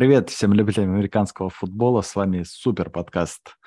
Привет 0.00 0.30
всем 0.30 0.54
любителям 0.54 0.94
американского 0.94 1.50
футбола. 1.50 2.00
С 2.00 2.16
вами 2.16 2.42
супер 2.42 2.88
подкаст. 2.88 3.58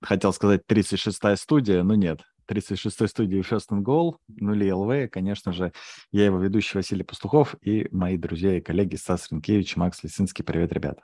Хотел 0.00 0.32
сказать 0.32 0.62
36-я 0.70 1.34
студия, 1.34 1.82
но 1.82 1.96
нет. 1.96 2.20
36-й 2.48 3.08
студии 3.08 3.40
First 3.40 3.70
and 3.72 3.82
Goal, 3.82 4.18
нули 4.28 4.70
ЛВ, 4.70 5.10
конечно 5.10 5.50
же, 5.50 5.72
я 6.12 6.26
его 6.26 6.38
ведущий 6.38 6.78
Василий 6.78 7.02
Пастухов 7.02 7.56
и 7.60 7.88
мои 7.90 8.16
друзья 8.16 8.56
и 8.56 8.60
коллеги 8.60 8.94
Стас 8.94 9.32
Ренкевич 9.32 9.74
Макс 9.74 10.00
Лисинский. 10.04 10.44
Привет, 10.44 10.72
ребята. 10.72 11.02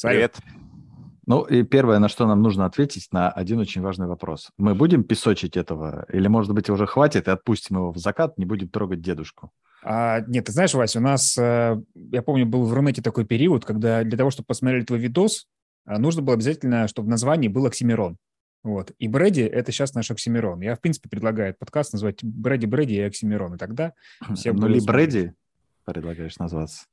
Привет. 0.00 0.36
Ну 1.26 1.42
и 1.42 1.62
первое, 1.62 1.98
на 1.98 2.08
что 2.08 2.26
нам 2.26 2.42
нужно 2.42 2.66
ответить, 2.66 3.08
на 3.12 3.30
один 3.30 3.60
очень 3.60 3.80
важный 3.80 4.06
вопрос. 4.06 4.50
Мы 4.58 4.74
будем 4.74 5.04
песочить 5.04 5.56
этого 5.56 6.04
или, 6.12 6.26
может 6.26 6.52
быть, 6.52 6.68
уже 6.68 6.86
хватит 6.86 7.28
и 7.28 7.30
отпустим 7.30 7.76
его 7.76 7.92
в 7.92 7.98
закат, 7.98 8.38
не 8.38 8.44
будем 8.44 8.68
трогать 8.68 9.00
дедушку? 9.00 9.50
А, 9.84 10.20
нет, 10.20 10.46
ты 10.46 10.52
знаешь, 10.52 10.74
Вася, 10.74 10.98
у 10.98 11.02
нас, 11.02 11.36
э, 11.38 11.80
я 11.94 12.22
помню, 12.22 12.46
был 12.46 12.64
в 12.64 12.72
Рунете 12.72 13.02
такой 13.02 13.24
период, 13.24 13.64
когда 13.64 14.02
для 14.04 14.16
того, 14.16 14.30
чтобы 14.30 14.46
посмотрели 14.46 14.84
твой 14.84 14.98
видос, 14.98 15.48
а, 15.84 15.98
нужно 15.98 16.22
было 16.22 16.34
обязательно, 16.34 16.88
чтобы 16.88 17.06
в 17.06 17.10
названии 17.10 17.48
был 17.48 17.66
Оксимирон. 17.66 18.16
Вот. 18.62 18.92
И 18.98 19.08
Брэди– 19.08 19.40
это 19.42 19.72
сейчас 19.72 19.94
наш 19.94 20.10
Оксимирон. 20.10 20.60
Я, 20.60 20.76
в 20.76 20.80
принципе, 20.80 21.08
предлагаю 21.08 21.54
подкаст 21.58 21.92
назвать 21.92 22.22
Брэди 22.22 22.66
Брэди 22.66 22.94
и 22.94 23.00
Оксимирон. 23.00 23.54
И 23.54 23.58
тогда 23.58 23.92
все 24.34 24.52
Ну, 24.52 24.68
ли 24.68 24.80
Брэди 24.80 25.34
предлагаешь 25.84 26.38
назваться? 26.38 26.84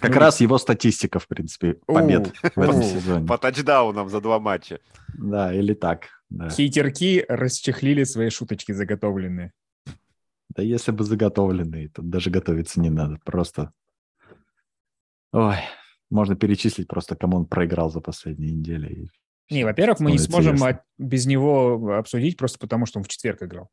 Как 0.00 0.14
ну, 0.14 0.20
раз 0.20 0.40
его 0.40 0.58
статистика, 0.58 1.18
в 1.18 1.26
принципе, 1.26 1.74
побед 1.86 2.32
в 2.54 2.60
этом 2.60 2.82
сезоне. 2.82 3.26
По 3.26 3.38
тачдаунам 3.38 4.08
за 4.10 4.20
два 4.20 4.38
матча. 4.38 4.80
Да, 5.14 5.54
или 5.54 5.74
так. 5.74 6.08
Да. 6.28 6.50
Хейтерки 6.50 7.24
расчехлили 7.28 8.04
свои 8.04 8.28
шуточки 8.28 8.72
заготовленные. 8.72 9.52
Да 10.50 10.62
если 10.62 10.92
бы 10.92 11.04
заготовленные, 11.04 11.88
то 11.88 12.02
даже 12.02 12.30
готовиться 12.30 12.80
не 12.80 12.90
надо. 12.90 13.18
Просто... 13.24 13.72
Ой, 15.32 15.56
можно 16.10 16.36
перечислить 16.36 16.86
просто, 16.86 17.16
кому 17.16 17.38
он 17.38 17.46
проиграл 17.46 17.90
за 17.90 18.00
последние 18.00 18.52
недели. 18.52 19.08
Не, 19.50 19.64
во-первых, 19.64 20.00
мы 20.00 20.12
не 20.12 20.18
сможем 20.18 20.54
ясно. 20.54 20.82
без 20.98 21.26
него 21.26 21.96
обсудить, 21.96 22.36
просто 22.36 22.58
потому 22.58 22.86
что 22.86 22.98
он 22.98 23.04
в 23.04 23.08
четверг 23.08 23.42
играл. 23.42 23.70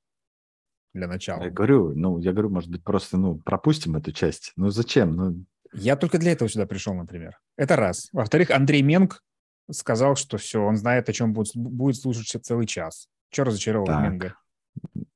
Для 0.93 1.07
начала. 1.07 1.43
Я 1.43 1.49
говорю, 1.49 1.93
ну, 1.95 2.17
я 2.19 2.31
говорю, 2.31 2.49
может 2.49 2.69
быть, 2.69 2.83
просто, 2.83 3.17
ну, 3.17 3.37
пропустим 3.37 3.95
эту 3.95 4.11
часть. 4.11 4.53
Ну, 4.55 4.69
зачем? 4.69 5.15
Ну... 5.15 5.45
Я 5.73 5.95
только 5.95 6.17
для 6.17 6.33
этого 6.33 6.49
сюда 6.49 6.65
пришел, 6.65 6.93
например. 6.93 7.39
Это 7.57 7.75
раз. 7.75 8.09
Во-вторых, 8.11 8.51
Андрей 8.51 8.81
Менг 8.81 9.23
сказал, 9.71 10.15
что 10.15 10.37
все, 10.37 10.61
он 10.61 10.75
знает, 10.75 11.07
о 11.09 11.13
чем 11.13 11.33
будет, 11.33 11.55
будет 11.55 11.95
слушать 11.95 12.43
целый 12.43 12.67
час. 12.67 13.07
Че 13.29 13.43
разочаровывать 13.43 14.01
Менга? 14.01 14.35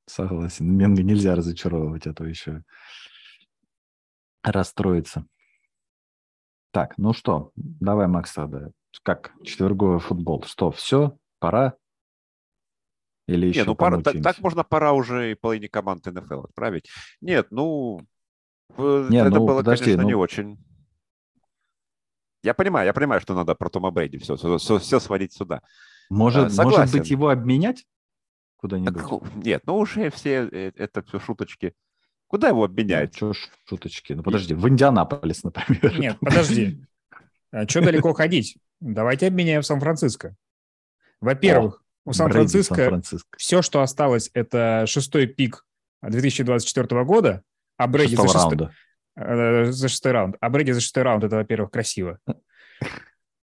Согласен. 0.06 0.74
Менга 0.74 1.02
нельзя 1.02 1.34
разочаровывать, 1.34 2.06
а 2.06 2.14
то 2.14 2.24
еще 2.24 2.62
расстроится. 4.42 5.26
Так, 6.70 6.96
ну 6.98 7.12
что, 7.12 7.52
давай, 7.56 8.06
Макс, 8.06 8.32
тогда. 8.32 8.70
Как 9.02 9.32
четверговый 9.42 9.98
футбол? 9.98 10.42
Что, 10.44 10.70
все? 10.70 11.16
Пора? 11.38 11.74
Или 13.26 13.48
еще 13.48 13.60
Не, 13.60 13.66
ну 13.66 13.74
пора, 13.74 14.00
так, 14.00 14.22
так 14.22 14.38
можно 14.38 14.62
пора 14.62 14.92
уже 14.92 15.32
и 15.32 15.34
половине 15.34 15.68
команд 15.68 16.06
НФЛ 16.06 16.42
отправить. 16.42 16.88
Нет, 17.20 17.48
ну, 17.50 18.00
Не, 18.76 19.18
это 19.18 19.30
ну, 19.30 19.46
было, 19.46 19.58
подожди, 19.58 19.84
конечно, 19.84 20.02
ну... 20.02 20.08
не 20.08 20.14
очень. 20.14 20.58
Я 22.42 22.54
понимаю, 22.54 22.86
я 22.86 22.92
понимаю, 22.92 23.20
что 23.20 23.34
надо 23.34 23.54
про 23.54 23.68
Тома 23.70 23.90
Брэди 23.90 24.18
все, 24.18 24.36
все, 24.36 24.78
все 24.78 25.00
сводить 25.00 25.32
сюда. 25.32 25.62
Может, 26.10 26.58
а, 26.58 26.62
может 26.62 26.92
быть, 26.92 27.10
его 27.10 27.28
обменять? 27.28 27.86
куда-нибудь? 28.66 28.94
Так, 28.94 29.36
нет, 29.36 29.62
ну 29.66 29.76
уже 29.76 30.10
все, 30.10 30.48
э, 30.50 30.72
это 30.76 31.02
все 31.02 31.18
шуточки. 31.20 31.74
Куда 32.26 32.48
его 32.48 32.64
обменять? 32.64 33.16
Ну, 33.20 33.32
что 33.32 33.48
шуточки? 33.64 34.12
Ну 34.12 34.22
подожди, 34.22 34.54
в 34.54 34.68
Индианаполис, 34.68 35.44
например. 35.44 35.98
Нет, 35.98 36.16
подожди. 36.20 36.84
А 37.52 37.68
что 37.68 37.80
далеко 37.80 38.12
ходить? 38.12 38.58
Давайте 38.80 39.28
обменяем 39.28 39.62
в 39.62 39.66
Сан-Франциско. 39.66 40.36
Во-первых, 41.20 41.82
у 42.04 42.12
Сан-Франциско 42.12 43.02
Сан 43.02 43.20
все, 43.36 43.62
что 43.62 43.80
осталось, 43.80 44.30
это 44.34 44.84
шестой 44.86 45.26
пик 45.26 45.64
2024 46.02 47.04
года, 47.04 47.42
а 47.76 47.86
Брэди 47.86 48.16
за 48.16 48.28
шестой, 48.28 48.68
э, 49.16 49.64
за 49.66 49.88
шестой 49.88 50.12
раунд. 50.12 50.36
А 50.40 50.50
Брэди 50.50 50.72
за 50.72 50.80
шестой 50.80 51.02
раунд, 51.02 51.24
это, 51.24 51.36
во-первых, 51.36 51.70
красиво. 51.70 52.18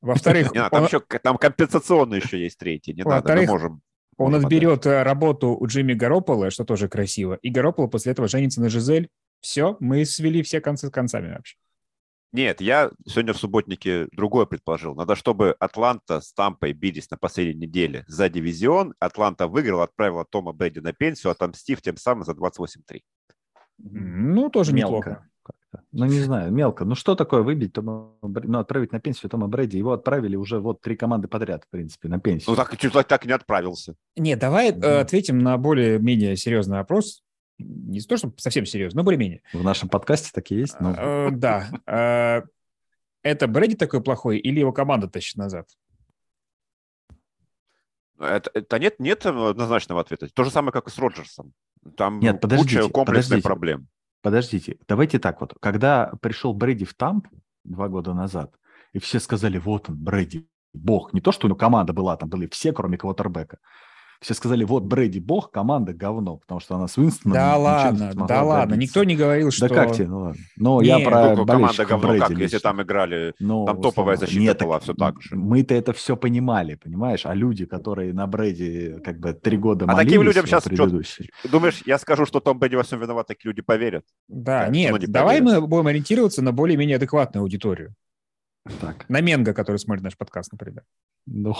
Во-вторых... 0.01 0.51
там, 0.53 0.69
он... 0.71 0.85
еще, 0.85 0.99
там 0.99 1.37
компенсационный 1.37 2.19
еще 2.19 2.41
есть 2.41 2.57
третий, 2.57 2.93
не 2.93 3.03
надо, 3.03 3.35
мы 3.35 3.45
можем... 3.45 3.81
Он 4.17 4.35
отберет 4.35 4.85
э, 4.85 5.03
работу 5.03 5.49
у 5.49 5.65
Джимми 5.65 5.93
Гаропола, 5.93 6.51
что 6.51 6.65
тоже 6.65 6.87
красиво, 6.87 7.39
и 7.41 7.49
Гаропола 7.49 7.87
после 7.87 8.11
этого 8.11 8.27
женится 8.27 8.61
на 8.61 8.69
Жизель. 8.69 9.09
Все, 9.41 9.75
мы 9.79 10.05
свели 10.05 10.41
все 10.41 10.61
концы 10.61 10.87
с 10.87 10.91
концами 10.91 11.33
вообще. 11.33 11.57
Нет, 12.33 12.61
я 12.61 12.89
сегодня 13.05 13.33
в 13.33 13.37
субботнике 13.37 14.07
другое 14.11 14.47
предположил. 14.47 14.95
Надо, 14.95 15.15
чтобы 15.15 15.55
Атланта 15.59 16.19
с 16.19 16.33
Тампой 16.33 16.73
бились 16.73 17.11
на 17.11 17.17
последней 17.17 17.67
неделе 17.67 18.05
за 18.07 18.27
дивизион. 18.27 18.95
Атланта 18.99 19.47
выиграла, 19.47 19.83
отправила 19.83 20.25
Тома 20.25 20.51
Брэди 20.51 20.79
на 20.79 20.93
пенсию, 20.93 21.31
отомстив 21.31 21.83
тем 21.83 21.95
самым 21.95 22.23
за 22.23 22.31
28-3. 22.31 23.01
Ну, 23.77 24.49
тоже 24.49 24.73
Мелко. 24.73 24.95
неплохо 24.95 25.27
как-то. 25.43 25.83
Ну, 25.91 26.05
не 26.05 26.19
знаю, 26.19 26.51
мелко. 26.51 26.85
Ну, 26.85 26.95
что 26.95 27.15
такое 27.15 27.41
выбить 27.41 27.73
Тома, 27.73 28.11
ну, 28.21 28.59
отправить 28.59 28.91
на 28.91 28.99
пенсию 28.99 29.29
Тома 29.29 29.47
Брэди? 29.47 29.77
Его 29.77 29.93
отправили 29.93 30.35
уже 30.35 30.59
вот 30.59 30.81
три 30.81 30.95
команды 30.95 31.27
подряд, 31.27 31.65
в 31.65 31.69
принципе, 31.69 32.07
на 32.07 32.19
пенсию. 32.19 32.51
Ну, 32.51 32.55
так, 32.55 32.75
так, 32.75 33.07
так 33.07 33.25
и 33.25 33.27
не 33.27 33.33
отправился. 33.33 33.95
Не, 34.15 34.35
давай 34.35 34.71
mm. 34.71 34.99
ответим 34.99 35.39
на 35.39 35.57
более-менее 35.57 36.35
серьезный 36.35 36.77
вопрос. 36.77 37.23
Не 37.59 38.01
то, 38.01 38.17
что 38.17 38.33
совсем 38.37 38.65
серьезно, 38.65 38.99
но 38.99 39.03
более-менее. 39.03 39.41
В 39.53 39.63
нашем 39.63 39.89
подкасте 39.89 40.31
такие 40.33 40.61
есть? 40.61 40.79
Но... 40.79 40.91
Uh, 40.91 41.31
да. 41.31 41.69
Uh, 41.85 42.47
это 43.21 43.47
Брэди 43.47 43.75
такой 43.75 44.01
плохой 44.01 44.39
или 44.39 44.59
его 44.59 44.73
команда 44.73 45.07
тащит 45.07 45.37
назад? 45.37 45.67
Это, 48.19 48.49
это 48.53 48.79
нет, 48.79 48.99
нет 48.99 49.25
однозначного 49.25 50.01
ответа. 50.01 50.27
То 50.29 50.43
же 50.43 50.51
самое, 50.51 50.71
как 50.71 50.87
и 50.87 50.91
с 50.91 50.97
Роджерсом. 50.97 51.53
Там 51.97 52.19
нет, 52.19 52.41
подождите, 52.41 52.81
куча 52.81 52.91
комплексных 52.91 53.23
подождите. 53.23 53.47
проблем. 53.47 53.87
Подождите, 54.21 54.77
давайте 54.87 55.19
так 55.19 55.41
вот. 55.41 55.53
Когда 55.59 56.13
пришел 56.21 56.53
Брэди 56.53 56.85
в 56.85 56.93
Тамп 56.93 57.27
два 57.63 57.89
года 57.89 58.13
назад, 58.13 58.53
и 58.93 58.99
все 58.99 59.19
сказали, 59.19 59.57
вот 59.57 59.89
он, 59.89 59.97
Брэди, 59.97 60.47
бог. 60.73 61.13
Не 61.13 61.21
то, 61.21 61.31
что 61.31 61.47
у 61.47 61.49
него 61.49 61.57
команда 61.57 61.93
была, 61.93 62.15
там 62.15 62.29
были 62.29 62.47
все, 62.47 62.71
кроме 62.71 62.97
квотербека. 62.97 63.57
Все 64.23 64.33
сказали, 64.33 64.63
вот 64.63 64.83
Брэди 64.83 65.19
бог, 65.19 65.51
команда 65.51 65.93
говно, 65.93 66.37
потому 66.37 66.61
что 66.61 66.75
она 66.75 66.87
с 66.87 66.97
Уинстоном... 66.97 67.33
Да 67.33 67.57
ладно, 67.57 68.13
да 68.25 68.41
ладно, 68.41 68.75
никто 68.75 69.03
не 69.03 69.17
говорил, 69.17 69.51
что... 69.51 69.67
Да 69.67 69.75
как 69.75 69.93
тебе, 69.93 70.07
ну 70.07 70.19
ладно. 70.19 70.41
Но 70.55 70.81
не, 70.81 70.87
я 70.87 70.99
про 70.99 71.35
ну, 71.35 71.45
команда 71.45 71.85
говно 71.85 72.07
Брэди 72.07 72.21
как, 72.21 72.29
лично. 72.29 72.43
если 72.43 72.57
там 72.59 72.81
играли, 72.81 73.33
Но, 73.39 73.65
там 73.65 73.81
топовая 73.81 74.15
защита 74.15 74.39
нет, 74.39 74.59
была, 74.61 74.79
все 74.79 74.93
так 74.93 75.21
же. 75.21 75.35
Мы-то 75.35 75.75
это 75.75 75.91
все 75.91 76.15
понимали, 76.15 76.75
понимаешь? 76.75 77.25
А 77.25 77.33
люди, 77.33 77.65
которые 77.65 78.13
на 78.13 78.25
Брэди 78.25 79.01
как 79.03 79.19
бы 79.19 79.33
три 79.33 79.57
года 79.57 79.85
А 79.89 79.95
таким 79.97 80.21
людям 80.21 80.47
сейчас 80.47 80.63
что? 80.63 80.87
Думаешь, 81.49 81.83
я 81.85 81.97
скажу, 81.97 82.25
что 82.25 82.39
Том 82.39 82.59
Брэди 82.59 82.75
во 82.75 82.83
всем 82.83 83.01
виноват, 83.01 83.27
такие 83.27 83.49
люди 83.49 83.61
поверят? 83.61 84.05
Да, 84.29 84.69
нет, 84.69 84.97
не 85.01 85.07
давай 85.07 85.39
поверят. 85.39 85.61
мы 85.61 85.67
будем 85.67 85.87
ориентироваться 85.87 86.41
на 86.41 86.53
более-менее 86.53 86.95
адекватную 86.95 87.41
аудиторию. 87.41 87.93
Так. 88.79 89.09
На 89.09 89.19
Менга, 89.19 89.53
который 89.53 89.77
смотрит 89.77 90.05
наш 90.05 90.17
подкаст, 90.17 90.53
например. 90.53 90.83
Ну, 91.25 91.55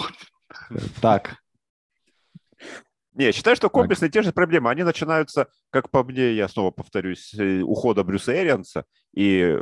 так, 1.02 1.43
не, 3.16 3.32
считаю, 3.32 3.56
что 3.56 3.70
комплексные 3.70 4.10
те 4.10 4.24
же 4.24 4.32
проблемы, 4.32 4.72
они 4.72 4.82
начинаются, 4.84 5.48
как 5.70 5.92
по 5.92 6.04
мне, 6.04 6.34
я 6.34 6.48
снова 6.48 6.72
повторюсь, 6.72 7.34
э, 7.36 7.62
ухода 7.62 8.04
Брюса 8.04 8.34
Эрианса 8.34 8.86
и 9.14 9.40
э, 9.40 9.60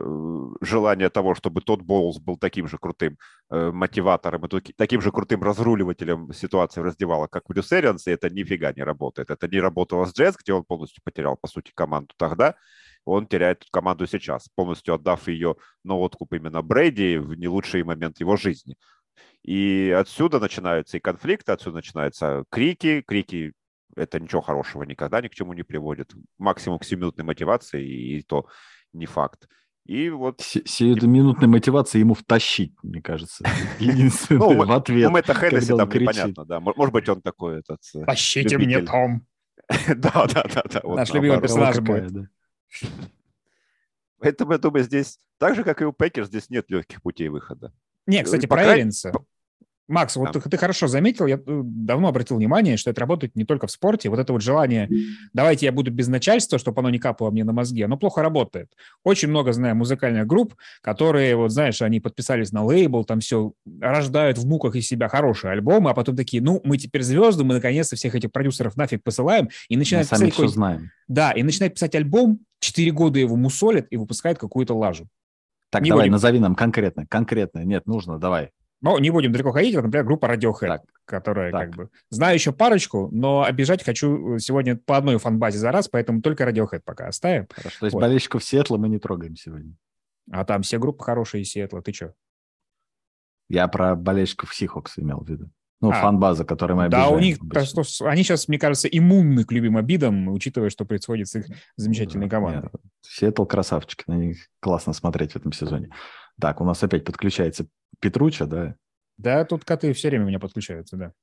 желание 0.62 1.10
того, 1.10 1.36
чтобы 1.36 1.60
тот 1.60 1.82
Боулс 1.82 2.20
был 2.20 2.38
таким 2.38 2.70
же 2.70 2.78
крутым 2.78 3.18
э, 3.50 3.72
мотиватором 3.72 4.46
и 4.46 4.74
таким 4.78 5.02
же 5.02 5.12
крутым 5.12 5.44
разруливателем 5.44 6.32
ситуации 6.32 6.80
в 6.80 6.86
раздевалах, 6.86 7.30
как 7.30 7.44
Брюс 7.50 7.74
Эрианс, 7.74 8.08
и 8.08 8.12
это 8.12 8.30
нифига 8.30 8.72
не 8.72 8.84
работает. 8.84 9.30
Это 9.30 9.50
не 9.50 9.60
работало 9.60 10.06
с 10.06 10.14
Джетс, 10.14 10.38
где 10.42 10.54
он 10.54 10.64
полностью 10.64 11.02
потерял, 11.04 11.36
по 11.36 11.50
сути, 11.50 11.72
команду 11.76 12.14
тогда, 12.18 12.56
он 13.04 13.28
теряет 13.28 13.66
команду 13.72 14.08
сейчас, 14.08 14.48
полностью 14.56 14.94
отдав 14.94 15.28
ее 15.28 15.56
на 15.84 15.98
откуп 15.98 16.34
именно 16.34 16.62
Брейди 16.62 17.18
в 17.18 17.34
не 17.34 17.48
лучший 17.48 17.84
момент 17.84 18.20
его 18.20 18.38
жизни. 18.38 18.76
И 19.44 19.96
отсюда 19.98 20.40
начинаются 20.40 20.98
и 20.98 21.00
конфликты, 21.00 21.52
отсюда 21.52 21.78
начинаются 21.78 22.44
крики. 22.50 23.02
Крики– 23.02 23.54
это 23.96 24.20
ничего 24.20 24.42
хорошего 24.42 24.84
никогда 24.84 25.22
ни 25.22 25.28
к 25.28 25.34
чему 25.34 25.54
не 25.54 25.64
приводит. 25.64 26.12
Максимум 26.38 26.80
к 26.80 26.86
сиюминутной 26.86 27.26
мотивации, 27.26 27.88
и 27.88 28.22
то 28.22 28.46
не 28.94 29.06
факт. 29.06 29.48
И 29.86 30.10
вот... 30.10 30.42
Сиюминутной 30.42 31.48
мотивации 31.48 32.00
ему 32.00 32.14
втащить, 32.14 32.74
мне 32.84 33.02
кажется. 33.02 33.44
Единственное, 33.80 34.66
в 34.66 34.72
ответ. 34.72 35.10
Ну, 35.10 35.18
это 35.18 35.34
Хеннесси 35.34 35.76
там 35.76 35.90
непонятно, 35.90 36.46
да. 36.46 36.60
Может 36.60 36.94
быть, 36.94 37.10
он 37.10 37.22
такой 37.22 37.60
этот... 37.60 37.80
Э, 37.96 38.06
Тащите 38.06 38.58
мне, 38.58 38.82
Том! 38.82 39.26
Да, 39.88 40.28
да, 40.28 40.44
да. 40.54 40.64
да. 40.72 40.82
Наш 40.84 41.14
любимый 41.14 41.42
персонаж 41.42 41.80
будет. 41.80 42.30
Поэтому, 44.20 44.52
я 44.52 44.60
думаю, 44.60 44.84
здесь, 44.84 45.18
так 45.40 45.56
же, 45.56 45.64
как 45.64 45.82
и 45.82 45.86
у 45.86 45.92
Пекер, 45.92 46.26
здесь 46.26 46.50
нет 46.50 46.70
легких 46.70 47.02
путей 47.02 47.30
выхода. 47.30 47.74
Не, 48.08 48.24
кстати, 48.24 48.46
про 48.46 48.76
Эвенса. 48.76 49.12
Макс, 49.92 50.16
вот 50.16 50.32
ты, 50.32 50.40
ты 50.40 50.58
хорошо 50.58 50.88
заметил, 50.88 51.28
я 51.28 51.36
э, 51.36 51.40
давно 51.46 52.08
обратил 52.08 52.38
внимание, 52.38 52.78
что 52.78 52.90
это 52.90 53.02
работает 53.02 53.36
не 53.36 53.44
только 53.44 53.68
в 53.68 53.72
спорте. 53.72 54.10
Вот 54.10 54.20
это 54.20 54.32
вот 54.32 54.42
желание, 54.42 54.90
давайте 55.34 55.66
я 55.66 55.74
буду 55.74 55.92
без 55.92 56.08
начальства, 56.08 56.58
чтобы 56.58 56.80
оно 56.80 56.90
не 56.90 56.98
капало 56.98 57.30
мне 57.30 57.44
на 57.44 57.52
мозги, 57.52 57.82
оно 57.82 57.98
плохо 57.98 58.22
работает. 58.22 58.72
Очень 59.04 59.28
много 59.28 59.52
знаю 59.52 59.76
музыкальных 59.76 60.26
групп, 60.26 60.56
которые, 60.82 61.36
вот 61.36 61.52
знаешь, 61.52 61.82
они 61.82 62.00
подписались 62.00 62.54
на 62.54 62.64
лейбл, 62.64 63.04
там 63.04 63.20
все, 63.20 63.52
рождают 63.82 64.38
в 64.38 64.48
муках 64.48 64.76
из 64.76 64.88
себя 64.88 65.10
хорошие 65.10 65.52
альбомы, 65.52 65.90
а 65.90 65.94
потом 65.94 66.16
такие, 66.16 66.42
ну, 66.42 66.62
мы 66.64 66.78
теперь 66.78 67.04
звезды, 67.04 67.44
мы 67.44 67.56
наконец-то 67.56 67.98
всех 67.98 68.16
этих 68.16 68.32
продюсеров 68.32 68.78
нафиг 68.78 69.04
посылаем, 69.04 69.50
и 69.68 69.76
начинают 69.76 70.10
мы 70.10 70.16
писать... 70.16 70.34
Сами 70.36 70.48
все 70.48 70.54
знаем. 70.54 70.92
Да, 71.10 71.32
и 71.32 71.44
начинают 71.44 71.74
писать 71.74 71.96
альбом, 71.96 72.40
четыре 72.62 72.92
года 72.92 73.20
его 73.20 73.36
мусолят 73.36 73.88
и 73.90 73.98
выпускают 73.98 74.40
какую-то 74.40 74.74
лажу. 74.74 75.08
Так, 75.72 75.82
не 75.84 75.90
давай, 75.90 76.04
будем... 76.04 76.12
назови 76.12 76.40
нам 76.40 76.54
конкретно, 76.54 77.08
конкретно. 77.08 77.64
Нет, 77.64 77.88
нужно, 77.88 78.20
давай. 78.20 78.52
Но 78.82 79.00
не 79.00 79.10
будем 79.10 79.32
далеко 79.32 79.52
ходить, 79.52 79.76
вот, 79.76 79.84
например, 79.84 80.06
группа 80.06 80.26
Radiohead, 80.26 80.68
так, 80.68 80.82
которая 81.06 81.52
так. 81.52 81.68
как 81.68 81.76
бы... 81.76 81.90
Знаю 82.10 82.34
еще 82.34 82.52
парочку, 82.52 83.10
но 83.12 83.44
обижать 83.44 83.84
хочу 83.84 84.38
сегодня 84.40 84.76
по 84.76 84.98
одной 84.98 85.18
фанбазе 85.18 85.60
за 85.60 85.72
раз, 85.72 85.88
поэтому 85.88 86.22
только 86.22 86.44
Radiohead 86.44 86.82
пока 86.84 87.08
оставим. 87.08 87.48
Хорошо, 87.50 87.78
то 87.80 87.86
есть 87.86 87.94
вот. 87.94 88.02
болельщиков 88.02 88.44
Сиэтла 88.44 88.78
мы 88.78 88.90
не 88.90 89.00
трогаем 89.00 89.36
сегодня. 89.36 89.76
А 90.32 90.44
там 90.46 90.64
все 90.64 90.78
группы 90.78 91.04
хорошие 91.04 91.44
из 91.44 91.52
Сиэтла, 91.52 91.82
ты 91.82 91.94
что? 91.94 92.14
Я 93.50 93.68
про 93.68 93.96
болельщиков 93.96 94.54
Сихокс 94.54 94.98
имел 94.98 95.20
в 95.20 95.30
виду. 95.30 95.50
Ну, 95.82 95.90
а, 95.90 95.94
фан-база, 95.94 96.46
которую 96.46 96.78
мы 96.78 96.90
Да, 96.90 97.10
у 97.10 97.18
них, 97.18 97.40
просто, 97.40 98.08
они 98.08 98.22
сейчас, 98.24 98.48
мне 98.48 98.60
кажется, 98.60 98.88
иммунны 98.88 99.44
к 99.44 99.52
любым 99.52 99.78
обидам, 99.78 100.28
учитывая, 100.28 100.70
что 100.70 100.86
происходит 100.86 101.28
с 101.28 101.36
их 101.36 101.46
замечательной 101.76 102.30
командой. 102.30 102.70
Сиэтл 103.02 103.46
красавчики, 103.46 104.04
на 104.06 104.14
них 104.14 104.38
классно 104.60 104.94
смотреть 104.94 105.34
в 105.34 105.36
этом 105.38 105.52
сезоне. 105.52 105.90
Так, 106.40 106.62
у 106.62 106.66
нас 106.66 106.84
опять 106.84 107.04
подключается 107.04 107.66
Петруча, 108.00 108.46
да? 108.46 108.76
Да, 109.18 109.44
тут 109.44 109.66
коты 109.66 109.94
все 109.94 110.10
время 110.10 110.26
у 110.26 110.28
меня 110.28 110.40
подключаются, 110.40 110.98
да. 110.98 111.14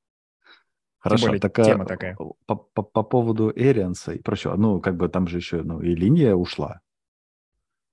Хорошо, 0.98 1.26
более, 1.26 1.40
так, 1.40 1.54
тема 1.54 1.86
такая. 1.86 2.16
По, 2.16 2.56
по, 2.56 2.82
по 2.82 3.02
поводу 3.04 3.52
Эрианса 3.54 4.12
и 4.12 4.20
прочего, 4.20 4.56
ну, 4.56 4.80
как 4.80 4.96
бы 4.96 5.08
там 5.08 5.28
же 5.28 5.36
еще, 5.36 5.62
ну, 5.62 5.80
и 5.80 5.94
линия 5.94 6.34
ушла. 6.34 6.80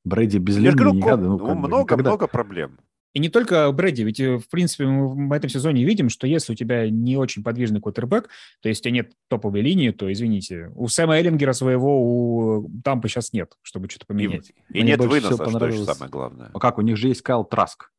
Брэди 0.03 0.37
без 0.37 0.57
линии 0.57 0.71
говорю, 0.71 0.93
никогда, 0.93 1.17
ну, 1.17 1.37
ну 1.37 1.55
много, 1.55 1.83
никогда. 1.83 2.09
много 2.09 2.27
проблем. 2.27 2.79
И 3.15 3.19
не 3.19 3.29
только 3.29 3.71
Брэди, 3.71 4.01
ведь, 4.01 4.19
э, 4.19 4.37
в 4.37 4.49
принципе, 4.49 4.85
мы 4.85 5.29
в 5.29 5.31
этом 5.31 5.49
сезоне 5.49 5.85
видим, 5.85 6.09
что 6.09 6.27
если 6.27 6.51
у 6.51 6.55
тебя 6.55 6.89
не 6.89 7.15
очень 7.15 7.43
подвижный 7.43 7.79
квотербек, 7.79 8.29
то 8.61 8.67
есть 8.67 8.81
у 8.81 8.83
тебя 8.83 8.91
нет 8.91 9.13
топовой 9.29 9.61
линии, 9.61 9.91
то, 9.91 10.11
извините, 10.11 10.69
у 10.75 10.89
Сэма 10.89 11.17
Эллингера 11.17 11.53
своего 11.53 12.01
у 12.01 12.69
Тампы 12.83 13.07
сейчас 13.07 13.31
нет, 13.31 13.53
чтобы 13.61 13.89
что-то 13.89 14.05
поменять. 14.05 14.51
И, 14.69 14.79
и 14.79 14.83
нет 14.83 14.99
выноса, 14.99 15.49
что 15.49 15.65
еще 15.65 15.85
самое 15.85 16.11
главное. 16.11 16.51
А 16.53 16.59
как, 16.59 16.77
у 16.77 16.81
них 16.81 16.97
же 16.97 17.07
есть 17.07 17.21
Кайл 17.21 17.45
Траск. 17.45 17.89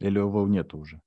Или 0.00 0.18
его 0.18 0.48
нету 0.48 0.78
уже? 0.78 1.00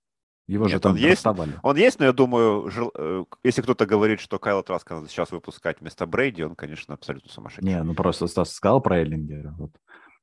Его 0.48 0.66
Нет, 0.66 0.74
же 0.74 0.80
там 0.80 0.94
он 0.94 0.98
есть, 0.98 1.26
он 1.64 1.76
есть, 1.76 2.00
но 2.00 2.06
я 2.06 2.14
думаю, 2.14 2.70
жел, 2.70 2.92
э, 2.98 3.26
если 3.44 3.62
кто-то 3.62 3.86
говорит, 3.86 4.22
что 4.22 4.40
Кайла 4.40 4.64
Траска 4.64 4.96
надо 4.96 5.10
сейчас 5.10 5.32
выпускать 5.32 5.82
вместо 5.82 6.06
Брейди, 6.06 6.44
он, 6.44 6.56
конечно, 6.56 6.94
абсолютно 6.94 7.30
сумасшедший. 7.30 7.66
Не, 7.66 7.84
ну 7.84 7.94
просто 7.94 8.28
Стас 8.28 8.54
сказал 8.54 8.80
про 8.80 9.00
Эллингера. 9.00 9.54
Вот. 9.58 9.72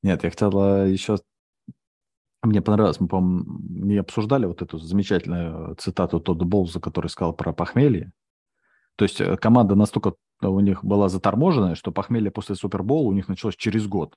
Нет, 0.03 0.25
я 0.25 0.31
хотел 0.31 0.51
еще... 0.87 1.19
Мне 2.43 2.63
понравилось, 2.63 3.01
мы, 3.01 3.09
по-моему, 3.09 3.61
не 3.69 3.97
обсуждали 3.99 4.47
вот 4.47 4.63
эту 4.63 4.79
замечательную 4.79 5.75
цитату 5.77 6.21
Тодда 6.21 6.45
Болза, 6.45 6.81
который 6.81 7.09
сказал 7.09 7.35
про 7.35 7.53
похмелье. 7.53 8.13
То 8.97 9.05
есть 9.05 9.21
э, 9.21 9.37
команда 9.37 9.75
настолько 9.75 10.15
у 10.43 10.61
них 10.61 10.85
была 10.85 11.09
заторможенная, 11.09 11.75
что 11.75 11.93
похмелье 11.93 12.31
после 12.31 12.55
Супербола 12.55 13.09
у 13.09 13.13
них 13.13 13.29
началось 13.29 13.57
через 13.57 13.87
год. 13.87 14.15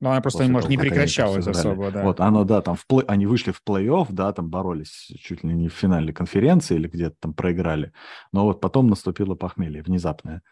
Но 0.00 0.10
она 0.10 0.20
просто, 0.20 0.42
может, 0.44 0.68
не 0.68 0.78
прекращалась 0.78 1.46
особо, 1.46 1.92
да. 1.92 2.02
Вот, 2.02 2.20
оно, 2.20 2.42
да, 2.44 2.60
там 2.60 2.74
в 2.74 2.86
плей... 2.86 3.04
они 3.06 3.26
вышли 3.26 3.52
в 3.52 3.62
плей-офф, 3.64 4.08
да, 4.10 4.32
там 4.32 4.48
боролись 4.48 5.12
чуть 5.20 5.44
ли 5.44 5.54
не 5.54 5.68
в 5.68 5.74
финале 5.74 6.12
конференции 6.12 6.74
или 6.74 6.88
где-то 6.88 7.16
там 7.20 7.34
проиграли. 7.34 7.92
Но 8.32 8.44
вот 8.44 8.60
потом 8.60 8.88
наступило 8.88 9.36
похмелье 9.36 9.82
внезапное. 9.82 10.42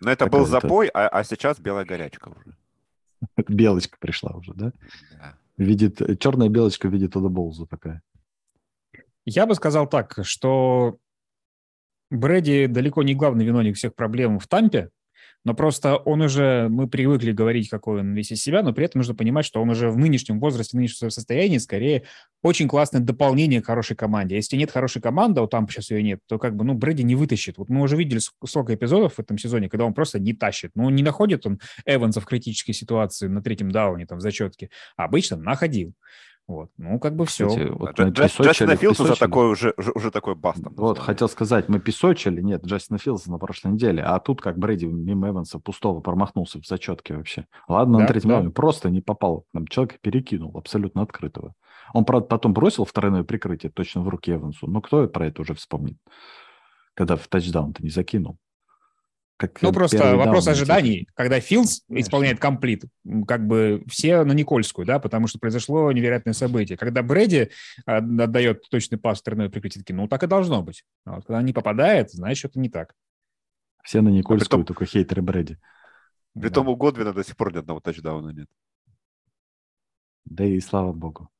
Но 0.00 0.10
это 0.10 0.26
был 0.26 0.44
запой, 0.44 0.88
а, 0.88 1.08
а 1.08 1.24
сейчас 1.24 1.58
белая 1.58 1.86
горячка 1.86 2.30
уже. 2.30 2.54
Белочка 3.48 3.96
пришла 3.98 4.32
уже, 4.32 4.52
да? 4.52 4.72
да. 5.12 5.38
Видит, 5.58 6.00
черная 6.20 6.48
белочка 6.48 6.88
видит 6.88 7.16
Ода 7.16 7.28
Болзу 7.28 7.66
такая. 7.66 8.00
Я 9.26 9.44
бы 9.44 9.54
сказал 9.56 9.88
так, 9.88 10.20
что 10.22 10.98
Брэди 12.10 12.66
далеко 12.66 13.02
не 13.02 13.14
главный 13.14 13.44
виновник 13.44 13.76
всех 13.76 13.94
проблем 13.94 14.38
в 14.38 14.46
Тампе, 14.46 14.90
но 15.44 15.54
просто 15.54 15.96
он 15.96 16.20
уже, 16.20 16.68
мы 16.68 16.88
привыкли 16.88 17.32
говорить, 17.32 17.68
какой 17.68 18.00
он 18.00 18.14
весь 18.14 18.32
из 18.32 18.42
себя, 18.42 18.62
но 18.62 18.72
при 18.72 18.84
этом 18.84 19.00
нужно 19.00 19.14
понимать, 19.14 19.44
что 19.44 19.62
он 19.62 19.70
уже 19.70 19.90
в 19.90 19.96
нынешнем 19.96 20.40
возрасте, 20.40 20.76
в 20.76 20.80
нынешнем 20.80 21.10
состоянии, 21.10 21.58
скорее, 21.58 22.04
очень 22.42 22.68
классное 22.68 23.00
дополнение 23.00 23.62
к 23.62 23.66
хорошей 23.66 23.96
команде. 23.96 24.36
Если 24.36 24.56
нет 24.56 24.70
хорошей 24.70 25.00
команды, 25.00 25.40
а 25.40 25.42
вот 25.42 25.50
там 25.50 25.68
сейчас 25.68 25.90
ее 25.90 26.02
нет, 26.02 26.20
то 26.26 26.38
как 26.38 26.56
бы, 26.56 26.64
ну, 26.64 26.74
Брэди 26.74 27.02
не 27.02 27.14
вытащит. 27.14 27.58
Вот 27.58 27.68
мы 27.68 27.82
уже 27.82 27.96
видели 27.96 28.20
сколько 28.44 28.74
эпизодов 28.74 29.14
в 29.14 29.18
этом 29.18 29.38
сезоне, 29.38 29.68
когда 29.68 29.84
он 29.84 29.94
просто 29.94 30.18
не 30.18 30.34
тащит. 30.34 30.72
Ну, 30.74 30.90
не 30.90 31.02
находит 31.02 31.46
он 31.46 31.60
Эванса 31.86 32.20
в 32.20 32.26
критической 32.26 32.74
ситуации 32.74 33.28
на 33.28 33.42
третьем 33.42 33.70
дауне, 33.70 34.06
там, 34.06 34.18
в 34.18 34.20
зачетке, 34.20 34.70
а 34.96 35.04
обычно 35.04 35.36
находил. 35.36 35.94
Вот. 36.48 36.70
Ну, 36.78 36.98
как 36.98 37.14
бы 37.14 37.26
все. 37.26 37.46
Кстати, 37.46 37.68
вот 37.68 38.00
Джастина 38.40 38.74
Филдса 38.74 39.02
уже 39.02 39.16
такой, 39.16 39.50
уже, 39.50 39.74
уже 39.94 40.10
такой 40.10 40.34
бастом. 40.34 40.72
Вот, 40.76 40.98
хотел 40.98 41.28
сказать, 41.28 41.68
мы 41.68 41.78
песочили, 41.78 42.40
нет, 42.40 42.64
Джастина 42.64 42.98
Филдса 42.98 43.30
на 43.30 43.38
прошлой 43.38 43.72
неделе, 43.72 44.02
а 44.02 44.18
тут 44.18 44.40
как 44.40 44.56
Брэди 44.58 44.86
мимо 44.86 45.28
Эванса 45.28 45.58
пустого 45.58 46.00
промахнулся 46.00 46.58
в 46.58 46.66
зачетке 46.66 47.14
вообще. 47.14 47.46
Ладно, 47.68 47.98
да, 47.98 48.02
на 48.04 48.08
третьем 48.08 48.44
да. 48.44 48.50
просто 48.50 48.88
не 48.88 49.02
попал. 49.02 49.44
Нам 49.52 49.66
человек 49.66 50.00
перекинул 50.00 50.56
абсолютно 50.56 51.02
открытого. 51.02 51.54
Он, 51.92 52.06
правда, 52.06 52.26
потом 52.26 52.54
бросил 52.54 52.86
второе 52.86 53.24
прикрытие 53.24 53.70
точно 53.70 54.00
в 54.00 54.08
руки 54.08 54.32
Эвансу. 54.32 54.66
Но 54.66 54.80
кто 54.80 55.06
про 55.06 55.26
это 55.26 55.42
уже 55.42 55.52
вспомнит? 55.54 55.98
Когда 56.94 57.16
в 57.16 57.28
тачдаун-то 57.28 57.82
не 57.82 57.90
закинул. 57.90 58.38
Как 59.38 59.62
ну, 59.62 59.72
просто 59.72 60.16
вопрос 60.16 60.46
даун, 60.46 60.56
ожиданий. 60.56 60.98
Типа. 60.98 61.12
Когда 61.14 61.38
Филдс 61.38 61.82
исполняет 61.90 62.40
комплит, 62.40 62.86
как 63.26 63.46
бы 63.46 63.84
все 63.86 64.24
на 64.24 64.32
Никольскую, 64.32 64.84
да, 64.84 64.98
потому 64.98 65.28
что 65.28 65.38
произошло 65.38 65.92
невероятное 65.92 66.34
событие. 66.34 66.76
Когда 66.76 67.04
Брэди 67.04 67.50
а, 67.86 67.98
отдает 67.98 68.68
точный 68.68 68.98
пас 68.98 69.20
в 69.20 69.22
тройное 69.22 69.48
прикрытие, 69.48 69.82
такие, 69.84 69.94
ну, 69.94 70.08
так 70.08 70.24
и 70.24 70.26
должно 70.26 70.60
быть. 70.62 70.82
А 71.04 71.14
вот 71.14 71.24
когда 71.24 71.40
не 71.40 71.52
попадает, 71.52 72.10
значит, 72.10 72.38
что-то 72.38 72.58
не 72.58 72.68
так. 72.68 72.94
Все 73.84 74.00
на 74.00 74.08
Никольскую, 74.08 74.62
а 74.62 74.64
только 74.64 74.86
хейтеры 74.86 75.22
Брэди. 75.22 75.56
Притом 76.34 76.66
да. 76.66 76.72
у 76.72 76.76
Годвина 76.76 77.12
до 77.12 77.22
сих 77.22 77.36
пор 77.36 77.52
ни 77.52 77.58
одного 77.58 77.78
тачдауна 77.78 78.30
нет. 78.30 78.48
Да 80.24 80.44
и 80.44 80.58
слава 80.58 80.92
богу. 80.92 81.30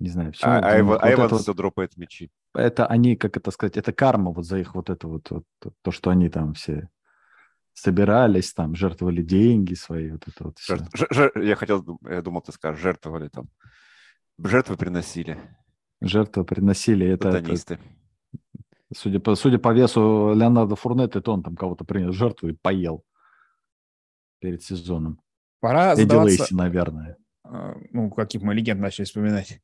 Не 0.00 0.08
знаю. 0.08 0.32
Все, 0.32 0.46
а, 0.46 0.58
а, 0.58 0.82
вот 0.82 1.02
а 1.02 1.12
Эванс 1.12 1.46
вот... 1.46 1.56
дропает 1.56 1.98
мячи. 1.98 2.30
Это 2.54 2.86
они, 2.86 3.16
как 3.16 3.36
это 3.36 3.50
сказать, 3.50 3.76
это 3.76 3.92
карма 3.92 4.32
вот 4.32 4.44
за 4.44 4.58
их 4.58 4.74
вот 4.74 4.90
это 4.90 5.06
вот, 5.06 5.30
вот 5.30 5.44
то, 5.82 5.90
что 5.90 6.10
они 6.10 6.28
там 6.28 6.54
все 6.54 6.88
собирались, 7.72 8.52
там, 8.52 8.74
жертвовали 8.74 9.22
деньги 9.22 9.74
свои, 9.74 10.10
вот 10.10 10.26
это 10.26 10.44
вот 10.44 10.58
все. 10.58 10.76
Жертв, 10.76 11.06
жер, 11.10 11.38
я 11.38 11.54
хотел, 11.54 11.84
я 12.08 12.22
думал, 12.22 12.40
ты 12.40 12.52
скажешь, 12.52 12.80
жертвовали 12.80 13.28
там, 13.28 13.48
жертвы 14.38 14.76
приносили. 14.76 15.38
Жертвы 16.00 16.44
приносили, 16.44 17.06
это... 17.06 17.28
это 17.28 17.78
судя, 18.94 19.20
по, 19.20 19.34
судя 19.34 19.58
по 19.58 19.72
весу 19.72 20.32
Леонардо 20.34 20.76
Фурнетта, 20.76 21.20
то 21.20 21.32
он 21.32 21.42
там 21.42 21.56
кого-то 21.56 21.84
принес 21.84 22.14
жертву 22.14 22.48
и 22.48 22.52
поел 22.52 23.04
перед 24.40 24.62
сезоном. 24.62 25.20
Пора 25.60 25.94
Эдди 25.94 26.02
задаваться... 26.02 26.42
Лейси, 26.42 26.54
наверное. 26.54 27.16
А, 27.44 27.74
ну, 27.90 28.10
каких 28.10 28.42
мы 28.42 28.54
легенд 28.54 28.80
начали 28.80 29.04
вспоминать. 29.04 29.60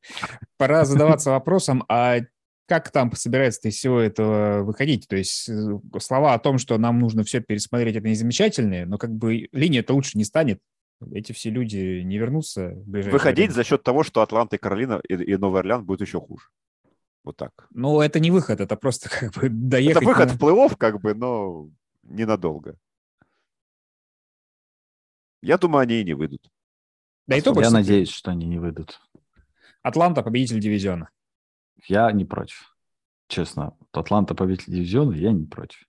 Пора 0.57 0.85
задаваться 0.85 1.31
вопросом, 1.31 1.85
а 1.89 2.19
как 2.67 2.91
там 2.91 3.13
собирается 3.13 3.69
из 3.69 3.77
всего 3.77 4.01
этого 4.01 4.63
выходить? 4.63 5.07
То 5.09 5.17
есть 5.17 5.49
э, 5.49 5.79
слова 5.99 6.35
о 6.35 6.39
том, 6.39 6.59
что 6.59 6.79
нам 6.79 6.99
нужно 6.99 7.25
все 7.25 7.41
пересмотреть, 7.41 7.97
это 7.97 8.09
не 8.09 8.15
замечательные, 8.15 8.87
но 8.87 8.99
как 8.99 9.11
бы 9.11 9.49
линия-то 9.53 9.95
лучше 9.95 10.17
не 10.19 10.25
станет. 10.25 10.61
Эти 11.13 11.33
все 11.33 11.51
люди 11.51 12.01
не 12.03 12.19
вернутся 12.19 12.75
Выходить 12.87 13.47
время. 13.47 13.53
за 13.53 13.65
счет 13.65 13.83
того, 13.83 14.05
что 14.05 14.23
Атланта 14.23 14.57
и 14.57 14.59
Каролина 14.59 15.01
и, 15.07 15.15
и 15.15 15.37
Новый 15.37 15.61
Орлеан 15.61 15.85
будет 15.85 16.01
еще 16.01 16.21
хуже. 16.21 16.47
Вот 17.25 17.37
так. 17.37 17.67
Ну, 17.71 18.01
это 18.01 18.21
не 18.21 18.31
выход, 18.31 18.61
это 18.61 18.77
просто 18.77 19.11
как 19.11 19.33
бы 19.35 19.49
доехать... 19.51 20.03
Это 20.03 20.07
выход 20.07 20.29
на... 20.29 20.35
в 20.35 20.39
плей-офф, 20.39 20.77
как 20.77 21.01
бы, 21.01 21.15
но 21.15 21.69
ненадолго. 22.03 22.77
Я 25.43 25.59
думаю, 25.59 25.83
они 25.83 26.01
и 26.01 26.05
не 26.05 26.15
выйдут. 26.15 26.49
Да 27.27 27.37
и 27.37 27.41
то 27.41 27.59
Я 27.61 27.71
надеюсь, 27.71 28.11
что 28.11 28.31
они 28.31 28.47
не 28.47 28.59
выйдут. 28.59 29.01
Атланта 29.83 30.23
победитель 30.23 30.61
дивизиона. 30.61 31.11
Я 31.87 32.11
не 32.13 32.25
против. 32.25 32.77
Честно. 33.29 33.77
Атланта 33.93 34.35
победитель 34.35 34.73
дивизиона, 34.73 35.13
я 35.15 35.33
не 35.33 35.47
против. 35.47 35.81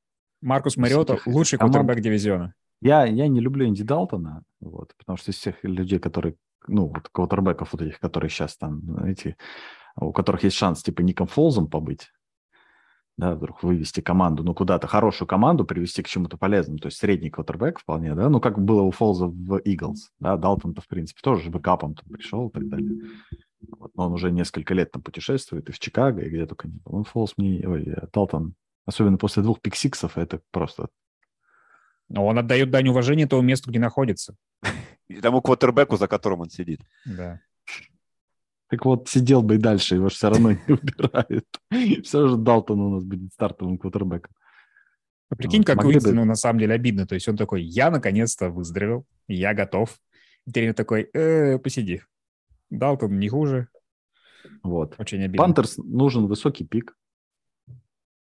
Маркус 0.42 0.78
Мариота 0.78 1.18
лучший 1.26 1.58
квотербек 1.60 2.02
дивизиона. 2.02 2.54
Я, 2.82 3.06
я 3.06 3.28
не 3.28 3.40
люблю 3.40 3.68
Энди 3.68 3.84
Далтона, 3.84 4.44
вот, 4.60 4.94
потому 4.98 5.18
что 5.18 5.32
из 5.32 5.38
всех 5.38 5.64
людей, 5.64 5.98
которые, 6.00 6.36
ну, 6.68 6.88
вот 6.88 7.10
квотербеков 7.10 7.74
вот 7.74 7.82
этих, 7.82 8.00
которые 8.00 8.30
сейчас 8.30 8.58
там, 8.58 9.04
эти, 9.06 9.38
у 9.96 10.12
которых 10.12 10.44
есть 10.44 10.58
шанс 10.58 10.84
типа 10.84 11.02
Ником 11.02 11.28
Фолзом 11.28 11.68
побыть, 11.68 12.12
да, 13.18 13.34
вдруг 13.34 13.64
вывести 13.64 14.02
команду, 14.02 14.44
ну, 14.44 14.54
куда-то 14.54 14.88
хорошую 14.88 15.28
команду 15.28 15.66
привести 15.66 16.04
к 16.04 16.08
чему-то 16.08 16.38
полезному, 16.38 16.80
то 16.80 16.88
есть 16.88 16.98
средний 16.98 17.30
квотербек 17.30 17.80
вполне, 17.80 18.14
да, 18.14 18.30
ну, 18.30 18.42
как 18.42 18.60
было 18.60 18.82
у 18.82 18.92
Фолза 18.92 19.28
в 19.28 19.58
Иглс, 19.60 20.12
да, 20.20 20.38
Далтон-то, 20.38 20.82
в 20.82 20.88
принципе, 20.88 21.22
тоже 21.24 21.50
бэкапом 21.50 21.96
там 21.96 22.06
пришел 22.10 22.50
и 22.50 22.52
так 22.52 22.68
далее. 22.68 23.02
Вот, 23.86 23.96
но 23.96 24.08
он 24.08 24.14
уже 24.14 24.32
несколько 24.32 24.74
лет 24.74 24.92
там 24.92 25.04
путешествует 25.04 25.70
и 25.70 25.72
в 25.72 25.78
Чикаго, 25.78 26.24
и 26.24 26.30
где 26.30 26.48
только 26.48 26.68
не 26.68 26.80
был. 26.84 26.96
Он 26.96 27.04
Фолс 27.04 27.36
мне, 27.38 27.68
ой, 27.68 27.96
Талтон, 28.12 28.56
особенно 28.88 29.20
после 29.20 29.44
двух 29.44 29.62
пиксиксов, 29.62 30.18
это 30.18 30.42
просто... 30.50 30.88
Но 32.10 32.26
он 32.26 32.40
отдает 32.40 32.72
дань 32.72 32.88
уважения 32.88 33.28
тому 33.28 33.44
месту, 33.44 33.70
где 33.70 33.78
находится. 33.78 34.36
И 35.08 35.22
тому 35.22 35.40
квотербеку, 35.42 35.98
за 35.98 36.08
которым 36.08 36.42
он 36.42 36.50
сидит. 36.50 36.82
Да. 37.06 37.40
Так 38.70 38.86
вот, 38.86 39.08
сидел 39.08 39.44
бы 39.44 39.56
и 39.56 39.60
дальше, 39.60 39.96
его 39.96 40.10
все 40.10 40.30
равно 40.30 40.54
не 40.54 40.60
убирают. 40.68 41.46
Все 42.04 42.28
же 42.28 42.38
Далтон 42.38 42.80
у 42.80 42.90
нас 42.96 43.04
будет 43.04 43.32
стартовым 43.34 43.78
квотербеком. 43.78 44.34
А 45.30 45.36
прикинь, 45.36 45.60
вот, 45.60 45.68
как 45.68 45.84
Уинстону 45.84 46.22
бы... 46.22 46.28
на 46.28 46.36
самом 46.36 46.60
деле 46.60 46.74
обидно. 46.74 47.06
То 47.06 47.14
есть 47.14 47.28
он 47.28 47.38
такой, 47.38 47.62
я 47.62 47.92
наконец-то 47.92 48.50
выздоровел, 48.50 49.06
я 49.28 49.54
готов. 49.54 49.96
И 50.48 50.52
тренер 50.52 50.74
такой, 50.74 51.08
э, 51.14 51.60
посиди. 51.60 52.02
Далтон 52.72 53.20
не 53.20 53.30
хуже. 53.30 53.68
Вот. 54.64 54.96
Очень 54.98 55.24
обидно. 55.24 55.44
Пантерс 55.44 55.78
нужен 55.78 56.28
высокий 56.28 56.66
пик. 56.66 56.96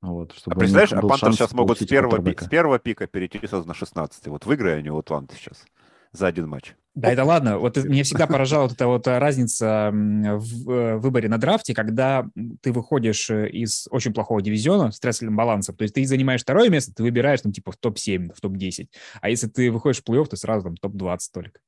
Вот, 0.02 0.34
чтобы 0.34 0.56
а 0.56 0.60
представляешь, 0.60 0.94
а 0.94 1.02
Пантерс 1.02 1.36
сейчас 1.36 1.54
могут 1.54 1.80
с 1.80 1.86
первого, 1.86 2.18
с 2.32 2.48
первого 2.48 2.80
пика 2.80 3.06
перейти 3.06 3.40
на 3.52 3.74
16 3.74 4.28
Вот 4.28 4.46
выиграй 4.46 4.80
они 4.80 4.90
у 4.90 4.98
Атланты 4.98 5.36
сейчас 5.36 5.64
за 6.12 6.28
один 6.28 6.48
матч. 6.48 6.76
Да, 6.94 7.10
это 7.10 7.24
ладно. 7.24 7.58
Вот 7.58 7.78
меня 7.78 8.04
всегда 8.04 8.28
поражала 8.28 8.64
вот 8.68 8.74
эта 8.74 8.88
вот 8.88 9.08
разница 9.08 9.92
в 9.94 10.70
э, 10.70 10.98
выборе 10.98 11.30
на 11.30 11.38
драфте, 11.38 11.74
когда 11.74 12.28
ты 12.62 12.74
выходишь 12.74 13.30
э, 13.30 13.50
из 13.50 13.88
очень 13.92 14.14
плохого 14.14 14.42
дивизиона 14.42 14.92
с 14.92 14.98
стрессовым 14.98 15.38
балансом. 15.38 15.76
То 15.76 15.84
есть 15.84 15.96
ты 15.96 16.06
занимаешь 16.06 16.42
второе 16.42 16.70
место, 16.70 16.94
ты 16.94 17.04
выбираешь 17.04 17.42
там 17.42 17.54
типа 17.54 17.72
в 17.72 17.78
топ-7, 17.78 18.34
в 18.34 18.42
топ-10. 18.42 18.88
А 19.22 19.30
если 19.30 19.48
ты 19.48 19.72
выходишь 19.72 20.02
в 20.02 20.10
плей-офф, 20.10 20.28
ты 20.28 20.36
сразу 20.36 20.64
там 20.66 20.76
топ-20 20.76 21.20
только. 21.34 21.60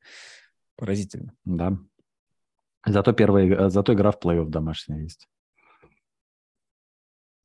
Поразительно. 0.75 1.33
Да. 1.45 1.77
Зато, 2.85 3.13
первая, 3.13 3.69
зато 3.69 3.93
игра 3.93 4.11
в 4.11 4.19
плей-офф 4.19 4.45
домашняя 4.45 5.01
есть. 5.01 5.27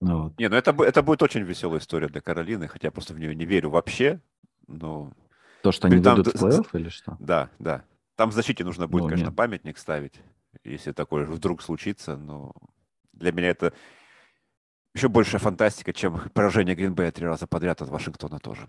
Ну, 0.00 0.24
вот. 0.24 0.38
Не, 0.38 0.48
ну 0.48 0.56
это, 0.56 0.70
это 0.82 1.02
будет 1.02 1.22
очень 1.22 1.42
веселая 1.42 1.80
история 1.80 2.08
для 2.08 2.20
Каролины, 2.20 2.68
хотя 2.68 2.88
я 2.88 2.92
просто 2.92 3.14
в 3.14 3.18
нее 3.18 3.34
не 3.34 3.44
верю 3.44 3.70
вообще, 3.70 4.20
но 4.66 5.12
то, 5.62 5.72
что 5.72 5.88
они 5.88 6.00
там, 6.00 6.16
выйдут 6.16 6.34
в 6.34 6.44
плей-офф 6.44 6.68
или 6.74 6.88
что? 6.88 7.16
Да, 7.18 7.50
да. 7.58 7.84
Там 8.16 8.30
в 8.30 8.32
защите 8.32 8.64
нужно 8.64 8.86
будет, 8.86 9.02
ну, 9.02 9.08
конечно, 9.08 9.28
нет. 9.28 9.36
памятник 9.36 9.78
ставить, 9.78 10.20
если 10.64 10.92
такое 10.92 11.24
вдруг 11.24 11.62
случится, 11.62 12.16
но 12.16 12.52
для 13.12 13.32
меня 13.32 13.48
это 13.48 13.72
еще 14.94 15.08
большая 15.08 15.40
фантастика, 15.40 15.92
чем 15.92 16.20
поражение 16.30 16.74
Гринбея 16.74 17.12
три 17.12 17.26
раза 17.26 17.46
подряд 17.46 17.82
от 17.82 17.88
Вашингтона 17.88 18.38
тоже. 18.38 18.68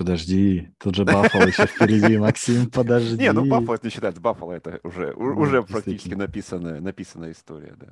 Подожди, 0.00 0.70
тут 0.78 0.94
же 0.94 1.04
Баффало 1.04 1.42
еще 1.42 1.66
впереди, 1.66 2.16
Максим, 2.16 2.70
подожди. 2.70 3.18
Не, 3.18 3.32
ну 3.34 3.44
Баффало 3.44 3.74
это 3.74 3.86
не 3.86 3.90
считается, 3.90 4.18
Баффало 4.18 4.52
это 4.52 4.80
уже, 4.82 5.12
уже 5.12 5.62
практически 5.62 6.14
написанная, 6.14 6.80
написанная 6.80 7.32
история, 7.32 7.76
да. 7.76 7.88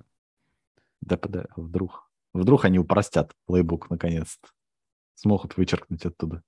Да, 1.03 1.19
да, 1.29 1.45
вдруг. 1.55 2.11
Вдруг 2.33 2.65
они 2.65 2.79
упростят 2.79 3.35
плейбук 3.45 3.91
наконец-то. 3.91 4.49
Смогут 5.17 5.59
вычеркнуть 5.59 6.07
оттуда. 6.07 6.43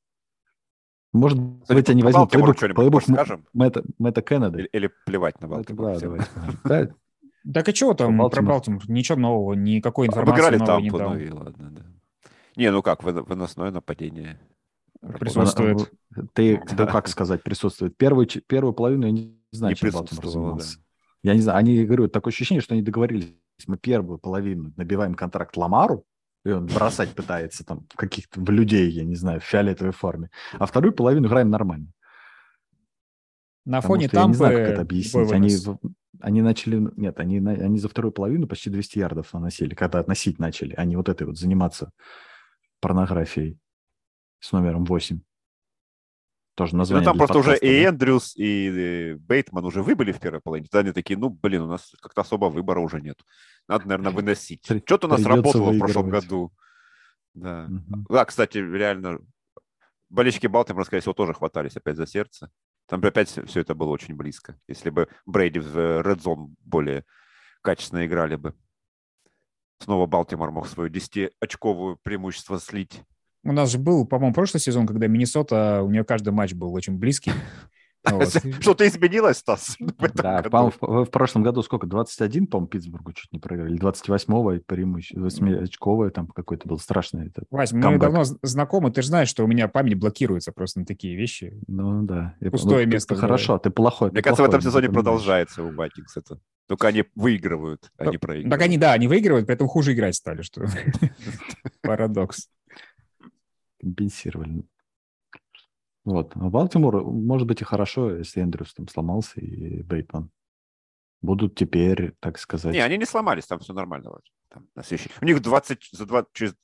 Может 1.13 1.39
быть, 1.39 1.91
они 1.91 2.05
возьмут 2.05 2.31
плейбук, 2.31 2.57
плейбук 2.57 3.03
Мэтта, 3.53 3.85
Мэтта 3.99 4.23
Кеннеда. 4.23 4.61
Или, 4.61 4.69
или 4.73 4.91
плевать 5.05 5.43
на 5.43 5.49
Балтимор. 5.49 6.27
Да, 6.65 6.89
Так 7.53 7.69
и 7.69 7.75
чего 7.75 7.93
там 7.93 8.17
про 8.31 8.41
Балтимор? 8.41 8.89
Ничего 8.89 9.19
нового, 9.19 9.53
никакой 9.53 10.07
информации 10.07 10.41
Обыграли 10.41 10.57
новой 10.57 10.83
не 10.83 10.91
дал. 10.91 11.11
Ну 11.11 11.19
и 11.19 11.29
ладно, 11.29 11.71
да. 11.71 11.83
Не, 12.57 12.71
ну 12.73 12.81
как, 12.81 13.03
выносное 13.05 13.71
нападение. 13.71 14.41
Присутствует. 15.01 15.91
Ты, 16.35 16.63
да. 16.77 16.87
как 16.87 17.09
сказать, 17.09 17.43
присутствует. 17.43 17.97
Первую, 17.97 18.27
первую 18.27 18.75
половину 18.75 19.07
я 19.07 19.13
не 19.13 19.39
знаю, 19.51 19.73
не 19.73 19.77
чем 19.77 19.91
Балтимор 19.93 20.27
занимался. 20.27 20.77
Да. 20.77 20.83
Я 21.23 21.35
не 21.35 21.41
знаю, 21.41 21.59
они, 21.59 21.85
говорю, 21.85 22.09
такое 22.09 22.33
ощущение, 22.33 22.61
что 22.61 22.75
они 22.75 22.83
договорились. 22.83 23.35
Мы 23.67 23.77
первую 23.77 24.19
половину 24.19 24.73
набиваем 24.77 25.15
контракт 25.15 25.57
Ламару, 25.57 26.05
и 26.45 26.51
он 26.51 26.67
бросать 26.67 27.15
пытается 27.15 27.65
там 27.65 27.87
каких-то 27.95 28.41
в 28.41 28.51
людей, 28.51 28.91
я 28.91 29.05
не 29.05 29.15
знаю, 29.15 29.41
в 29.41 29.45
фиолетовой 29.45 29.93
форме. 29.93 30.31
А 30.59 30.67
вторую 30.67 30.95
половину 30.95 31.29
играем 31.29 31.51
нормально. 31.51 31.89
На 33.67 33.81
фоне 33.83 34.09
там. 34.09 34.23
Я 34.23 34.29
не 34.29 34.35
знаю, 34.35 34.59
как 34.59 34.69
это 34.69 34.81
объяснить. 34.83 35.33
Они, 35.33 35.57
они 36.21 36.43
начали... 36.43 36.91
Нет, 36.97 37.21
они, 37.21 37.39
они 37.39 37.79
за 37.79 37.89
вторую 37.89 38.13
половину 38.13 38.47
почти 38.47 38.71
200 38.71 38.99
ярдов 38.99 39.33
наносили, 39.35 39.75
когда 39.75 39.99
относить 39.99 40.39
начали. 40.39 40.75
Они 40.75 40.97
вот 40.97 41.11
этой 41.11 41.27
вот 41.27 41.39
заниматься 41.39 41.93
порнографией 42.81 43.59
с 44.41 44.53
номером 44.53 44.85
8. 44.85 45.21
Тоже 46.55 46.77
название. 46.77 47.05
Ну, 47.05 47.11
там 47.11 47.19
просто 47.19 47.35
подкаста, 47.35 47.53
уже 47.53 47.61
да? 47.61 47.67
и 47.67 47.87
Эндрюс, 47.87 48.37
и 48.37 49.17
Бейтман 49.19 49.65
уже 49.65 49.83
выбыли 49.83 50.13
в 50.13 50.21
первой 50.21 50.41
половине. 50.41 50.69
Тогда 50.71 50.81
они 50.81 50.93
такие, 50.93 51.19
ну, 51.19 51.31
блин, 51.31 51.63
у 51.63 51.69
нас 51.69 51.95
как-то 52.03 52.23
особо 52.23 52.47
выбора 52.47 52.81
уже 52.81 53.01
нет. 53.01 53.19
Надо, 53.69 53.89
наверное, 53.89 54.13
выносить. 54.13 54.65
Что-то 54.65 55.07
у 55.07 55.11
нас 55.11 55.23
работало 55.25 55.71
в 55.71 55.79
прошлом 55.79 56.11
году. 56.11 56.53
Да. 57.33 57.69
Угу. 57.71 58.07
да, 58.09 58.25
кстати, 58.25 58.59
реально, 58.59 59.21
болельщики 60.09 60.49
Балтимора, 60.49 60.85
скорее 60.85 61.01
всего, 61.01 61.15
тоже 61.15 61.33
хватались 61.33 61.77
опять 61.77 61.97
за 61.97 62.07
сердце. 62.07 62.51
Там 62.87 63.01
опять 63.05 63.29
все 63.29 63.61
это 63.61 63.75
было 63.75 63.91
очень 63.91 64.17
близко. 64.17 64.59
Если 64.67 64.91
бы 64.91 65.09
Брейди 65.27 65.61
в 65.61 65.77
Red 65.77 66.19
Zone 66.19 66.55
более 66.59 67.05
качественно 67.63 68.05
играли 68.05 68.35
бы. 68.35 68.55
Снова 69.79 70.07
Балтимор 70.07 70.51
мог 70.51 70.67
свое 70.67 70.91
10-очковое 70.91 71.97
преимущество 72.03 72.59
слить. 72.59 73.03
У 73.43 73.53
нас 73.53 73.71
же 73.71 73.79
был, 73.79 74.07
по-моему, 74.07 74.35
прошлый 74.35 74.61
сезон, 74.61 74.87
когда 74.87 75.07
Миннесота, 75.07 75.83
у 75.83 75.91
нее 75.91 76.05
каждый 76.05 76.31
матч 76.31 76.53
был 76.53 76.73
очень 76.75 76.99
близкий. 76.99 77.33
Что-то 78.61 78.87
изменилось, 78.89 79.39
Стас? 79.39 79.77
Да, 80.15 80.43
в, 80.43 81.07
прошлом 81.07 81.43
году 81.43 81.63
сколько? 81.63 81.87
21, 81.87 82.47
по-моему, 82.47 82.69
Питтсбургу 82.69 83.13
чуть 83.13 83.33
не 83.33 83.39
проиграли. 83.39 83.79
28-го 83.79 84.63
преимущество, 84.67 85.21
8-очковое 85.21 86.11
там 86.11 86.27
какой-то 86.29 86.67
был 86.69 86.79
страшный. 86.79 87.27
Этот 87.27 87.45
Вась, 87.51 87.73
мы 87.73 87.99
давно 87.99 88.25
знакомы, 88.25 88.91
ты 88.91 89.03
же 89.03 89.09
знаешь, 89.09 89.29
что 89.29 89.45
у 89.45 89.47
меня 89.47 89.69
память 89.69 89.95
блокируется 89.95 90.53
просто 90.53 90.81
на 90.81 90.87
такие 90.87 91.17
вещи. 91.17 91.55
Ну 91.67 92.03
да. 92.05 92.35
Пустое 92.51 92.87
ну, 92.87 92.93
место. 92.93 93.15
Хорошо, 93.15 93.59
ты 93.59 93.71
плохой. 93.71 94.11
Мне 94.11 94.23
кажется, 94.23 94.43
в 94.43 94.49
этом 94.49 94.61
сезоне 94.61 94.89
продолжается 94.89 95.63
у 95.63 95.71
Vikings 95.71 96.17
это. 96.17 96.39
Только 96.67 96.87
они 96.87 97.05
выигрывают, 97.17 97.91
а 97.99 98.07
не 98.07 98.19
проигрывают. 98.19 98.53
Так 98.53 98.63
они, 98.63 98.79
да, 98.79 98.93
они 98.93 99.09
выигрывают, 99.09 99.47
поэтому 99.47 99.69
хуже 99.69 99.93
играть 99.93 100.15
стали, 100.15 100.43
что 100.43 100.67
парадокс. 101.83 102.49
Компенсировали. 103.81 104.65
Вот. 106.05 106.33
А 106.35 106.51
Балтимор, 106.51 107.05
может 107.05 107.47
быть, 107.47 107.61
и 107.61 107.65
хорошо, 107.65 108.17
если 108.17 108.43
Эндрюс 108.43 108.75
там 108.75 108.89
сломался 108.89 109.41
и 109.41 109.83
Бейтман. 109.83 110.31
Будут 111.23 111.55
теперь, 111.55 112.15
так 112.21 112.39
сказать... 112.39 112.73
Не, 112.73 112.81
они 112.81 112.97
не 112.97 113.05
сломались, 113.05 113.47
там 113.47 113.59
все 113.59 113.73
нормально. 113.75 114.11
Там, 114.49 114.69
на 114.75 114.83
следующий... 114.83 115.11
У 115.21 115.25
них 115.25 115.41
20, 115.41 115.91
за 115.93 116.07
20, 116.07 116.33
через... 116.33 116.55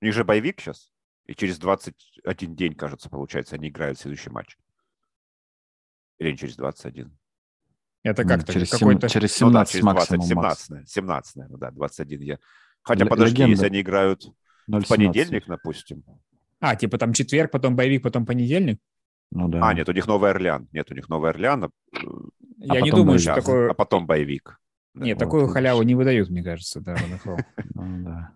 У 0.00 0.04
них 0.06 0.14
же 0.14 0.24
боевик 0.24 0.60
сейчас, 0.60 0.92
и 1.26 1.34
через 1.34 1.58
21 1.58 2.56
день, 2.56 2.74
кажется, 2.74 3.10
получается, 3.10 3.56
они 3.56 3.68
играют 3.68 3.98
следующий 3.98 4.30
матч. 4.30 4.56
Или 6.18 6.34
через 6.36 6.56
21. 6.56 7.16
Это 8.02 8.24
как-то 8.24 8.52
через, 8.52 8.70
какой-то... 8.70 9.08
через 9.10 9.32
17 9.34 9.42
ну, 9.42 9.52
да, 9.52 9.64
через 9.66 9.84
20, 9.84 10.34
максимум. 10.34 10.84
17, 10.86 10.88
17, 10.88 11.36
ну 11.50 11.58
да, 11.58 11.70
21 11.70 12.20
я. 12.22 12.38
Хотя, 12.82 13.04
Л- 13.04 13.10
подожди, 13.10 13.34
легенда. 13.34 13.50
если 13.50 13.66
они 13.66 13.80
играют 13.82 14.24
0, 14.66 14.84
в 14.84 14.88
понедельник, 14.88 15.46
допустим, 15.46 16.02
а, 16.60 16.76
типа 16.76 16.98
там 16.98 17.12
четверг, 17.12 17.50
потом 17.50 17.74
боевик, 17.74 18.02
потом 18.02 18.26
понедельник? 18.26 18.78
Ну 19.32 19.48
да. 19.48 19.66
А, 19.66 19.74
нет, 19.74 19.88
у 19.88 19.92
них 19.92 20.06
Новый 20.06 20.30
Орлеан. 20.30 20.68
Нет, 20.72 20.90
у 20.90 20.94
них 20.94 21.08
Новый 21.08 21.30
Орлеан. 21.30 21.64
А, 21.64 21.70
Я 22.58 22.74
а 22.74 22.80
не 22.80 22.90
думаю, 22.90 23.06
bye 23.06 23.12
week. 23.12 23.22
что 23.22 23.34
такое... 23.34 23.70
А 23.70 23.74
потом 23.74 24.06
bye 24.06 24.26
week. 24.26 24.60
Нет, 24.94 25.16
вот, 25.16 25.24
такую 25.24 25.48
халяву 25.48 25.82
не 25.82 25.94
выдают, 25.94 26.30
мне 26.30 26.42
кажется, 26.42 26.80
да, 26.80 26.96
Ну 27.74 28.04
да. 28.04 28.32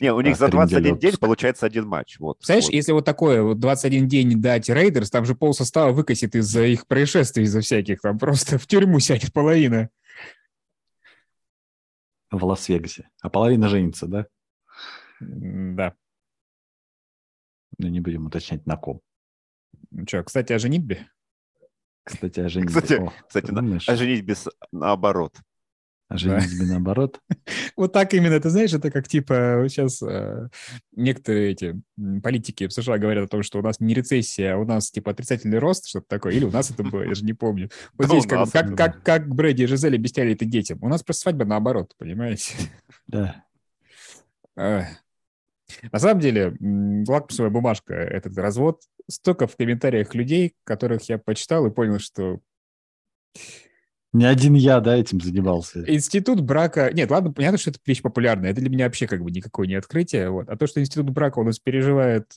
Не, 0.00 0.12
у 0.12 0.20
них 0.20 0.36
за 0.36 0.48
21 0.48 0.98
день 0.98 1.16
получается 1.18 1.66
один 1.66 1.86
матч. 1.86 2.20
Вот, 2.20 2.38
Знаешь, 2.42 2.64
вот. 2.64 2.72
если 2.72 2.92
вот 2.92 3.04
такое 3.04 3.42
вот 3.42 3.58
21 3.58 4.06
день 4.06 4.40
дать 4.40 4.68
Рейдерс, 4.68 5.10
там 5.10 5.24
же 5.24 5.34
пол 5.34 5.54
состава 5.54 5.90
выкосит 5.90 6.36
из-за 6.36 6.64
их 6.64 6.86
происшествий, 6.86 7.44
из-за 7.44 7.62
всяких, 7.62 8.00
там 8.00 8.16
просто 8.18 8.58
в 8.58 8.66
тюрьму 8.66 9.00
сядет 9.00 9.32
половина. 9.32 9.90
В 12.30 12.44
Лас-Вегасе. 12.44 13.08
А 13.22 13.28
половина 13.28 13.68
женится, 13.68 14.06
да? 14.06 14.26
Да. 15.18 15.94
Ну, 17.76 17.88
не 17.88 18.00
будем 18.00 18.26
уточнять, 18.26 18.66
на 18.66 18.76
ком. 18.76 19.00
Ну 19.90 20.04
что, 20.06 20.22
кстати, 20.24 20.52
о 20.52 20.58
женитьбе? 20.58 21.08
Кстати, 22.04 22.40
о 22.40 22.48
женитьбе. 22.48 22.80
Кстати, 22.80 23.00
О, 23.00 23.12
кстати 23.26 23.50
на, 23.50 23.76
о 23.76 23.96
женитьбе 23.96 24.34
наоборот. 24.72 25.36
А 26.08 26.16
женитьбе 26.16 26.66
да. 26.66 26.72
наоборот? 26.72 27.20
Вот 27.76 27.92
так 27.92 28.12
именно, 28.14 28.40
ты 28.40 28.50
знаешь, 28.50 28.72
это 28.72 28.90
как 28.90 29.06
типа 29.06 29.66
сейчас 29.68 30.02
э, 30.02 30.48
некоторые 30.96 31.52
эти 31.52 31.80
политики 32.22 32.66
в 32.66 32.72
США 32.72 32.98
говорят 32.98 33.26
о 33.26 33.28
том, 33.28 33.42
что 33.44 33.60
у 33.60 33.62
нас 33.62 33.78
не 33.78 33.94
рецессия, 33.94 34.54
а 34.54 34.58
у 34.58 34.64
нас 34.64 34.90
типа 34.90 35.12
отрицательный 35.12 35.58
рост, 35.58 35.86
что-то 35.86 36.06
такое, 36.08 36.32
или 36.32 36.44
у 36.44 36.50
нас 36.50 36.70
это 36.70 36.82
было, 36.82 37.02
я 37.02 37.14
же 37.14 37.24
не 37.24 37.34
помню. 37.34 37.70
Вот 37.98 38.08
здесь 38.08 38.26
как, 38.26 38.50
как, 38.50 38.76
как, 38.76 39.02
как 39.04 39.28
Брэди 39.28 39.62
и 39.62 39.66
Жизель 39.66 39.94
объясняли 39.94 40.32
это 40.32 40.44
детям. 40.44 40.78
У 40.82 40.88
нас 40.88 41.02
просто 41.02 41.22
свадьба 41.22 41.44
наоборот, 41.44 41.92
понимаете? 41.98 42.54
Да. 43.06 43.44
На 45.92 45.98
самом 45.98 46.20
деле, 46.20 46.56
лакмусовая 47.06 47.50
бумажка, 47.50 47.94
этот 47.94 48.36
развод, 48.38 48.82
столько 49.08 49.46
в 49.46 49.56
комментариях 49.56 50.14
людей, 50.14 50.54
которых 50.64 51.08
я 51.08 51.18
почитал 51.18 51.66
и 51.66 51.70
понял, 51.70 51.98
что 51.98 52.40
Не 54.14 54.24
один 54.24 54.54
я, 54.54 54.80
да, 54.80 54.96
этим 54.96 55.20
занимался. 55.20 55.84
Институт 55.86 56.40
брака... 56.40 56.90
Нет, 56.94 57.10
ладно, 57.10 57.32
понятно, 57.32 57.58
что 57.58 57.70
это 57.70 57.78
вещь 57.84 58.00
популярная. 58.00 58.50
Это 58.50 58.60
для 58.60 58.70
меня 58.70 58.86
вообще 58.86 59.06
как 59.06 59.22
бы 59.22 59.30
никакое 59.30 59.66
не 59.66 59.74
открытие. 59.74 60.30
Вот. 60.30 60.48
А 60.48 60.56
то, 60.56 60.66
что 60.66 60.80
институт 60.80 61.10
брака 61.10 61.38
у 61.38 61.44
нас 61.44 61.58
переживает 61.58 62.32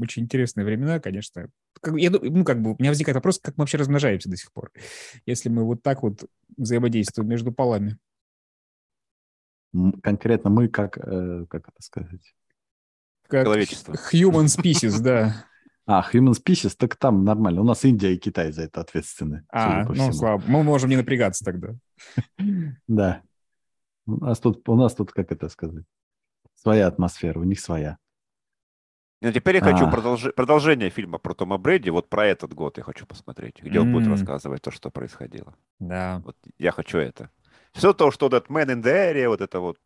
очень 0.00 0.24
интересные 0.24 0.66
времена, 0.66 1.00
конечно. 1.00 1.48
Как, 1.80 1.96
я, 1.96 2.10
ну, 2.10 2.44
как 2.44 2.60
бы, 2.60 2.72
у 2.72 2.76
меня 2.78 2.90
возникает 2.90 3.14
вопрос, 3.14 3.38
как 3.38 3.56
мы 3.56 3.62
вообще 3.62 3.78
размножаемся 3.78 4.28
до 4.28 4.36
сих 4.36 4.52
пор, 4.52 4.70
если 5.24 5.48
мы 5.48 5.64
вот 5.64 5.82
так 5.82 6.02
вот 6.02 6.24
взаимодействуем 6.56 7.28
между 7.30 7.52
полами. 7.52 7.96
Конкретно 10.02 10.50
мы 10.50 10.68
как, 10.68 10.98
э, 10.98 11.46
как 11.48 11.68
это 11.68 11.82
сказать? 11.82 12.34
Как 13.28 13.44
Человечество. 13.44 13.94
Human 14.12 14.46
species, 14.46 15.00
да. 15.00 15.34
А, 15.86 16.02
Human 16.12 16.32
Species, 16.32 16.74
так 16.78 16.96
там 16.96 17.24
нормально. 17.24 17.60
У 17.60 17.64
нас 17.64 17.84
Индия 17.84 18.14
и 18.14 18.16
Китай 18.16 18.52
за 18.52 18.62
это 18.62 18.80
ответственны. 18.80 19.44
А, 19.50 19.84
ну, 19.84 20.12
слава 20.14 20.42
Мы 20.46 20.62
можем 20.62 20.88
не 20.88 20.96
напрягаться 20.96 21.44
тогда. 21.44 21.74
Да. 22.88 23.22
У 24.06 24.16
нас 24.24 24.38
тут, 24.38 24.66
у 24.68 24.76
нас 24.76 24.94
тут, 24.94 25.12
как 25.12 25.32
это 25.32 25.48
сказать, 25.48 25.84
своя 26.54 26.86
атмосфера, 26.86 27.38
у 27.38 27.44
них 27.44 27.60
своя. 27.60 27.98
Ну, 29.22 29.32
теперь 29.32 29.56
я 29.56 29.62
хочу 29.62 29.86
а. 29.86 29.90
продолж... 29.90 30.34
продолжение 30.34 30.90
фильма 30.90 31.18
про 31.18 31.34
Тома 31.34 31.56
Брэди. 31.56 31.88
Вот 31.88 32.10
про 32.10 32.26
этот 32.26 32.52
год 32.52 32.76
я 32.76 32.84
хочу 32.84 33.06
посмотреть, 33.06 33.62
где 33.62 33.80
он 33.80 33.92
будет 33.92 34.08
рассказывать 34.08 34.62
то, 34.62 34.70
что 34.70 34.90
происходило. 34.90 35.54
Да. 35.78 36.20
Вот 36.24 36.36
я 36.58 36.72
хочу 36.72 36.98
это. 36.98 37.30
Все 37.72 37.92
то, 37.92 38.10
что 38.10 38.26
этот 38.26 38.48
Man 38.48 38.66
in 38.66 38.82
the 38.82 39.12
Area, 39.12 39.28
вот 39.28 39.40
это 39.40 39.60
вот. 39.60 39.78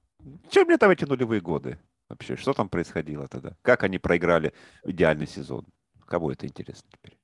Чем 0.50 0.66
мне 0.66 0.78
там 0.78 0.90
эти 0.90 1.04
нулевые 1.04 1.40
годы? 1.40 1.78
Вообще, 2.18 2.36
что 2.36 2.52
там 2.52 2.68
происходило 2.68 3.28
тогда? 3.28 3.56
Как 3.62 3.84
они 3.84 3.98
проиграли 3.98 4.52
идеальный 4.84 5.26
сезон? 5.26 5.66
Кому 6.06 6.30
это 6.30 6.46
интересно 6.46 6.88
теперь? 6.92 7.18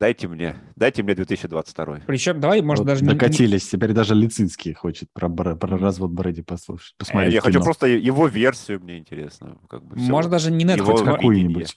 Дайте 0.00 0.28
мне, 0.28 0.56
дайте 0.76 1.02
мне 1.02 1.14
2022. 1.14 2.00
Причем, 2.06 2.40
давай, 2.40 2.62
может, 2.62 2.80
вот 2.80 2.86
даже... 2.86 3.04
Докатились, 3.04 3.64
не... 3.64 3.76
теперь 3.76 3.92
даже 3.92 4.14
Лицинский 4.14 4.72
хочет 4.72 5.12
про, 5.12 5.28
про, 5.28 5.54
про 5.54 5.76
развод 5.76 6.10
Брэди 6.10 6.40
послушать, 6.40 6.96
посмотреть 6.96 7.34
Я 7.34 7.40
кино. 7.42 7.52
хочу 7.52 7.62
просто 7.62 7.86
его 7.86 8.26
версию, 8.26 8.80
мне 8.80 8.96
интересно. 8.96 9.58
Как 9.68 9.84
бы 9.84 9.96
может, 9.96 10.30
даже 10.30 10.50
не 10.50 10.64
Netflix. 10.64 11.04
Какую-нибудь. 11.04 11.76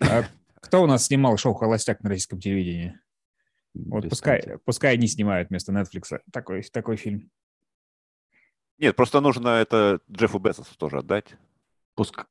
А 0.00 0.24
кто 0.54 0.82
у 0.82 0.86
нас 0.86 1.04
снимал 1.04 1.36
шоу 1.36 1.52
«Холостяк» 1.52 2.02
на 2.02 2.08
российском 2.08 2.40
телевидении? 2.40 2.98
Вот 3.74 4.08
пускай, 4.08 4.42
пускай 4.64 4.94
они 4.94 5.06
снимают 5.06 5.50
вместо 5.50 5.70
Netflix 5.70 6.18
такой, 6.32 6.62
такой 6.62 6.96
фильм. 6.96 7.30
Нет, 8.78 8.96
просто 8.96 9.20
нужно 9.20 9.48
это 9.48 10.00
Джеффу 10.10 10.38
Безосу 10.38 10.76
тоже 10.76 10.98
отдать. 10.98 11.36
Пуск, 11.94 12.26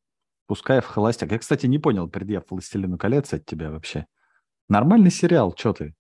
пускай 0.47 0.81
в 0.81 0.85
холостяк. 0.85 1.31
Я, 1.31 1.39
кстати, 1.39 1.65
не 1.65 1.79
понял 1.79 2.09
предъяв 2.09 2.43
«Властелину 2.50 2.97
колец» 2.97 3.33
от 3.33 3.45
тебя 3.45 3.71
вообще. 3.71 4.07
Нормальный 4.67 5.12
сериал, 5.12 5.53
что 5.57 5.73
ты? 5.73 5.95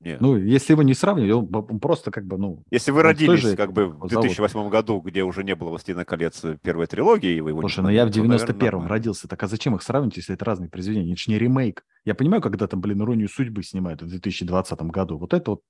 Нет. 0.00 0.20
Ну, 0.20 0.36
если 0.36 0.72
его 0.72 0.82
не 0.82 0.94
сравнивать, 0.94 1.30
он, 1.30 1.78
просто 1.78 2.10
как 2.10 2.26
бы, 2.26 2.36
ну... 2.36 2.64
Если 2.72 2.90
вы 2.90 3.02
родились 3.02 3.40
же, 3.40 3.56
как 3.56 3.72
бы 3.72 3.86
в 3.86 4.08
2008 4.08 4.52
зовут. 4.52 4.72
году, 4.72 5.00
где 5.00 5.22
уже 5.22 5.44
не 5.44 5.54
было 5.54 5.68
«Властелина 5.70 6.04
колец» 6.04 6.42
первой 6.60 6.86
трилогии, 6.86 7.36
и 7.36 7.40
вы 7.40 7.50
его 7.50 7.60
Слушай, 7.60 7.82
ну 7.82 7.88
я 7.88 8.04
в 8.04 8.10
91-м 8.10 8.88
родился, 8.88 9.28
так 9.28 9.40
а 9.44 9.46
зачем 9.46 9.76
их 9.76 9.82
сравнивать, 9.82 10.16
если 10.16 10.34
это 10.34 10.44
разные 10.44 10.68
произведения? 10.68 11.12
Это 11.12 11.22
же 11.22 11.30
не 11.30 11.38
ремейк. 11.38 11.84
Я 12.04 12.16
понимаю, 12.16 12.42
когда 12.42 12.66
там, 12.66 12.80
блин, 12.80 13.00
«Иронию 13.00 13.28
судьбы» 13.28 13.62
снимают 13.62 14.02
в 14.02 14.08
2020 14.08 14.82
году. 14.82 15.18
Вот 15.18 15.34
это 15.34 15.52
вот 15.52 15.62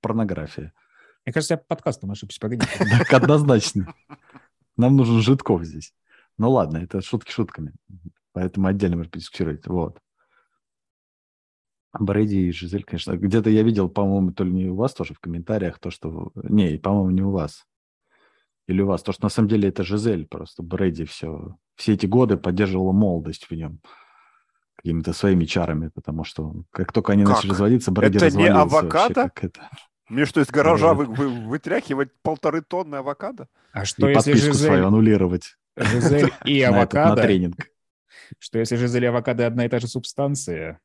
порнография. 0.00 0.72
Мне 1.24 1.32
кажется, 1.32 1.54
я 1.54 1.58
подкастом 1.58 2.10
ошибся, 2.10 2.38
погоди. 2.40 2.66
Так, 2.78 3.12
однозначно. 3.12 3.94
Нам 4.76 4.96
нужен 4.96 5.20
Житков 5.20 5.64
здесь. 5.64 5.94
Ну 6.36 6.50
ладно, 6.50 6.78
это 6.78 7.00
шутки 7.00 7.30
шутками. 7.30 7.72
Поэтому 8.32 8.66
отдельно 8.66 8.96
можно 8.96 9.10
подискутировать. 9.10 9.66
Вот. 9.66 9.98
Брэди 11.98 12.36
и 12.36 12.52
Жизель, 12.52 12.82
конечно. 12.82 13.16
Где-то 13.16 13.50
я 13.50 13.62
видел, 13.62 13.88
по-моему, 13.88 14.32
то 14.32 14.44
ли 14.44 14.52
не 14.52 14.66
у 14.66 14.74
вас 14.74 14.92
тоже 14.94 15.14
в 15.14 15.20
комментариях, 15.20 15.78
то, 15.78 15.90
что... 15.90 16.32
Не, 16.34 16.76
по-моему, 16.76 17.10
не 17.10 17.22
у 17.22 17.30
вас. 17.30 17.64
Или 18.66 18.82
у 18.82 18.86
вас. 18.86 19.02
То, 19.02 19.12
что 19.12 19.24
на 19.24 19.28
самом 19.28 19.48
деле 19.48 19.68
это 19.68 19.84
Жизель 19.84 20.26
просто. 20.26 20.62
Брэди 20.62 21.04
все... 21.04 21.56
Все 21.76 21.94
эти 21.94 22.06
годы 22.06 22.36
поддерживала 22.36 22.92
молодость 22.92 23.46
в 23.48 23.54
нем 23.54 23.80
какими-то 24.76 25.12
своими 25.12 25.44
чарами, 25.44 25.88
потому 25.94 26.24
что 26.24 26.64
как 26.70 26.92
только 26.92 27.12
они 27.12 27.24
как? 27.24 27.36
начали 27.36 27.50
разводиться, 27.50 27.90
Брэди 27.92 28.16
Это 28.16 28.36
не 28.36 28.48
авокадо? 28.48 29.22
Вообще, 29.22 29.46
это... 29.46 29.70
Мне 30.08 30.26
что, 30.26 30.40
из 30.40 30.48
гаража 30.48 30.92
вы, 30.94 31.06
вы, 31.06 31.28
вытряхивать 31.28 32.10
полторы 32.22 32.60
тонны 32.62 32.96
авокадо? 32.96 33.48
А 33.72 33.84
что, 33.84 34.08
и 34.08 34.14
если 34.14 34.32
подписку 34.32 34.52
Жизель... 34.52 34.66
свою 34.66 34.86
аннулировать? 34.86 35.56
Жизель 35.76 36.32
и 36.44 36.60
авокадо. 36.62 37.16
На 37.16 37.22
тренинг. 37.22 37.56
Что 38.38 38.58
если 38.58 38.76
Жизель 38.76 39.04
и 39.04 39.06
авокадо 39.06 39.46
одна 39.46 39.64
и 39.64 39.68
та 39.68 39.78
же 39.78 39.88
субстанция? 39.88 40.80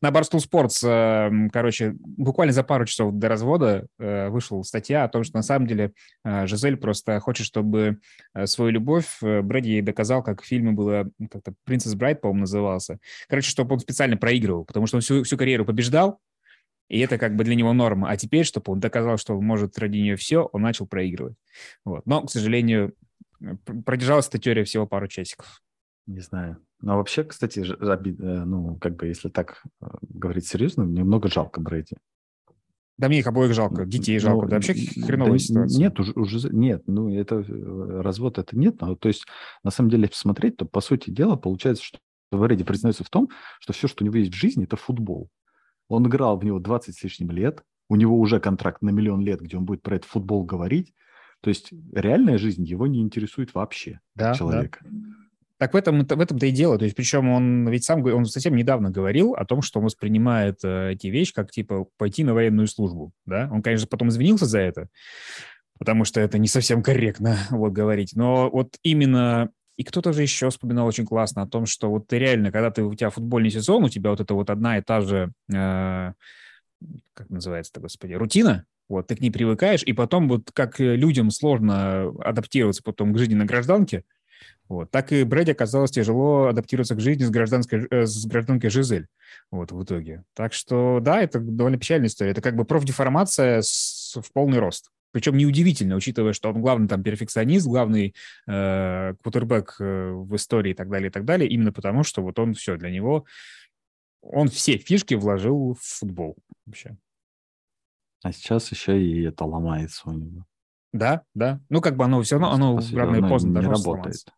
На 0.00 0.10
Barstool 0.10 0.38
Sports, 0.38 0.86
эм, 0.86 1.50
короче, 1.50 1.94
буквально 1.98 2.52
за 2.52 2.62
пару 2.62 2.84
часов 2.84 3.12
до 3.14 3.28
развода 3.28 3.86
э, 3.98 4.28
вышла 4.28 4.62
статья 4.62 5.04
о 5.04 5.08
том, 5.08 5.24
что 5.24 5.36
на 5.36 5.42
самом 5.42 5.66
деле 5.66 5.92
э, 6.24 6.46
Жизель 6.46 6.76
просто 6.76 7.18
хочет, 7.20 7.46
чтобы 7.46 7.98
э, 8.34 8.46
свою 8.46 8.70
любовь 8.70 9.18
Брэди 9.20 9.68
ей 9.68 9.82
доказал, 9.82 10.22
как 10.22 10.42
в 10.42 10.46
фильме 10.46 10.70
было, 10.72 11.10
как-то 11.30 11.54
«Принцесс 11.64 11.94
Брайт», 11.94 12.20
по-моему, 12.20 12.40
назывался. 12.42 12.98
Короче, 13.28 13.50
чтобы 13.50 13.74
он 13.74 13.80
специально 13.80 14.16
проигрывал, 14.16 14.64
потому 14.64 14.86
что 14.86 14.98
он 14.98 15.00
всю, 15.00 15.24
всю 15.24 15.36
карьеру 15.36 15.64
побеждал, 15.64 16.20
и 16.88 16.98
это 17.00 17.18
как 17.18 17.36
бы 17.36 17.44
для 17.44 17.54
него 17.54 17.72
норма. 17.72 18.10
А 18.10 18.16
теперь, 18.16 18.44
чтобы 18.44 18.72
он 18.72 18.80
доказал, 18.80 19.16
что 19.16 19.40
может 19.40 19.78
ради 19.78 19.98
нее 19.98 20.16
все, 20.16 20.48
он 20.52 20.62
начал 20.62 20.86
проигрывать. 20.86 21.36
Вот. 21.84 22.06
Но, 22.06 22.22
к 22.22 22.30
сожалению, 22.30 22.94
продержалась 23.84 24.28
эта 24.28 24.38
теория 24.38 24.64
всего 24.64 24.86
пару 24.86 25.08
часиков. 25.08 25.62
Не 26.06 26.20
знаю. 26.20 26.58
Но 26.80 26.96
вообще, 26.96 27.24
кстати, 27.24 27.60
обид... 27.60 28.20
Э, 28.20 28.44
ну, 28.44 28.76
как 28.76 28.96
бы, 28.96 29.06
если 29.06 29.30
так 29.30 29.62
э, 29.80 29.86
говорить 30.02 30.46
серьезно, 30.46 30.82
немного 30.82 31.28
жалко 31.28 31.60
Брэди. 31.60 31.96
Да 32.98 33.08
мне 33.08 33.20
их 33.20 33.26
обоих 33.26 33.54
жалко, 33.54 33.86
детей 33.86 34.18
жалко, 34.20 34.44
ну, 34.44 34.50
да 34.50 34.56
вообще 34.56 34.74
хреновая 34.74 35.32
да, 35.32 35.38
ситуация. 35.38 35.78
Нет, 35.80 35.98
уже, 35.98 36.12
уже 36.12 36.48
нет, 36.50 36.84
ну 36.86 37.12
это 37.12 37.36
э, 37.36 38.00
развод 38.02 38.38
это 38.38 38.56
нет, 38.56 38.80
но 38.80 38.94
то 38.94 39.08
есть 39.08 39.24
на 39.64 39.72
самом 39.72 39.90
деле 39.90 40.08
посмотреть, 40.08 40.58
то 40.58 40.64
по 40.64 40.80
сути 40.80 41.10
дела 41.10 41.34
получается, 41.34 41.82
что 41.82 41.98
Брэди 42.30 42.62
признается 42.62 43.02
в 43.02 43.10
том, 43.10 43.30
что 43.58 43.72
все, 43.72 43.88
что 43.88 44.04
у 44.04 44.06
него 44.06 44.16
есть 44.18 44.32
в 44.32 44.36
жизни, 44.36 44.64
это 44.64 44.76
футбол. 44.76 45.28
Он 45.94 46.06
играл 46.06 46.38
в 46.38 46.44
него 46.44 46.58
20 46.58 46.96
с 46.96 47.02
лишним 47.02 47.30
лет, 47.30 47.62
у 47.88 47.96
него 47.96 48.18
уже 48.18 48.40
контракт 48.40 48.82
на 48.82 48.90
миллион 48.90 49.22
лет, 49.22 49.40
где 49.40 49.56
он 49.56 49.64
будет 49.64 49.82
про 49.82 49.96
этот 49.96 50.08
футбол 50.08 50.44
говорить, 50.44 50.94
то 51.40 51.48
есть 51.48 51.72
реальная 51.92 52.38
жизнь 52.38 52.64
его 52.64 52.86
не 52.86 53.00
интересует 53.00 53.54
вообще, 53.54 54.00
да, 54.14 54.34
человека. 54.34 54.80
Да. 54.82 54.90
Так 55.58 55.72
в 55.72 55.76
этом, 55.76 56.04
в 56.04 56.20
этом-то 56.20 56.46
и 56.46 56.50
дело. 56.50 56.78
То 56.78 56.84
есть, 56.84 56.96
причем 56.96 57.28
он 57.28 57.68
ведь 57.68 57.84
сам, 57.84 58.04
он 58.04 58.24
совсем 58.24 58.56
недавно 58.56 58.90
говорил 58.90 59.34
о 59.34 59.44
том, 59.44 59.62
что 59.62 59.78
он 59.78 59.84
воспринимает 59.84 60.58
э, 60.64 60.92
эти 60.92 61.06
вещи 61.06 61.32
как, 61.32 61.52
типа, 61.52 61.86
пойти 61.96 62.24
на 62.24 62.34
военную 62.34 62.66
службу, 62.66 63.12
да? 63.24 63.48
Он, 63.52 63.62
конечно, 63.62 63.86
потом 63.86 64.08
извинился 64.08 64.46
за 64.46 64.58
это, 64.58 64.88
потому 65.78 66.04
что 66.04 66.20
это 66.20 66.38
не 66.38 66.48
совсем 66.48 66.82
корректно, 66.82 67.36
вот, 67.50 67.72
говорить. 67.72 68.12
Но 68.16 68.50
вот 68.50 68.76
именно 68.82 69.50
и 69.76 69.84
кто-то 69.84 70.12
же 70.12 70.22
еще 70.22 70.50
вспоминал 70.50 70.86
очень 70.86 71.06
классно 71.06 71.42
о 71.42 71.46
том, 71.46 71.66
что 71.66 71.90
вот 71.90 72.06
ты 72.06 72.18
реально, 72.18 72.52
когда 72.52 72.70
ты, 72.70 72.82
у 72.82 72.94
тебя 72.94 73.10
футбольный 73.10 73.50
сезон, 73.50 73.84
у 73.84 73.88
тебя 73.88 74.10
вот 74.10 74.20
это 74.20 74.34
вот 74.34 74.50
одна 74.50 74.78
и 74.78 74.82
та 74.82 75.00
же, 75.00 75.32
э, 75.52 76.12
как 77.14 77.30
называется-то, 77.30 77.80
господи, 77.80 78.12
рутина, 78.14 78.66
вот, 78.88 79.06
ты 79.06 79.16
к 79.16 79.20
ней 79.20 79.30
привыкаешь, 79.30 79.82
и 79.82 79.92
потом 79.92 80.28
вот 80.28 80.50
как 80.52 80.78
людям 80.78 81.30
сложно 81.30 82.10
адаптироваться 82.20 82.82
потом 82.82 83.14
к 83.14 83.18
жизни 83.18 83.34
на 83.34 83.46
гражданке, 83.46 84.04
вот, 84.68 84.90
так 84.90 85.12
и 85.12 85.24
Брэди 85.24 85.50
оказалось 85.50 85.90
тяжело 85.90 86.46
адаптироваться 86.46 86.94
к 86.94 87.00
жизни 87.00 87.24
с, 87.24 87.30
гражданской, 87.30 87.86
э, 87.90 88.06
с 88.06 88.24
гражданкой 88.24 88.70
Жизель 88.70 89.08
вот, 89.50 89.72
в 89.72 89.82
итоге. 89.82 90.24
Так 90.34 90.54
что, 90.54 91.00
да, 91.02 91.20
это 91.20 91.38
довольно 91.38 91.78
печальная 91.78 92.08
история. 92.08 92.30
Это 92.30 92.40
как 92.40 92.56
бы 92.56 92.64
профдеформация 92.64 93.60
с, 93.60 94.18
в 94.20 94.32
полный 94.32 94.58
рост. 94.58 94.90
Причем 95.14 95.36
неудивительно, 95.36 95.94
учитывая, 95.94 96.32
что 96.32 96.50
он 96.50 96.60
главный 96.60 96.88
там 96.88 97.04
перфекционист, 97.04 97.68
главный 97.68 98.16
э, 98.48 99.14
квотербек 99.22 99.76
э, 99.78 100.10
в 100.10 100.34
истории 100.34 100.72
и 100.72 100.74
так 100.74 100.90
далее, 100.90 101.08
и 101.08 101.12
так 101.12 101.24
далее, 101.24 101.48
именно 101.48 101.72
потому, 101.72 102.02
что 102.02 102.20
вот 102.20 102.36
он 102.40 102.54
все 102.54 102.76
для 102.76 102.90
него, 102.90 103.24
он 104.22 104.48
все 104.48 104.76
фишки 104.76 105.14
вложил 105.14 105.78
в 105.80 105.84
футбол 105.84 106.36
вообще. 106.66 106.96
А 108.24 108.32
сейчас 108.32 108.72
еще 108.72 109.00
и 109.00 109.22
это 109.22 109.44
ломается 109.44 110.10
у 110.10 110.14
него. 110.14 110.46
Да, 110.92 111.22
да. 111.32 111.60
Ну, 111.68 111.80
как 111.80 111.94
бы 111.94 112.04
оно 112.04 112.20
все 112.22 112.36
равно, 112.36 112.52
оно 112.52 112.80
рано 112.92 113.14
или 113.14 113.28
поздно 113.28 113.60
не 113.60 113.66
работает. 113.66 114.16
Сломаться. 114.16 114.32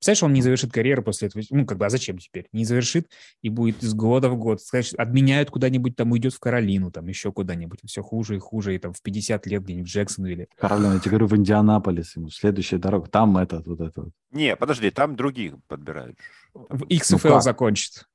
Представляешь, 0.00 0.22
он 0.22 0.32
не 0.32 0.40
завершит 0.40 0.72
карьеру 0.72 1.02
после 1.02 1.28
этого. 1.28 1.42
Ну, 1.50 1.66
как 1.66 1.76
бы, 1.76 1.84
а 1.84 1.90
зачем 1.90 2.16
теперь? 2.16 2.48
Не 2.52 2.64
завершит 2.64 3.10
и 3.42 3.50
будет 3.50 3.82
из 3.82 3.92
года 3.92 4.30
в 4.30 4.36
год. 4.38 4.62
Сказать, 4.62 4.94
обменяют 4.94 5.50
куда-нибудь, 5.50 5.94
там 5.94 6.12
уйдет 6.12 6.32
в 6.32 6.40
Каролину, 6.40 6.90
там 6.90 7.06
еще 7.06 7.30
куда-нибудь. 7.32 7.80
Все 7.84 8.02
хуже 8.02 8.36
и 8.36 8.38
хуже, 8.38 8.74
и 8.74 8.78
там 8.78 8.94
в 8.94 9.02
50 9.02 9.46
лет 9.46 9.62
где-нибудь 9.62 9.90
в 9.90 9.92
Джексонвилле. 9.92 10.48
Каролина, 10.56 10.94
я 10.94 11.00
тебе 11.00 11.10
говорю, 11.10 11.26
в 11.26 11.36
Индианаполис 11.36 12.16
ему. 12.16 12.30
Следующая 12.30 12.78
дорога. 12.78 13.10
Там 13.10 13.36
этот, 13.36 13.66
вот 13.66 13.82
это 13.82 14.04
вот. 14.04 14.12
Не, 14.30 14.56
подожди, 14.56 14.90
там 14.90 15.16
других 15.16 15.56
подбирают. 15.68 16.16
В 16.54 16.84
XFL 16.84 17.34
ну, 17.34 17.40
закончит. 17.42 18.08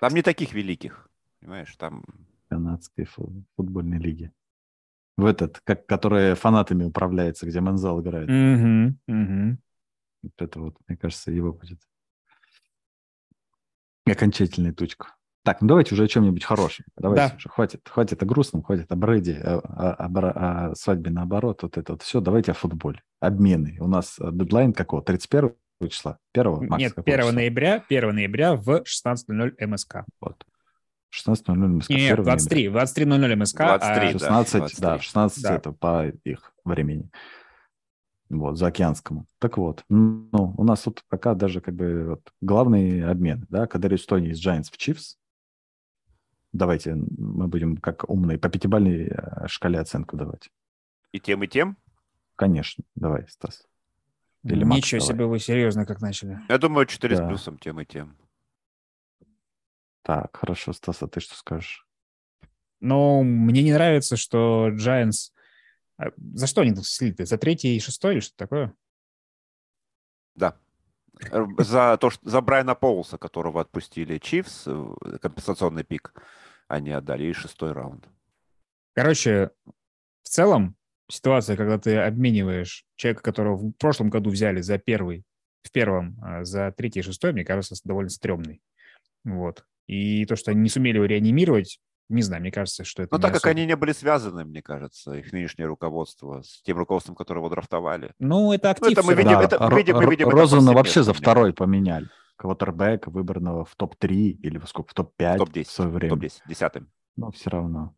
Там 0.00 0.14
не 0.14 0.22
таких 0.22 0.54
великих. 0.54 1.10
Понимаешь, 1.40 1.76
там 1.76 2.02
канадской 2.48 3.06
футбольной 3.54 3.98
лиги. 3.98 4.32
В 5.18 5.26
этот, 5.26 5.60
как, 5.64 5.84
которая 5.84 6.34
фанатами 6.36 6.84
управляется, 6.84 7.44
где 7.44 7.60
Манзал 7.60 8.00
играет. 8.00 8.30
Угу, 8.30 9.14
угу. 9.14 9.58
Вот 10.26 10.48
это 10.48 10.60
вот, 10.60 10.76
мне 10.86 10.96
кажется, 10.96 11.30
его 11.30 11.52
будет 11.52 11.78
окончательная 14.06 14.72
точка. 14.72 15.16
Так, 15.46 15.60
ну 15.60 15.68
давайте 15.68 15.94
уже 15.94 16.04
о 16.04 16.08
чем-нибудь 16.08 16.42
хорошем. 16.42 16.86
Давайте 16.96 17.28
да. 17.28 17.36
уже, 17.36 17.48
хватит, 17.48 17.88
хватит 17.88 18.20
о 18.20 18.26
грустном, 18.26 18.64
хватит 18.64 18.90
о 18.90 18.96
Брэди, 18.96 19.40
о, 19.44 19.58
о, 19.60 19.92
о, 19.92 20.70
о 20.70 20.74
свадьбе 20.74 21.12
наоборот, 21.12 21.62
вот 21.62 21.78
это 21.78 21.92
вот 21.92 22.02
все. 22.02 22.20
Давайте 22.20 22.50
о 22.50 22.54
футболе. 22.54 23.00
Обмены. 23.20 23.76
У 23.78 23.86
нас 23.86 24.16
э, 24.18 24.28
дедлайн 24.32 24.72
какого? 24.72 25.02
31 25.02 25.54
числа? 25.88 26.18
1 26.34 26.68
Нет, 26.78 26.98
1 26.98 27.18
числа? 27.18 27.32
ноября, 27.32 27.84
1 27.88 28.14
ноября 28.14 28.56
в 28.56 28.82
16.00 28.82 29.66
МСК. 29.66 30.04
Вот. 30.20 30.44
16.00 31.14 31.54
МСК. 31.54 31.90
Нет, 31.90 32.16
23, 32.16 32.66
23.00 32.66 33.36
МСК. 33.36 33.56
23, 33.58 33.86
а... 33.86 34.12
16, 34.12 34.20
да, 34.20 34.58
23. 34.58 34.82
да, 34.82 34.98
16 34.98 35.42
да. 35.42 35.54
это 35.54 35.72
по 35.72 36.08
их 36.24 36.52
времени. 36.64 37.08
Вот, 38.28 38.58
заокеанскому. 38.58 39.26
Так 39.38 39.56
вот, 39.56 39.84
ну, 39.88 40.54
у 40.56 40.64
нас 40.64 40.82
тут 40.82 41.04
пока 41.08 41.34
даже 41.34 41.60
как 41.60 41.74
бы 41.74 42.06
вот, 42.08 42.32
главный 42.40 43.04
обмен, 43.08 43.46
да, 43.48 43.66
когда 43.66 43.88
Тони 43.96 44.30
из 44.30 44.44
Giants 44.44 44.70
в 44.72 44.76
Chiefs, 44.76 45.16
Давайте 46.56 46.94
мы 46.94 47.48
будем 47.48 47.76
как 47.76 48.08
умные 48.08 48.38
по 48.38 48.48
пятибалльной 48.48 49.08
э, 49.08 49.46
шкале 49.46 49.78
оценку 49.78 50.16
давать. 50.16 50.48
И 51.12 51.20
тем, 51.20 51.42
и 51.42 51.48
тем? 51.48 51.76
Конечно. 52.34 52.82
Давай, 52.94 53.26
Стас. 53.28 53.66
Или 54.42 54.64
Макс, 54.64 54.78
Ничего 54.78 55.00
давай. 55.00 55.14
себе 55.14 55.26
вы 55.26 55.38
серьезно 55.38 55.84
как 55.84 56.00
начали. 56.00 56.40
Я 56.48 56.58
думаю, 56.58 56.86
4 56.86 57.16
да. 57.16 57.24
с 57.24 57.28
плюсом 57.28 57.58
тем 57.58 57.80
и 57.80 57.84
тем. 57.84 58.16
Так, 60.02 60.34
хорошо, 60.36 60.72
Стас, 60.72 61.02
а 61.02 61.08
ты 61.08 61.20
что 61.20 61.34
скажешь? 61.34 61.86
Ну, 62.80 63.22
мне 63.22 63.62
не 63.62 63.72
нравится, 63.72 64.16
что 64.16 64.70
Giants... 64.70 65.32
А, 65.98 66.10
за 66.34 66.46
что 66.46 66.60
они 66.62 66.74
слиты? 66.76 67.26
За 67.26 67.38
третий 67.38 67.76
и 67.76 67.80
шестой 67.80 68.14
или 68.14 68.20
что 68.20 68.36
такое? 68.36 68.74
Да. 70.34 70.58
За 71.58 71.96
то, 71.98 72.10
что 72.10 72.28
за 72.28 72.40
Брайана 72.40 72.74
Поулса, 72.74 73.16
которого 73.16 73.60
отпустили 73.60 74.18
Чивс, 74.18 74.64
э, 74.66 75.18
компенсационный 75.20 75.84
пик 75.84 76.12
они 76.68 76.90
отдали, 76.90 77.24
и 77.24 77.32
шестой 77.32 77.72
раунд. 77.72 78.06
Короче, 78.94 79.50
в 80.22 80.28
целом 80.28 80.76
ситуация, 81.08 81.56
когда 81.56 81.78
ты 81.78 81.96
обмениваешь 81.96 82.84
человека, 82.96 83.22
которого 83.22 83.56
в 83.56 83.72
прошлом 83.72 84.10
году 84.10 84.30
взяли 84.30 84.60
за 84.60 84.78
первый, 84.78 85.24
в 85.62 85.70
первом, 85.70 86.18
а 86.22 86.44
за 86.44 86.72
третий 86.72 87.00
и 87.00 87.02
шестой, 87.02 87.32
мне 87.32 87.44
кажется, 87.44 87.76
довольно 87.84 88.10
стрёмный. 88.10 88.60
Вот. 89.24 89.64
И 89.86 90.24
то, 90.26 90.36
что 90.36 90.50
они 90.50 90.60
не 90.60 90.68
сумели 90.68 90.96
его 90.96 91.06
реанимировать, 91.06 91.80
не 92.08 92.22
знаю, 92.22 92.40
мне 92.42 92.50
кажется, 92.50 92.84
что 92.84 93.02
это... 93.02 93.14
Ну, 93.14 93.20
так 93.20 93.32
особо. 93.32 93.42
как 93.42 93.50
они 93.50 93.66
не 93.66 93.76
были 93.76 93.92
связаны, 93.92 94.44
мне 94.44 94.62
кажется, 94.62 95.12
их 95.14 95.32
нынешнее 95.32 95.66
руководство 95.66 96.42
с 96.42 96.62
тем 96.62 96.78
руководством, 96.78 97.16
которого 97.16 97.50
драфтовали. 97.50 98.12
Ну, 98.18 98.52
это 98.52 98.70
актив. 98.70 98.86
Ну, 98.86 98.92
это 98.92 99.02
мы 99.02 99.14
видим, 99.14 99.32
да. 99.32 99.42
это, 99.42 99.68
мы 99.68 99.76
видим, 99.76 99.96
мы 99.96 100.06
видим 100.06 100.28
Розана 100.28 100.72
вообще 100.72 101.02
за 101.02 101.12
второй 101.12 101.52
поменяли 101.52 102.08
квотербека, 102.36 103.10
выбранного 103.10 103.64
в 103.64 103.74
топ-3 103.74 104.08
или 104.08 104.58
в 104.58 104.68
сколько, 104.68 104.90
в 104.90 104.94
топ-5 104.94 105.34
в, 105.34 105.38
топ 105.38 105.56
в 105.56 105.70
свое 105.70 105.90
время. 105.90 106.14
топ-10, 106.14 106.40
десятым. 106.48 106.88
Но 107.16 107.30
все 107.30 107.50
равно. 107.50 107.94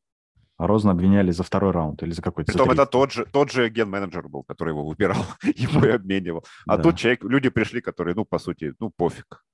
А 0.56 0.66
Розна 0.66 0.92
обвиняли 0.92 1.30
за 1.30 1.44
второй 1.44 1.70
раунд 1.70 2.02
или 2.02 2.10
за 2.10 2.22
какой-то 2.22 2.52
Притом 2.52 2.70
это 2.70 2.86
тот 2.86 3.12
же, 3.12 3.26
тот 3.26 3.50
же 3.50 3.68
ген-менеджер 3.68 4.28
был, 4.28 4.42
который 4.42 4.70
его 4.70 4.84
выбирал, 4.84 5.24
его 5.42 5.84
и 5.86 5.90
обменивал. 5.90 6.44
А 6.66 6.76
да. 6.76 6.82
тут 6.82 6.96
человек, 6.96 7.22
люди 7.24 7.48
пришли, 7.48 7.80
которые, 7.80 8.14
ну, 8.14 8.24
по 8.24 8.38
сути, 8.38 8.74
ну, 8.80 8.90
пофиг. 8.90 9.44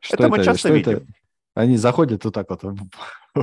Что 0.00 0.14
это, 0.14 0.24
это 0.24 0.36
мы 0.36 0.44
часто 0.44 0.72
видим. 0.72 0.92
Это? 0.92 1.06
Они 1.54 1.76
заходят 1.76 2.24
вот 2.24 2.34
так 2.34 2.50
вот 2.50 2.62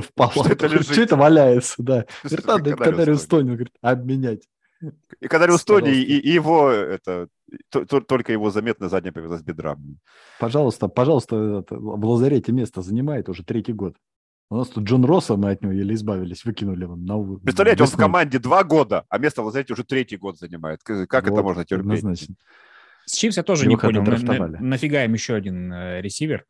в, 0.00 0.12
палату. 0.12 0.40
Что 0.40 0.52
это, 0.52 0.66
лежит? 0.66 0.92
Что 0.92 1.02
это 1.02 1.16
валяется, 1.16 1.74
да. 1.78 2.06
Говорит, 2.22 2.46
надо 2.46 2.76
Кадариус 2.76 3.26
Тони, 3.26 3.50
говорит, 3.50 3.74
обменять. 3.80 4.48
И 5.20 5.28
Кадариус 5.28 5.64
Тони, 5.64 5.90
и, 5.90 6.18
и 6.18 6.32
его, 6.32 6.70
это, 6.70 7.28
только 7.70 8.32
его 8.32 8.50
заметно 8.50 8.88
задняя 8.88 9.12
с 9.12 9.42
бедра. 9.42 9.76
Пожалуйста, 10.38 10.88
пожалуйста, 10.88 11.60
это, 11.60 11.76
в 11.76 12.04
лазарете 12.04 12.52
место 12.52 12.82
занимает 12.82 13.28
уже 13.28 13.44
третий 13.44 13.72
год. 13.72 13.96
У 14.48 14.56
нас 14.56 14.68
тут 14.68 14.84
Джон 14.84 15.04
Росса, 15.04 15.36
мы 15.36 15.50
от 15.50 15.62
него 15.62 15.72
еле 15.72 15.94
избавились, 15.94 16.44
выкинули 16.44 16.82
его 16.82 16.94
на 16.94 17.38
Представляете, 17.38 17.82
он 17.82 17.88
в 17.88 17.96
команде 17.96 18.38
два 18.38 18.62
года, 18.62 19.04
а 19.08 19.18
место 19.18 19.42
в 19.42 19.46
лазарете 19.46 19.72
уже 19.72 19.82
третий 19.82 20.16
год 20.16 20.38
занимает. 20.38 20.82
Как 20.84 21.24
вот, 21.24 21.32
это 21.32 21.42
можно 21.42 21.64
терпеть? 21.64 21.98
Однозначно. 21.98 22.36
С 23.06 23.12
Чивс 23.14 23.36
я 23.36 23.42
тоже 23.42 23.64
Его 23.64 23.72
не 23.72 23.76
понял, 23.76 24.02
на, 24.02 24.48
на, 24.48 24.60
нафига 24.60 25.04
им 25.04 25.14
еще 25.14 25.34
один 25.34 25.72
э, 25.72 26.00
ресивер. 26.00 26.44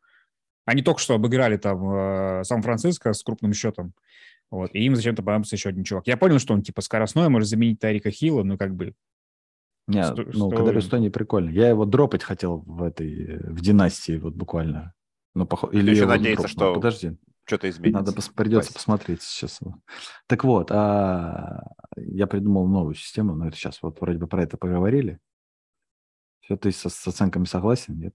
Они 0.67 0.81
только 0.81 0.99
что 0.99 1.15
обыграли 1.15 1.55
там 1.55 1.89
э, 1.89 2.43
Сан-Франциско 2.43 3.13
с 3.13 3.23
крупным 3.23 3.53
счетом. 3.53 3.93
Вот, 4.51 4.69
и 4.73 4.83
им 4.83 4.97
зачем-то 4.97 5.23
понадобился 5.23 5.55
еще 5.55 5.69
один 5.69 5.85
чувак. 5.85 6.07
Я 6.07 6.17
понял, 6.17 6.39
что 6.39 6.53
он 6.53 6.61
типа 6.61 6.81
скоростной, 6.81 7.29
может 7.29 7.47
заменить 7.47 7.79
Тарика 7.79 8.11
Хилла, 8.11 8.43
но 8.43 8.57
как 8.57 8.75
бы 8.75 8.93
нет, 9.87 10.07
Сто, 10.07 10.23
ну, 10.23 10.31
что... 10.33 10.49
Кадариус 10.49 10.87
Тони 10.87 11.07
прикольно. 11.07 11.49
Я 11.49 11.69
его 11.69 11.85
дропать 11.85 12.21
хотел 12.21 12.57
в 12.65 12.83
этой, 12.83 13.37
в 13.43 13.61
династии, 13.61 14.17
вот 14.17 14.33
буквально. 14.33 14.93
Ну, 15.35 15.47
пох... 15.47 15.73
Или 15.73 15.91
еще 15.91 16.05
надеяться, 16.05 16.49
что 16.49 16.73
Подожди. 16.73 17.15
что-то 17.45 17.69
изменится. 17.69 17.99
Надо 17.99 18.11
пос... 18.11 18.27
придется 18.27 18.73
посмотреть 18.73 19.21
сейчас. 19.21 19.61
Так 20.27 20.43
вот, 20.43 20.69
а... 20.69 21.63
я 21.95 22.27
придумал 22.27 22.67
новую 22.67 22.95
систему, 22.95 23.35
но 23.35 23.47
это 23.47 23.55
сейчас 23.55 23.81
вот 23.81 24.01
вроде 24.01 24.19
бы 24.19 24.27
про 24.27 24.43
это 24.43 24.57
поговорили. 24.57 25.19
Все, 26.41 26.57
ты 26.57 26.73
со, 26.73 26.89
с 26.89 27.07
оценками 27.07 27.45
согласен, 27.45 27.97
нет? 27.97 28.13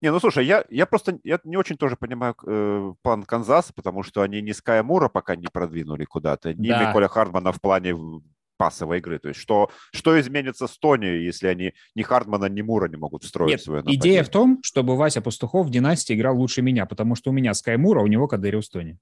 Не, 0.00 0.12
ну 0.12 0.20
слушай, 0.20 0.46
я, 0.46 0.64
я 0.70 0.86
просто 0.86 1.18
я 1.24 1.40
не 1.42 1.56
очень 1.56 1.76
тоже 1.76 1.96
понимаю 1.96 2.36
э, 2.46 2.92
план 3.02 3.24
Канзаса, 3.24 3.72
потому 3.74 4.04
что 4.04 4.22
они 4.22 4.40
ни 4.40 4.52
Ская 4.52 4.82
Мура 4.82 5.08
пока 5.08 5.34
не 5.34 5.48
продвинули 5.52 6.04
куда-то, 6.04 6.54
ни 6.54 6.68
да. 6.68 6.88
Николя 6.88 7.08
Хардмана 7.08 7.50
в 7.50 7.60
плане 7.60 7.96
пасовой 8.58 8.98
игры. 8.98 9.18
То 9.18 9.28
есть 9.28 9.40
что, 9.40 9.70
что 9.92 10.20
изменится 10.20 10.66
с 10.66 10.78
Тони, 10.78 11.06
если 11.06 11.48
они 11.48 11.72
ни 11.94 12.02
Хардмана, 12.02 12.46
ни 12.46 12.62
Мура 12.62 12.88
не 12.88 12.96
могут 12.96 13.24
встроить 13.24 13.52
Нет, 13.52 13.62
свое 13.62 13.80
нападение? 13.80 14.00
Идея 14.00 14.24
в 14.24 14.28
том, 14.28 14.58
чтобы 14.62 14.96
Вася 14.96 15.20
Пастухов 15.22 15.66
в 15.66 15.70
династии 15.70 16.14
играл 16.14 16.36
лучше 16.36 16.62
меня, 16.62 16.86
потому 16.86 17.14
что 17.14 17.30
у 17.30 17.32
меня 17.32 17.54
Скай 17.54 17.76
Мура, 17.76 18.00
а 18.00 18.04
у 18.04 18.08
него 18.08 18.28
Кадыриус 18.28 18.68
Тони. 18.68 18.98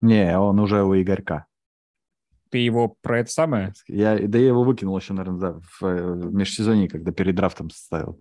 Не, 0.00 0.38
он 0.38 0.58
уже 0.60 0.82
у 0.82 0.94
Игорька. 0.94 1.46
Ты 2.50 2.58
его 2.58 2.96
про 3.02 3.20
это 3.20 3.30
самое? 3.30 3.72
Я, 3.86 4.18
да 4.18 4.38
я 4.38 4.48
его 4.48 4.64
выкинул 4.64 4.96
еще, 4.98 5.12
наверное, 5.12 5.40
да, 5.40 5.60
в, 5.60 5.82
в 5.82 6.34
межсезонье, 6.34 6.88
когда 6.88 7.12
перед 7.12 7.34
драфтом 7.34 7.70
ставил. 7.70 8.20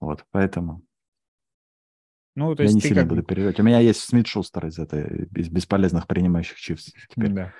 Вот, 0.00 0.24
поэтому... 0.30 0.82
Ну, 2.36 2.54
то 2.54 2.62
есть 2.62 2.74
я 2.74 2.76
не 2.76 2.80
сильно 2.82 3.00
как... 3.00 3.08
буду 3.08 3.22
переживать. 3.22 3.58
У 3.58 3.62
меня 3.62 3.80
есть 3.80 4.00
Смит 4.00 4.26
Шустер 4.26 4.66
из 4.66 4.78
этой, 4.78 5.26
из 5.34 5.48
бесполезных 5.48 6.06
принимающих 6.06 6.58
чипс 6.58 6.92
теперь. 7.08 7.30
Да. 7.30 7.52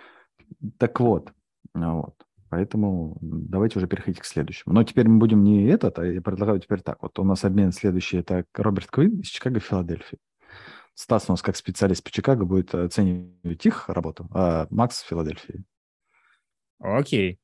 Так 0.79 1.01
вот, 1.01 1.33
ну 1.75 2.03
вот. 2.03 2.15
Поэтому 2.51 3.19
давайте 3.21 3.79
уже 3.79 3.89
переходить 3.89 4.21
к 4.21 4.25
следующему. 4.25 4.75
Но 4.75 4.85
теперь 4.85 5.09
мы 5.09 5.19
будем 5.19 5.43
не 5.43 5.65
этот, 5.65 5.99
а 5.99 6.07
я 6.07 6.21
предлагаю 6.21 6.61
теперь 6.61 6.81
так. 6.81 7.03
Вот 7.03 7.19
у 7.19 7.25
нас 7.25 7.45
обмен 7.45 7.73
следующий. 7.73 8.19
Это 8.19 8.45
Роберт 8.55 8.91
Квин 8.91 9.21
из 9.21 9.29
Чикаго 9.29 9.61
Филадельфии. 9.61 10.19
Стас 10.95 11.25
у 11.29 11.33
нас 11.33 11.43
как 11.43 11.57
специалист 11.57 12.05
по 12.05 12.11
Чикаго 12.11 12.45
будет 12.45 12.75
оценивать 12.75 13.67
их 13.67 13.89
работу, 13.89 14.29
а 14.31 14.67
Макс 14.71 15.03
в 15.03 15.09
Филадельфии. 15.09 15.65
Окей. 16.79 17.39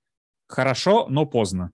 Хорошо, 0.47 1.09
но 1.09 1.27
поздно. 1.27 1.73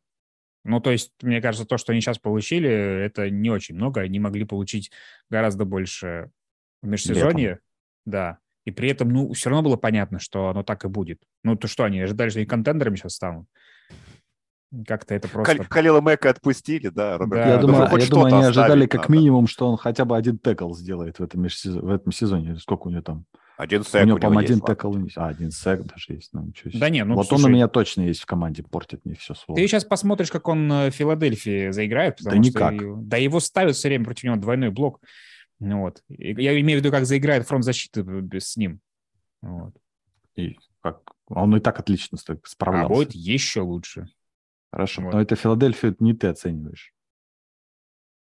Ну, 0.65 0.81
то 0.81 0.91
есть, 0.91 1.13
мне 1.23 1.41
кажется, 1.41 1.67
то, 1.67 1.79
что 1.79 1.93
они 1.93 2.01
сейчас 2.01 2.19
получили, 2.19 2.69
это 2.69 3.31
не 3.31 3.51
очень 3.51 3.75
много. 3.75 4.01
Они 4.01 4.19
могли 4.19 4.45
получить 4.45 4.91
гораздо 5.31 5.65
больше 5.65 6.31
в 6.83 6.87
межсезонье. 6.87 7.49
Летом. 7.49 7.63
Да. 8.05 8.39
И 8.67 8.71
при 8.71 8.91
этом, 8.91 9.09
ну, 9.09 9.33
все 9.33 9.49
равно 9.49 9.63
было 9.63 9.77
понятно, 9.77 10.19
что 10.19 10.49
оно 10.49 10.63
так 10.63 10.85
и 10.85 10.89
будет. 10.89 11.23
Ну, 11.43 11.57
то 11.57 11.69
что, 11.69 11.85
они 11.85 12.01
ожидали, 12.01 12.29
что 12.29 12.41
они 12.41 12.47
контендерами 12.47 12.97
сейчас 12.97 13.15
станут? 13.15 13.47
Как-то 14.87 15.15
это 15.15 15.29
просто... 15.29 15.65
Халила 15.71 16.03
Мэка 16.03 16.29
отпустили, 16.29 16.89
да, 16.91 17.17
Роберт? 17.17 17.45
Да. 17.45 17.49
Я, 17.49 17.57
думаю, 17.57 17.89
я 17.99 18.07
думаю, 18.07 18.35
они 18.35 18.45
ожидали 18.45 18.87
как 18.87 19.03
надо. 19.03 19.13
минимум, 19.13 19.47
что 19.47 19.67
он 19.67 19.79
хотя 19.79 20.05
бы 20.05 20.15
один 20.17 20.39
текл 20.39 20.75
сделает 20.75 21.19
в 21.19 21.23
этом, 21.23 21.41
межсезон... 21.41 21.81
в 21.81 21.89
этом 21.89 22.13
сезоне. 22.13 22.59
Сколько 22.59 22.89
у 22.89 22.91
него 22.91 23.01
там? 23.01 23.25
Один 23.59 23.83
сек. 23.83 24.05
У 24.05 24.07
него, 24.07 24.19
по-моему, 24.19 24.39
один 24.39 24.61
текл. 24.61 24.95
А, 25.17 25.29
один 25.29 25.51
сек 25.51 25.83
даже 25.83 26.13
есть. 26.15 26.33
Ну, 26.33 26.53
да 26.75 26.89
не, 26.91 27.05
ну, 27.05 27.17
Вот 27.17 27.27
слушай, 27.27 27.45
он 27.45 27.51
у 27.51 27.55
меня 27.55 27.67
точно 27.67 28.03
есть 28.03 28.21
в 28.21 28.27
команде, 28.27 28.63
портит 28.63 29.05
мне 29.05 29.17
все 29.17 29.35
слово. 29.35 29.61
Ты 29.61 29.67
сейчас 29.67 29.85
посмотришь, 29.85 30.31
как 30.31 30.47
он 30.47 30.69
в 30.69 30.91
Филадельфии 30.93 31.71
заиграет. 31.71 32.19
да 32.21 32.39
никак. 32.39 32.77
Да 33.09 33.17
его 33.17 33.41
ставят 33.41 33.75
все 33.75 33.89
время 33.89 34.05
против 34.05 34.25
него 34.25 34.37
двойной 34.37 34.71
блок. 34.71 35.01
Ну, 35.59 35.81
вот. 35.81 36.05
Я 36.09 36.59
имею 36.61 36.79
в 36.79 36.85
виду, 36.85 36.93
как 36.93 37.05
заиграет 37.05 37.49
фронт 37.49 37.65
защиты 37.65 38.05
с 38.39 38.57
ним. 38.57 38.81
Вот. 39.43 39.75
И 40.37 40.57
как 40.81 41.03
он 41.27 41.57
и 41.57 41.61
так 41.61 41.81
отлично 41.81 42.17
справлялся. 42.17 42.93
А 42.93 42.95
будет 42.95 43.13
еще 43.13 43.63
лучше. 43.63 44.07
Хорошо, 44.71 45.03
вот. 45.03 45.15
но 45.15 45.21
это 45.21 45.35
Филадельфию 45.35 45.97
не 45.99 46.15
ты 46.15 46.29
оцениваешь. 46.29 46.93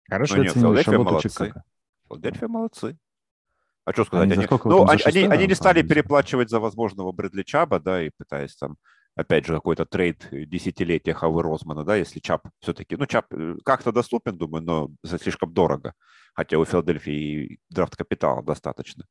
Хорошо, 0.09 0.35
ну, 0.35 0.43
нет, 0.43 0.53
Филадельфия 0.53 0.97
молодцы. 0.97 1.29
Чикаго. 1.29 1.63
Филадельфия 2.07 2.47
молодцы. 2.49 2.97
А 3.85 3.91
что 3.91 4.05
сказать? 4.05 4.31
Они, 4.31 4.45
они, 4.45 4.47
ну, 4.63 4.87
они, 4.87 5.01
они, 5.03 5.23
они 5.25 5.47
не 5.47 5.55
стали 5.55 5.81
переплачивать 5.81 6.49
за 6.49 6.59
возможного 6.59 7.11
Брэдли 7.11 7.43
Чаба, 7.43 7.79
да, 7.79 8.01
и 8.01 8.11
пытаясь 8.17 8.55
там, 8.55 8.77
опять 9.15 9.45
же, 9.45 9.55
какой-то 9.55 9.85
трейд 9.85 10.27
десятилетия 10.31 11.13
Хавы 11.13 11.43
Розмана, 11.43 11.83
да, 11.83 11.95
если 11.95 12.19
Чап 12.19 12.47
все-таки, 12.59 12.95
ну, 12.95 13.05
Чап 13.05 13.25
э, 13.31 13.55
как-то 13.65 13.91
доступен, 13.91 14.37
думаю, 14.37 14.63
но 14.63 14.89
за 15.03 15.19
слишком 15.19 15.53
дорого, 15.53 15.93
хотя 16.33 16.57
у 16.57 16.65
Филадельфии 16.65 17.59
драфт 17.69 17.95
капитала 17.95 18.41
достаточно. 18.41 19.05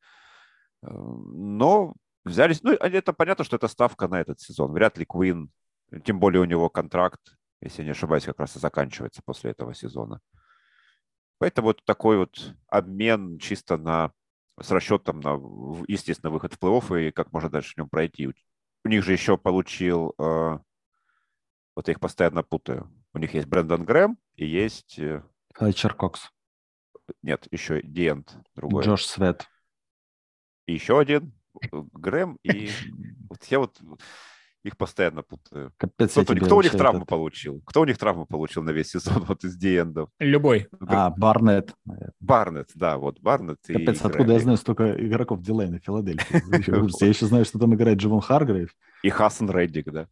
Но 0.80 1.94
взялись, 2.24 2.62
ну, 2.62 2.72
это 2.72 3.12
понятно, 3.12 3.44
что 3.44 3.56
это 3.56 3.68
ставка 3.68 4.08
на 4.08 4.20
этот 4.20 4.40
сезон. 4.40 4.72
Вряд 4.72 4.98
ли 4.98 5.04
Квин, 5.04 5.50
тем 6.04 6.18
более 6.18 6.40
у 6.40 6.46
него 6.46 6.70
контракт, 6.70 7.20
если 7.61 7.85
не 7.85 7.90
ошибаюсь, 7.90 8.24
как 8.24 8.40
раз 8.40 8.56
и 8.56 8.58
заканчивается 8.58 9.22
после 9.24 9.52
этого 9.52 9.74
сезона. 9.74 10.20
Поэтому 11.38 11.68
вот 11.68 11.85
такой 11.85 12.18
вот 12.18 12.54
обмен 12.68 13.38
чисто 13.38 13.76
на 13.76 14.12
с 14.61 14.71
расчетом 14.71 15.21
на, 15.21 15.35
естественно, 15.88 16.31
выход 16.31 16.55
в 16.55 16.59
плей-офф 16.59 17.09
и 17.09 17.11
как 17.11 17.33
можно 17.33 17.51
дальше 17.51 17.75
в 17.75 17.79
нем 17.79 17.88
пройти. 17.88 18.29
У 18.85 18.88
них 18.88 19.05
же 19.05 19.12
еще 19.12 19.38
получил, 19.38 20.15
э, 20.19 20.59
вот 21.77 21.88
я 21.88 21.93
их 21.93 22.01
постоянно 22.01 22.43
путаю, 22.43 22.93
у 23.15 23.19
них 23.19 23.35
есть 23.35 23.47
Брэндон 23.47 23.85
Грэм 23.85 24.19
и 24.35 24.47
есть... 24.47 24.99
Флетчер 25.55 25.95
Кокс. 25.95 26.31
Нет, 27.23 27.47
еще 27.51 27.83
Диент 27.83 28.37
другой. 28.55 28.85
Джош 28.85 29.05
Свет. 29.05 29.47
И 30.67 30.75
еще 30.75 30.99
один, 30.99 31.33
Грэм 31.71 32.38
и... 32.43 32.71
Вот 33.29 33.45
я 33.45 33.61
вот 33.61 33.81
их 34.62 34.77
постоянно 34.77 35.22
путаю. 35.22 35.72
Капец, 35.77 36.12
кто, 36.12 36.25
кто 36.25 36.57
у 36.57 36.62
них 36.62 36.72
травму 36.72 37.01
этот... 37.01 37.09
получил? 37.09 37.62
Кто 37.66 37.81
у 37.81 37.85
них 37.85 37.98
травму 37.98 38.27
получил 38.27 38.62
на 38.62 38.70
весь 38.70 38.90
сезон 38.90 39.25
вот 39.29 39.44
из 39.44 39.57
Диэндов? 39.57 40.11
Любой. 40.18 40.68
А, 40.81 41.11
Барнет. 41.11 41.75
Барнет, 42.20 42.70
да, 42.75 42.98
вот 42.98 43.20
Барнет. 43.20 43.59
Капец, 43.66 44.01
и 44.01 44.07
откуда 44.07 44.35
я 44.35 44.38
знаю 44.38 44.57
столько 44.57 44.94
игроков 45.05 45.42
Дилейна 45.42 45.79
Филадельфии? 45.79 47.03
Я 47.03 47.09
еще 47.09 47.27
знаю, 47.27 47.44
что 47.44 47.59
там 47.59 47.75
играет 47.75 47.98
Дживон 47.98 48.20
Харгрейв. 48.20 48.75
И 49.03 49.11
Хасан 49.11 49.51
Реддик, 49.51 49.90
да. 49.90 50.09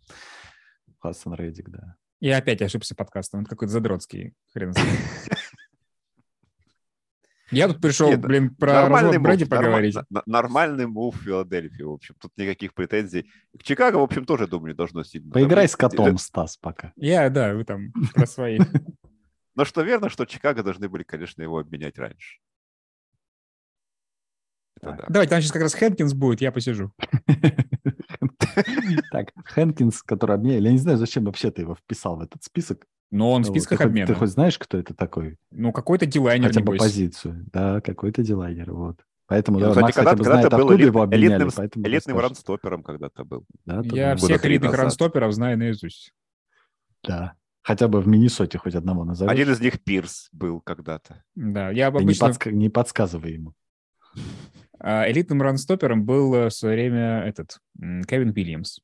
Хасан 0.99 1.35
Реддик, 1.35 1.71
да. 1.71 1.97
Я 2.21 2.37
опять 2.37 2.61
ошибся 2.61 2.95
подкастом. 2.95 3.41
Он 3.41 3.47
какой-то 3.47 3.73
задротский. 3.73 4.35
Хрен 4.53 4.73
знает. 4.73 4.99
Я 7.51 7.69
тут 7.69 7.81
пришел, 7.81 8.09
Нет, 8.09 8.21
блин, 8.21 8.55
про 8.55 8.73
нормальный 8.73 9.19
мув, 9.19 9.23
Брэди 9.23 9.45
поговорить. 9.45 9.95
Норм, 10.09 10.23
нормальный 10.27 10.87
мув 10.87 11.17
в 11.17 11.23
Филадельфии, 11.23 11.83
в 11.83 11.91
общем. 11.91 12.15
Тут 12.21 12.33
никаких 12.37 12.75
претензий. 12.75 13.31
К 13.59 13.63
Чикаго, 13.63 13.97
в 13.97 14.03
общем, 14.03 14.25
тоже, 14.25 14.47
думаю, 14.47 14.73
не 14.73 14.77
должно 14.77 15.03
сильно... 15.03 15.33
Поиграй 15.33 15.69
с 15.69 15.77
котом, 15.77 16.17
Стас, 16.19 16.57
пока. 16.57 16.93
Я, 16.97 17.29
да, 17.29 17.55
вы 17.55 17.65
там 17.65 17.93
про 18.15 18.27
свои. 18.27 18.59
Но 19.55 19.65
что 19.65 19.83
верно, 19.83 20.09
что 20.09 20.27
Чикаго 20.27 20.63
должны 20.63 20.89
были, 20.89 21.03
конечно, 21.03 21.43
его 21.43 21.59
обменять 21.59 21.99
раньше. 21.99 22.39
Да. 24.81 25.05
Давайте, 25.09 25.31
там 25.31 25.41
сейчас 25.41 25.53
как 25.53 25.63
раз 25.63 25.75
Хэнкинс 25.75 26.15
будет, 26.15 26.41
я 26.41 26.53
посижу. 26.53 26.93
Так, 29.13 29.29
Хэнкинс, 29.45 30.03
который 30.03 30.35
обменяли, 30.35 30.65
я 30.65 30.73
не 30.73 30.79
знаю, 30.79 30.99
зачем 30.99 31.25
вообще 31.25 31.51
ты 31.51 31.63
его 31.63 31.75
вписал 31.75 32.17
в 32.17 32.23
этот 32.23 32.43
список. 32.43 32.87
Но 33.11 33.33
он 33.33 33.43
в 33.43 33.47
списках 33.47 33.81
обмена. 33.81 34.07
Ты 34.07 34.15
хоть 34.15 34.31
знаешь, 34.31 34.59
кто 34.59 34.79
это 34.79 34.95
такой? 34.95 35.37
Ну, 35.51 35.73
какой-то 35.73 36.07
дилайнер, 36.07 36.49
Хотя 36.49 36.61
бы 36.61 36.77
позицию. 36.77 37.45
Да, 37.53 37.81
какой-то 37.81 38.23
дилайнер, 38.23 38.73
вот. 38.73 39.05
Поэтому 39.27 39.61
ну, 39.61 39.73
да, 39.73 39.81
Макс 39.81 39.95
хотя 39.95 40.17
бы 40.17 40.25
знает, 40.25 40.51
был 40.51 40.75
элит, 40.75 40.87
его 40.87 41.03
обменяли. 41.03 41.35
Элитным, 41.35 41.51
поэтому 41.55 41.87
элитным 41.87 42.19
ранстопером 42.19 42.83
когда-то 42.83 43.25
был. 43.25 43.45
Да, 43.65 43.81
Я 43.85 44.17
всех 44.17 44.45
элитных 44.45 44.75
ранстоперов 44.75 45.33
знаю 45.33 45.57
наизусть. 45.57 46.13
Да. 47.05 47.35
Хотя 47.63 47.89
бы 47.89 48.01
в 48.01 48.09
Миннесоте 48.09 48.59
хоть 48.59 48.75
одного 48.75 49.05
назовешь. 49.05 49.31
Один 49.31 49.53
из 49.53 49.61
них 49.61 49.83
Пирс 49.85 50.29
был 50.33 50.61
когда-то. 50.61 51.23
Да, 51.35 51.71
я 51.71 51.89
обычно... 51.89 52.09
не, 52.09 52.15
подск... 52.15 52.47
не 52.47 52.69
подсказывай 52.71 53.35
ему. 53.35 53.55
А, 54.81 55.09
элитным 55.11 55.43
ранстопером 55.43 56.05
был 56.05 56.33
в 56.33 56.51
свое 56.51 56.75
время 56.75 57.21
этот 57.21 57.59
Кевин 58.09 58.31
Уильямс 58.31 58.81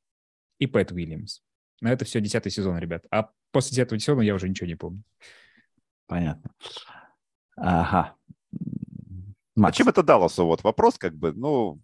и 0.59 0.67
Пэт 0.67 0.93
Уильямс. 0.93 1.41
Но 1.81 1.91
это 1.91 2.05
все 2.05 2.21
десятый 2.21 2.51
сезон, 2.51 2.79
ребят. 2.79 3.05
А 3.11 3.31
после 3.53 3.71
десятого 3.71 3.99
сезона 3.99 4.23
я 4.23 4.35
уже 4.35 4.49
ничего 4.49 4.67
не 4.67 4.77
помню. 4.77 5.03
Понятно. 6.07 6.51
Ага. 7.57 8.15
Макс. 9.55 9.75
А 9.75 9.77
чем 9.77 9.89
это 9.89 10.03
Далласу? 10.03 10.47
Вот 10.47 10.63
вопрос 10.63 10.99
как 10.99 11.15
бы, 11.15 11.33
ну, 11.33 11.81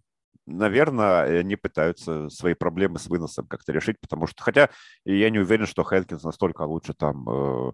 наверное, 0.46 1.40
они 1.40 1.56
пытаются 1.56 2.28
свои 2.28 2.54
проблемы 2.54 2.98
с 2.98 3.06
выносом 3.06 3.46
как-то 3.46 3.72
решить, 3.72 3.98
потому 4.00 4.26
что, 4.26 4.42
хотя 4.42 4.70
я 5.04 5.30
не 5.30 5.38
уверен, 5.38 5.66
что 5.66 5.82
Хэнкинс 5.82 6.22
настолько 6.22 6.62
лучше 6.62 6.94
там 6.94 7.28
э, 7.28 7.72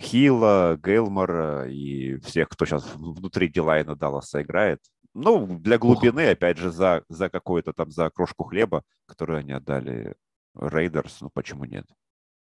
Хила, 0.00 0.78
Гейлмора 0.82 1.68
и 1.68 2.16
всех, 2.18 2.48
кто 2.48 2.64
сейчас 2.64 2.84
внутри 2.94 3.48
Дилайна 3.48 3.96
Далласа 3.96 4.42
играет. 4.42 4.80
Ну, 5.14 5.46
для 5.58 5.78
глубины, 5.78 6.26
Ох. 6.26 6.32
опять 6.32 6.58
же, 6.58 6.70
за, 6.70 7.04
за 7.08 7.28
какую-то 7.28 7.72
там, 7.72 7.90
за 7.90 8.10
крошку 8.10 8.44
хлеба, 8.44 8.82
которую 9.06 9.38
они 9.38 9.52
отдали 9.52 10.14
Рейдерс, 10.54 11.20
ну 11.20 11.30
почему 11.30 11.64
нет? 11.64 11.86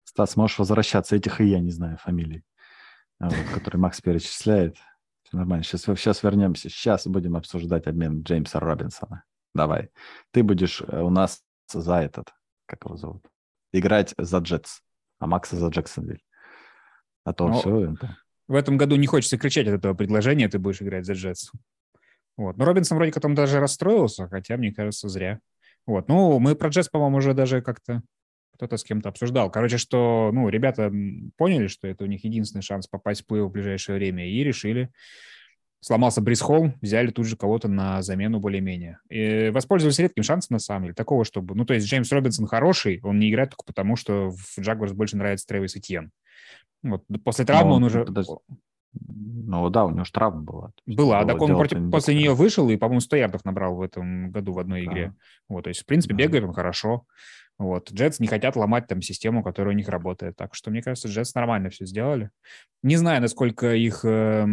Стас, 0.03 0.35
можешь 0.35 0.59
возвращаться, 0.59 1.15
этих 1.15 1.41
и 1.41 1.45
я 1.45 1.59
не 1.59 1.71
знаю 1.71 1.97
фамилий, 1.97 2.43
а 3.19 3.29
вот, 3.29 3.53
которые 3.53 3.81
Макс 3.81 4.01
перечисляет. 4.01 4.77
Все 5.23 5.37
нормально, 5.37 5.63
сейчас, 5.63 5.81
сейчас 5.81 6.21
вернемся. 6.21 6.69
Сейчас 6.69 7.07
будем 7.07 7.35
обсуждать 7.35 7.87
обмен 7.87 8.21
Джеймса 8.21 8.59
Робинсона. 8.59 9.23
Давай. 9.55 9.89
Ты 10.31 10.43
будешь 10.43 10.81
э, 10.81 11.01
у 11.01 11.09
нас 11.09 11.41
за 11.67 11.95
этот, 11.95 12.31
как 12.67 12.85
его 12.85 12.95
зовут, 12.97 13.25
играть 13.73 14.13
за 14.19 14.37
Джетс, 14.37 14.81
а 15.19 15.25
Макса 15.25 15.55
за 15.55 15.69
Джексонвиль. 15.69 16.23
А 17.23 17.33
то 17.33 17.47
Но 17.47 17.59
все 17.59 17.93
это... 17.93 18.17
В 18.47 18.53
этом 18.53 18.77
году 18.77 18.95
не 18.95 19.07
хочется 19.07 19.39
кричать 19.39 19.67
от 19.67 19.73
этого 19.73 19.95
предложения, 19.95 20.47
ты 20.47 20.59
будешь 20.59 20.81
играть 20.81 21.05
за 21.05 21.13
Джетс. 21.13 21.49
Вот. 22.37 22.57
Но 22.57 22.65
Робинсон 22.65 22.97
вроде 22.97 23.11
как 23.11 23.23
там 23.23 23.33
даже 23.33 23.59
расстроился, 23.59 24.27
хотя, 24.27 24.57
мне 24.57 24.71
кажется, 24.71 25.09
зря. 25.09 25.39
Вот. 25.85 26.07
Ну, 26.07 26.39
мы 26.39 26.55
про 26.55 26.69
Джетс, 26.69 26.89
по-моему, 26.89 27.17
уже 27.17 27.33
даже 27.33 27.61
как-то 27.61 28.01
кто-то 28.55 28.77
с 28.77 28.83
кем-то 28.83 29.09
обсуждал. 29.09 29.51
Короче, 29.51 29.77
что, 29.77 30.31
ну, 30.33 30.47
ребята 30.49 30.91
поняли, 31.37 31.67
что 31.67 31.87
это 31.87 32.05
у 32.05 32.07
них 32.07 32.23
единственный 32.23 32.61
шанс 32.61 32.87
попасть 32.87 33.23
в 33.23 33.27
плей 33.27 33.41
в 33.41 33.49
ближайшее 33.49 33.97
время, 33.97 34.27
и 34.29 34.43
решили. 34.43 34.89
Сломался 35.81 36.21
Брис 36.21 36.41
Холл, 36.41 36.71
взяли 36.81 37.11
тут 37.11 37.27
же 37.27 37.37
кого-то 37.37 37.67
на 37.67 38.01
замену 38.01 38.39
более-менее. 38.39 38.99
И 39.09 39.49
воспользовались 39.49 39.99
редким 39.99 40.23
шансом, 40.23 40.55
на 40.55 40.59
самом 40.59 40.83
деле, 40.83 40.93
такого, 40.95 41.25
чтобы... 41.25 41.53
Ну, 41.53 41.65
то 41.65 41.73
есть 41.75 41.85
Джеймс 41.85 42.11
Робинсон 42.11 42.47
хороший, 42.47 43.01
он 43.03 43.19
не 43.19 43.29
играет 43.29 43.51
только 43.51 43.65
потому, 43.65 43.95
что 43.95 44.31
в 44.31 44.59
Джагварс 44.59 44.93
больше 44.93 45.17
нравится 45.17 45.45
Трэвис 45.45 45.75
Этьен. 45.75 46.11
Вот, 46.81 47.03
после 47.23 47.45
травмы 47.45 47.71
Но, 47.71 47.75
он 47.75 47.83
уже... 47.83 48.05
Подожди. 48.05 48.33
Ну 49.47 49.69
да, 49.69 49.85
у 49.85 49.91
него 49.91 50.03
же 50.03 50.11
травма 50.11 50.41
была. 50.41 50.71
Была, 50.85 51.25
так 51.25 51.41
он 51.41 51.55
против, 51.55 51.91
после 51.91 52.15
нее 52.15 52.33
вышел 52.33 52.69
и, 52.69 52.77
по-моему, 52.77 52.99
100 52.99 53.15
ярдов 53.17 53.45
набрал 53.45 53.75
в 53.75 53.81
этом 53.81 54.31
году 54.31 54.53
в 54.53 54.59
одной 54.59 54.85
игре. 54.85 55.07
Да. 55.07 55.15
Вот, 55.49 55.63
то 55.65 55.69
есть, 55.69 55.81
в 55.81 55.85
принципе, 55.85 56.15
да. 56.15 56.23
бегает 56.23 56.43
он 56.43 56.53
хорошо. 56.53 57.05
Вот. 57.57 57.91
Джетс 57.91 58.19
не 58.19 58.27
хотят 58.27 58.55
ломать 58.55 58.87
там 58.87 59.01
систему, 59.01 59.43
которая 59.43 59.73
у 59.73 59.77
них 59.77 59.87
работает. 59.87 60.35
Так 60.35 60.55
что, 60.55 60.71
мне 60.71 60.81
кажется, 60.81 61.07
Джетс 61.07 61.35
нормально 61.35 61.69
все 61.69 61.85
сделали. 61.85 62.31
Не 62.83 62.97
знаю, 62.97 63.21
насколько 63.21 63.73
их 63.73 64.03
э, 64.03 64.47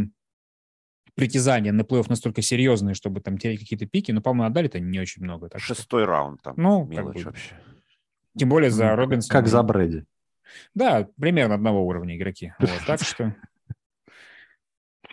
притязания 1.14 1.72
на 1.72 1.82
плей-офф 1.82 2.06
настолько 2.08 2.42
серьезные, 2.42 2.94
чтобы 2.94 3.20
там 3.20 3.38
терять 3.38 3.58
какие-то 3.58 3.86
пики, 3.86 4.12
но, 4.12 4.20
по-моему, 4.20 4.50
отдали-то 4.50 4.78
не 4.78 5.00
очень 5.00 5.22
много. 5.22 5.48
Так 5.48 5.60
Шестой 5.60 6.04
что... 6.04 6.10
раунд 6.10 6.42
там. 6.42 6.54
Ну, 6.56 6.84
мелочь 6.84 7.14
как 7.16 7.24
бы. 7.24 7.30
вообще. 7.30 7.54
Тем 8.38 8.48
более 8.48 8.70
за 8.70 8.94
Робинсона. 8.94 9.32
Как 9.32 9.48
за 9.48 9.62
Брэди. 9.62 10.04
Да, 10.74 11.08
примерно 11.20 11.54
одного 11.54 11.86
уровня 11.86 12.16
игроки. 12.16 12.52
Вот, 12.60 12.70
так 12.86 13.00
что... 13.00 13.34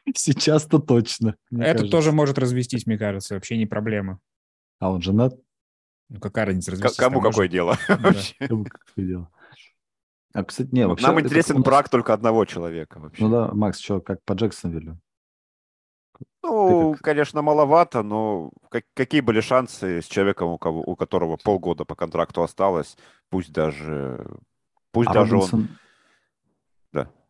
Сейчас-то 0.16 0.80
точно. 0.80 1.36
Это 1.52 1.74
кажется. 1.74 1.92
тоже 1.92 2.12
может 2.12 2.38
развестись, 2.38 2.86
мне 2.86 2.98
кажется, 2.98 3.36
вообще 3.36 3.58
не 3.58 3.66
проблема. 3.66 4.20
А 4.80 4.92
он 4.92 5.02
женат? 5.02 5.36
Ну, 6.10 6.20
какая 6.20 6.46
разница 6.46 6.72
развестись? 6.72 6.98
Кому 6.98 7.22
какое 7.22 7.48
дело? 7.48 7.78
Кому 7.88 8.66
какое 8.66 9.06
дело? 9.06 9.32
А, 10.34 10.44
кстати, 10.44 10.70
не, 10.72 10.88
вообще... 10.88 11.08
Нам 11.08 11.20
интересен 11.20 11.62
брак 11.62 11.90
только 11.90 12.14
одного 12.14 12.46
человека 12.46 13.00
вообще. 13.00 13.24
Ну 13.24 13.30
да, 13.30 13.52
Макс, 13.54 13.80
что, 13.80 14.00
как 14.00 14.24
по 14.24 14.34
Джексонвиллю? 14.34 15.00
Ну, 16.44 16.94
как... 16.94 17.02
конечно, 17.02 17.42
маловато, 17.42 18.04
но 18.04 18.52
как, 18.70 18.84
какие 18.94 19.22
были 19.22 19.42
шансы 19.42 20.02
с 20.02 20.06
человеком, 20.06 20.50
у, 20.50 20.58
кого, 20.58 20.82
у 20.82 20.96
которого 20.96 21.38
полгода 21.38 21.84
по 21.84 21.96
контракту 21.96 22.44
осталось, 22.44 22.98
пусть 23.30 23.52
даже, 23.52 24.26
пусть 24.92 25.10
а 25.10 25.14
даже 25.14 25.34
Робинсон... 25.34 25.60
он... 25.62 25.70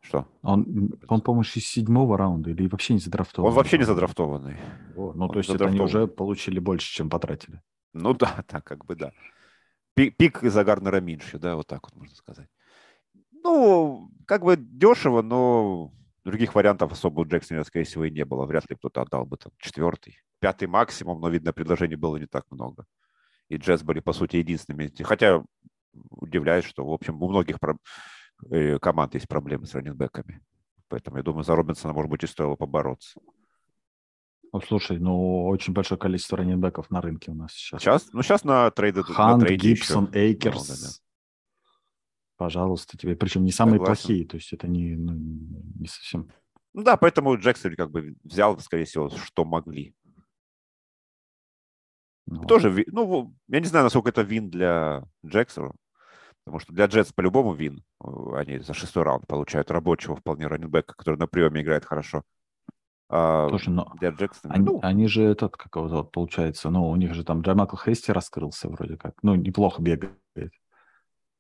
Что? 0.10 0.28
Он, 0.42 0.92
он 1.08 1.22
по-моему, 1.22 1.44
из 1.44 1.68
седьмого 1.68 2.18
раунда 2.18 2.50
или 2.50 2.68
вообще 2.68 2.94
не 2.94 3.00
задрафтованный? 3.00 3.52
Он 3.52 3.56
вообще 3.56 3.78
не 3.78 3.84
задрафтованный. 3.84 4.58
О, 4.96 5.14
ну, 5.14 5.26
он 5.26 5.30
то 5.30 5.38
есть 5.38 5.52
это 5.52 5.68
они 5.68 5.80
уже 5.80 6.08
получили 6.08 6.58
больше, 6.58 6.92
чем 6.92 7.12
потратили. 7.12 7.62
Ну 7.94 8.16
да, 8.16 8.44
так 8.48 8.64
как 8.64 8.86
бы 8.86 8.96
да. 8.96 9.12
Пик, 9.94 10.18
пик 10.18 10.42
за 10.42 10.64
Гарнера 10.64 11.00
меньше, 11.00 11.38
да, 11.38 11.56
вот 11.56 11.68
так 11.68 11.84
вот 11.84 11.96
можно 11.96 12.16
сказать. 12.16 12.48
Ну, 13.44 14.10
как 14.26 14.44
бы 14.44 14.58
дешево, 14.58 15.22
но 15.22 15.92
других 16.26 16.56
вариантов 16.56 16.92
особо 16.92 17.20
у 17.20 17.26
Джексона, 17.28 17.64
скорее 17.64 17.86
всего, 17.86 18.06
и 18.06 18.12
не 18.12 18.26
было. 18.26 18.48
Вряд 18.48 18.68
ли 18.68 18.76
кто-то 18.76 19.04
отдал 19.04 19.28
бы 19.28 19.38
там 19.38 19.52
четвертый. 19.60 20.18
Пятый 20.40 20.68
максимум, 20.68 21.22
но, 21.22 21.30
видно, 21.30 21.54
предложений 21.54 21.98
было 21.98 22.18
не 22.18 22.26
так 22.26 22.46
много. 22.50 22.88
И 23.48 23.58
Джетс 23.58 23.84
были, 23.84 24.00
по 24.00 24.14
сути, 24.14 24.38
единственными. 24.38 24.92
Хотя 25.04 25.44
удивляюсь, 26.10 26.66
что, 26.66 26.84
в 26.84 26.92
общем, 26.92 27.22
у 27.22 27.30
многих 27.30 27.60
Э, 28.50 28.80
команд 28.80 29.14
есть 29.14 29.28
проблемы 29.28 29.66
с 29.66 29.74
раненбеками. 29.74 30.42
Поэтому, 30.88 31.18
я 31.18 31.24
думаю, 31.24 31.44
за 31.44 31.56
Робинсона, 31.56 31.94
может 31.94 32.10
быть, 32.10 32.24
и 32.24 32.28
стоило 32.28 32.56
побороться. 32.56 33.20
Ну, 34.52 34.62
слушай, 34.62 34.98
ну, 34.98 35.46
очень 35.48 35.74
большое 35.74 36.00
количество 36.00 36.38
раненбеков 36.38 36.90
на 36.90 37.02
рынке 37.02 37.32
у 37.32 37.36
нас 37.36 37.54
сейчас. 37.54 37.82
Сейчас? 37.82 38.14
Ну, 38.14 38.24
сейчас 38.24 38.44
на 38.44 38.72
трейде. 38.72 39.04
Хант, 39.04 39.42
на 39.42 39.48
трейде 39.48 39.70
Гибсон, 39.70 40.06
еще. 40.06 40.20
Эйкерс. 40.20 40.70
Ну, 40.70 40.76
да, 40.76 40.82
да. 40.82 40.90
Пожалуйста, 42.38 42.98
тебе. 42.98 43.16
Причем 43.16 43.44
не 43.44 43.52
самые 43.52 43.80
Согласен. 43.80 44.02
плохие, 44.08 44.28
то 44.28 44.38
есть 44.38 44.54
это 44.54 44.68
не, 44.68 44.96
ну, 44.96 45.14
не 45.14 45.88
совсем... 45.88 46.30
Ну 46.74 46.84
да, 46.84 46.98
поэтому 46.98 47.38
Джексон 47.38 47.76
как 47.76 47.92
бы 47.92 48.16
взял, 48.24 48.58
скорее 48.60 48.86
всего, 48.86 49.10
что 49.10 49.44
могли. 49.44 49.94
Ну, 52.26 52.44
Тоже, 52.44 52.86
ну, 52.88 53.36
я 53.48 53.60
не 53.60 53.66
знаю, 53.66 53.84
насколько 53.84 54.10
это 54.10 54.22
вин 54.22 54.50
для 54.50 55.04
Джексона, 55.26 55.74
Потому 56.50 56.62
что 56.62 56.74
для 56.74 56.88
Джетс 56.88 57.14
по-любому 57.14 57.54
вин. 57.54 57.84
Они 58.34 58.58
за 58.58 58.74
шестой 58.74 59.04
раунд 59.04 59.28
получают 59.28 59.70
рабочего 59.70 60.16
вполне 60.16 60.48
раненбека, 60.48 60.96
который 60.96 61.18
на 61.18 61.28
приеме 61.28 61.62
играет 61.62 61.86
хорошо. 61.86 62.24
А, 63.08 63.48
Слушай, 63.50 63.70
но 63.70 63.94
Дер 64.02 64.16
Джексон. 64.16 64.52
они, 64.52 64.66
ну, 64.66 64.80
они 64.82 65.06
же 65.08 65.22
этот, 65.26 65.56
как 65.58 65.76
его 65.76 65.88
зовут, 65.90 66.12
получается, 66.12 66.72
ну, 66.72 66.90
у 66.90 66.96
них 66.96 67.14
же 67.14 67.24
там 67.24 67.42
Джамакл 67.42 67.76
Хейсти 67.78 68.12
раскрылся 68.12 68.68
вроде 68.68 68.98
как. 68.98 69.14
Ну, 69.22 69.36
неплохо 69.36 69.80
бегает. 69.84 70.18
ну, 70.36 70.52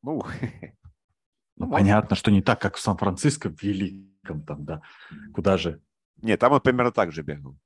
Ну, 0.03 1.65
может. 1.65 1.71
понятно, 1.71 2.15
что 2.15 2.29
не 2.29 2.43
так, 2.43 2.61
как 2.61 2.75
в 2.75 2.79
Сан-Франциско, 2.79 3.49
в 3.49 3.59
великом 3.63 4.43
там, 4.43 4.63
да. 4.63 4.81
Куда 5.33 5.57
же? 5.57 5.81
Нет, 6.21 6.39
там 6.39 6.53
он 6.53 6.61
примерно 6.61 6.91
так 6.91 7.11
же 7.11 7.23
бегал. 7.23 7.57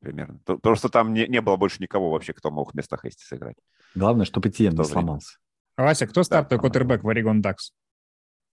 Примерно. 0.00 0.38
То- 0.44 0.56
Потому 0.56 0.76
что 0.76 0.90
там 0.90 1.14
не, 1.14 1.26
не 1.28 1.40
было 1.40 1.56
больше 1.56 1.80
никого 1.80 2.10
вообще, 2.10 2.34
кто 2.34 2.50
мог 2.50 2.74
вместо 2.74 2.98
Хейсти 2.98 3.24
сыграть. 3.24 3.56
Главное, 3.94 4.26
чтобы 4.26 4.50
Этьен 4.50 4.74
не 4.74 4.84
сломался. 4.84 5.38
Вася, 5.76 6.06
кто 6.06 6.22
стартовый 6.22 6.60
квотербек 6.60 7.02
в 7.02 7.08
Орегон 7.08 7.40
Дакс? 7.40 7.72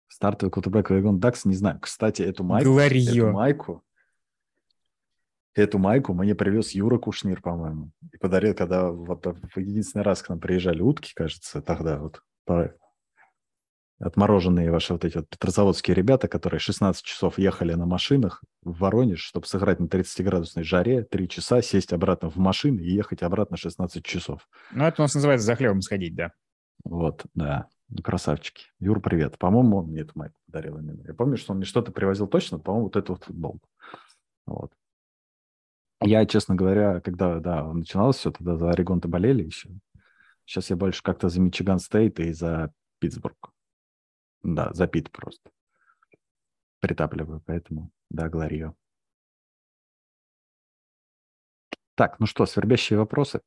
Стартовый 0.08 0.52
кутербэк 0.52 0.90
Вейгон 0.90 1.20
Дакс, 1.20 1.46
не 1.46 1.54
знаю. 1.54 1.80
Кстати, 1.80 2.24
эту 2.24 2.44
майку, 2.44 2.78
эту 2.80 3.32
майку, 3.32 3.84
эту 5.54 5.78
майку 5.78 6.14
мне 6.14 6.34
привез 6.34 6.72
Юра 6.72 6.98
Кушнир, 6.98 7.42
по-моему. 7.42 7.92
И 8.12 8.18
подарил, 8.18 8.56
когда 8.56 8.90
вот 8.90 9.26
в 9.26 9.60
единственный 9.60 10.02
раз 10.02 10.24
к 10.24 10.30
нам 10.30 10.40
приезжали 10.40 10.82
утки, 10.82 11.14
кажется, 11.14 11.62
тогда 11.62 12.00
вот 12.00 12.22
отмороженные 14.00 14.72
ваши 14.72 14.94
вот 14.94 15.06
эти 15.06 15.18
вот 15.18 15.30
петрозаводские 15.30 15.94
ребята, 15.94 16.28
которые 16.28 16.60
16 16.60 17.04
часов 17.04 17.38
ехали 17.38 17.74
на 17.74 17.86
машинах 17.86 18.42
в 18.64 18.80
Воронеж, 18.80 19.20
чтобы 19.20 19.46
сыграть 19.46 19.80
на 19.80 19.86
30-градусной 19.86 20.64
жаре, 20.64 21.04
3 21.04 21.30
часа, 21.30 21.62
сесть 21.62 21.94
обратно 21.94 22.30
в 22.30 22.38
машину 22.38 22.80
и 22.80 22.90
ехать 22.90 23.22
обратно 23.22 23.58
16 23.58 24.04
часов. 24.04 24.48
Ну, 24.72 24.86
это 24.86 25.02
у 25.02 25.04
нас 25.04 25.14
называется 25.14 25.46
за 25.46 25.56
хлебом 25.56 25.82
сходить, 25.82 26.16
да. 26.16 26.32
Вот, 26.84 27.26
да. 27.34 27.68
Красавчики. 28.04 28.68
Юр, 28.80 29.02
привет. 29.02 29.38
По-моему, 29.38 29.78
он 29.78 29.88
мне 29.88 30.02
эту 30.02 30.12
майку 30.16 30.40
подарил 30.46 30.78
именно. 30.78 31.02
Я 31.08 31.14
помню, 31.14 31.38
что 31.38 31.54
он 31.54 31.58
мне 31.58 31.66
что-то 31.66 31.92
привозил 31.92 32.28
точно, 32.28 32.60
по-моему, 32.60 32.86
вот 32.86 32.96
эту 32.96 33.14
вот 33.14 33.24
футболку. 33.24 33.68
Вот. 34.46 34.72
Я, 36.02 36.26
честно 36.26 36.56
говоря, 36.56 37.02
когда, 37.02 37.40
да, 37.40 37.64
начиналось 37.74 38.18
все, 38.18 38.32
тогда 38.32 38.56
за 38.56 38.70
Орегон-то 38.70 39.08
болели 39.08 39.44
еще. 39.44 39.70
Сейчас 40.46 40.70
я 40.70 40.76
больше 40.76 41.04
как-то 41.04 41.30
за 41.30 41.42
Мичиган 41.42 41.80
Стейт 41.80 42.20
и 42.20 42.32
за 42.32 42.74
Питтсбург. 43.00 43.52
Да, 44.44 44.72
за 44.74 44.88
Пит 44.88 45.12
просто. 45.12 45.52
Притапливаю, 46.80 47.42
поэтому, 47.46 47.92
да, 48.10 48.30
Глорио. 48.30 48.76
Так, 51.96 52.20
ну 52.20 52.26
что, 52.26 52.46
свербящие 52.46 52.98
вопросы? 52.98 53.42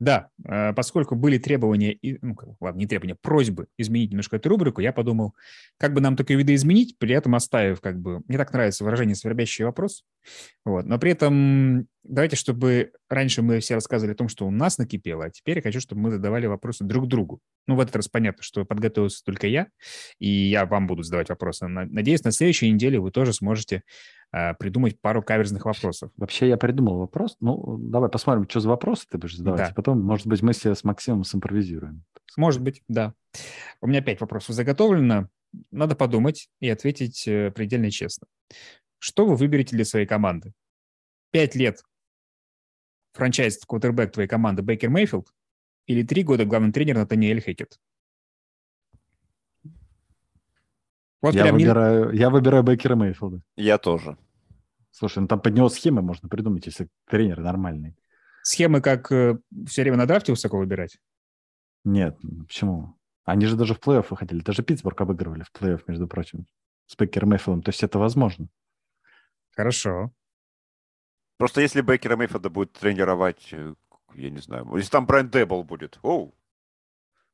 Да, 0.00 0.28
э, 0.44 0.72
поскольку 0.74 1.16
были 1.16 1.38
требования, 1.38 1.98
ну, 2.22 2.36
ладно, 2.60 2.78
не 2.78 2.86
требования, 2.86 3.16
просьбы 3.20 3.66
изменить 3.78 4.10
немножко 4.10 4.36
эту 4.36 4.48
рубрику, 4.48 4.80
я 4.80 4.92
подумал, 4.92 5.34
как 5.76 5.92
бы 5.92 6.00
нам 6.00 6.16
такие 6.16 6.38
виды 6.38 6.54
изменить, 6.54 6.96
при 6.98 7.14
этом 7.14 7.34
оставив, 7.34 7.80
как 7.80 7.98
бы, 8.00 8.22
мне 8.28 8.38
так 8.38 8.52
нравится 8.52 8.84
выражение 8.84 9.16
«свербящий 9.16 9.64
вопрос», 9.64 10.04
вот, 10.64 10.86
но 10.86 10.98
при 10.98 11.12
этом 11.12 11.86
давайте, 12.04 12.36
чтобы 12.36 12.92
раньше 13.08 13.42
мы 13.42 13.60
все 13.60 13.74
рассказывали 13.74 14.12
о 14.12 14.16
том, 14.16 14.28
что 14.28 14.46
у 14.46 14.50
нас 14.50 14.78
накипело, 14.78 15.26
а 15.26 15.30
теперь 15.30 15.56
я 15.56 15.62
хочу, 15.62 15.80
чтобы 15.80 16.02
мы 16.02 16.10
задавали 16.10 16.46
вопросы 16.46 16.84
друг 16.84 17.06
другу. 17.08 17.40
Ну, 17.66 17.76
в 17.76 17.80
этот 17.80 17.96
раз 17.96 18.08
понятно, 18.08 18.42
что 18.42 18.64
подготовился 18.64 19.22
только 19.24 19.46
я, 19.46 19.68
и 20.18 20.28
я 20.28 20.66
вам 20.66 20.86
буду 20.86 21.02
задавать 21.02 21.28
вопросы. 21.28 21.66
На- 21.68 21.86
Надеюсь, 21.86 22.24
на 22.24 22.32
следующей 22.32 22.70
неделе 22.70 22.98
вы 22.98 23.10
тоже 23.10 23.32
сможете 23.32 23.82
э, 24.32 24.54
придумать 24.54 25.00
пару 25.00 25.22
каверзных 25.22 25.64
вопросов. 25.64 26.10
Вообще 26.16 26.48
я 26.48 26.56
придумал 26.56 26.98
вопрос. 26.98 27.36
Ну, 27.40 27.78
давай 27.78 28.10
посмотрим, 28.10 28.48
что 28.48 28.60
за 28.60 28.68
вопросы 28.68 29.06
ты 29.10 29.18
будешь 29.18 29.36
задавать. 29.36 29.60
Да. 29.60 29.68
и 29.68 29.74
Потом, 29.74 30.00
может 30.02 30.26
быть, 30.26 30.42
мы 30.42 30.52
себе 30.54 30.74
с 30.74 30.84
Максимом 30.84 31.24
симпровизируем. 31.24 32.04
Может 32.36 32.62
быть, 32.62 32.82
да. 32.88 33.14
У 33.80 33.86
меня 33.86 34.00
пять 34.00 34.20
вопросов 34.20 34.54
заготовлено. 34.54 35.28
Надо 35.70 35.94
подумать 35.94 36.48
и 36.60 36.68
ответить 36.68 37.26
э, 37.26 37.50
предельно 37.50 37.90
честно. 37.90 38.26
Что 38.98 39.26
вы 39.26 39.36
выберете 39.36 39.76
для 39.76 39.84
своей 39.84 40.06
команды? 40.06 40.52
Пять 41.30 41.54
лет 41.54 41.82
франчайз 43.12 43.58
квотербек 43.66 44.12
твоей 44.12 44.28
команды 44.28 44.62
Бейкер 44.62 44.90
Мейфилд 44.90 45.32
или 45.86 46.02
три 46.02 46.22
года 46.22 46.44
главный 46.44 46.72
тренер 46.72 46.96
Натаниэль 46.96 47.40
Хекет? 47.40 47.78
Вот 51.20 51.34
я, 51.34 51.42
прям 51.42 51.56
не- 51.56 51.64
выбираю, 51.64 52.12
я 52.12 52.30
выбираю 52.30 52.62
Бейкера 52.62 52.94
Мейфилда. 52.94 53.42
Я 53.56 53.78
тоже. 53.78 54.16
Слушай, 54.90 55.18
ну 55.20 55.26
там 55.28 55.40
под 55.40 55.54
него 55.54 55.68
схемы 55.68 56.00
можно 56.02 56.28
придумать, 56.28 56.66
если 56.66 56.88
тренер 57.06 57.40
нормальный. 57.40 57.96
схемы, 58.42 58.80
как 58.80 59.08
все 59.08 59.82
время 59.82 59.96
на 59.96 60.06
драфте 60.06 60.32
высоко 60.32 60.58
выбирать. 60.58 60.98
Нет, 61.84 62.16
почему? 62.46 62.94
Они 63.24 63.46
же 63.46 63.56
даже 63.56 63.74
в 63.74 63.78
плей-офф 63.80 64.06
выходили. 64.10 64.40
Даже 64.40 64.62
Питтсбург 64.62 65.00
обыгрывали 65.00 65.42
в 65.44 65.52
плей-офф, 65.52 65.82
между 65.86 66.08
прочим, 66.08 66.46
с 66.86 66.96
Бейкером 66.96 67.30
Мейфилдом. 67.30 67.62
То 67.62 67.68
есть 67.70 67.82
это 67.82 67.98
возможно. 67.98 68.48
Хорошо. 69.58 70.12
Просто 71.36 71.60
если 71.60 71.80
Бейкера 71.80 72.16
Мейфилда 72.16 72.48
будет 72.48 72.74
тренировать, 72.74 73.48
э, 73.50 73.74
я 74.14 74.30
не 74.30 74.38
знаю, 74.38 74.72
если 74.76 74.88
там 74.92 75.04
Брайан 75.04 75.30
Дебл 75.30 75.64
будет, 75.64 75.98
оу, 76.02 76.32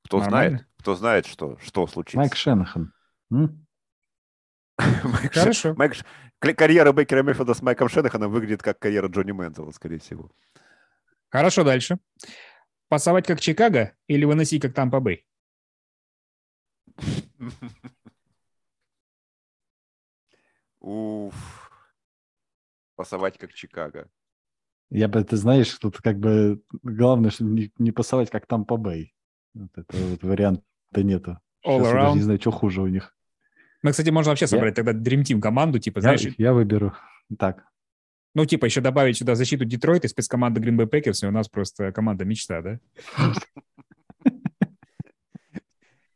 кто 0.04 0.20
Нормально. 0.20 0.48
знает, 0.48 0.66
кто 0.78 0.94
знает, 0.94 1.26
что, 1.26 1.58
что 1.58 1.86
случится. 1.86 2.16
Майк 2.16 2.34
Шенахан. 2.34 2.94
Майк 3.28 3.58
Хорошо. 5.34 5.74
Майк 5.74 5.96
Карьера 6.38 6.92
Бейкера 6.92 7.22
Мейфилда 7.22 7.52
с 7.52 7.60
Майком 7.60 7.90
Шенаханом 7.90 8.32
выглядит 8.32 8.62
как 8.62 8.78
карьера 8.78 9.08
Джонни 9.08 9.32
Мэнзела, 9.32 9.72
скорее 9.72 9.98
всего. 9.98 10.30
Хорошо, 11.28 11.62
дальше. 11.62 11.98
Пасовать 12.88 13.26
как 13.26 13.38
Чикаго 13.38 13.94
или 14.06 14.24
выносить 14.24 14.62
как 14.62 14.72
Тампа 14.72 15.00
Бэй? 15.00 15.26
Уф. 20.80 21.63
Пасовать 22.96 23.38
как 23.38 23.52
Чикаго. 23.52 24.08
Я 24.90 25.08
бы, 25.08 25.22
ты 25.24 25.36
знаешь, 25.36 25.72
тут 25.78 25.98
как 25.98 26.18
бы 26.18 26.62
главное, 26.82 27.30
чтобы 27.30 27.50
не, 27.50 27.72
не 27.78 27.90
пасовать, 27.90 28.30
как 28.30 28.46
там 28.46 28.64
по 28.64 28.76
Бэй. 28.76 29.14
Вот 29.54 29.70
это 29.76 29.96
вот 29.96 30.22
варианта 30.22 30.62
нету. 30.94 31.38
All 31.66 31.78
Сейчас 31.78 31.86
я 31.86 31.92
даже 31.92 31.96
around. 31.96 32.14
не 32.14 32.20
знаю, 32.22 32.40
что 32.40 32.50
хуже 32.50 32.82
у 32.82 32.86
них. 32.86 33.16
Ну, 33.82 33.90
кстати, 33.90 34.10
можно 34.10 34.30
вообще 34.30 34.46
собрать 34.46 34.74
тогда 34.74 34.92
Dream 34.92 35.22
Team 35.22 35.40
команду, 35.40 35.78
типа, 35.78 35.98
Я, 35.98 36.02
знаешь, 36.02 36.26
я 36.38 36.52
выберу 36.52 36.94
так. 37.38 37.64
ну, 38.34 38.44
типа, 38.46 38.66
еще 38.66 38.80
добавить 38.80 39.16
сюда 39.18 39.34
защиту 39.34 39.64
Детройта 39.64 40.06
и 40.06 40.10
спецкоманды 40.10 40.60
Green 40.60 40.76
Bay 40.76 40.88
Packers, 40.88 41.24
и 41.24 41.28
у 41.28 41.30
нас 41.30 41.48
просто 41.48 41.92
команда 41.92 42.24
мечта, 42.24 42.62
да? 42.62 42.80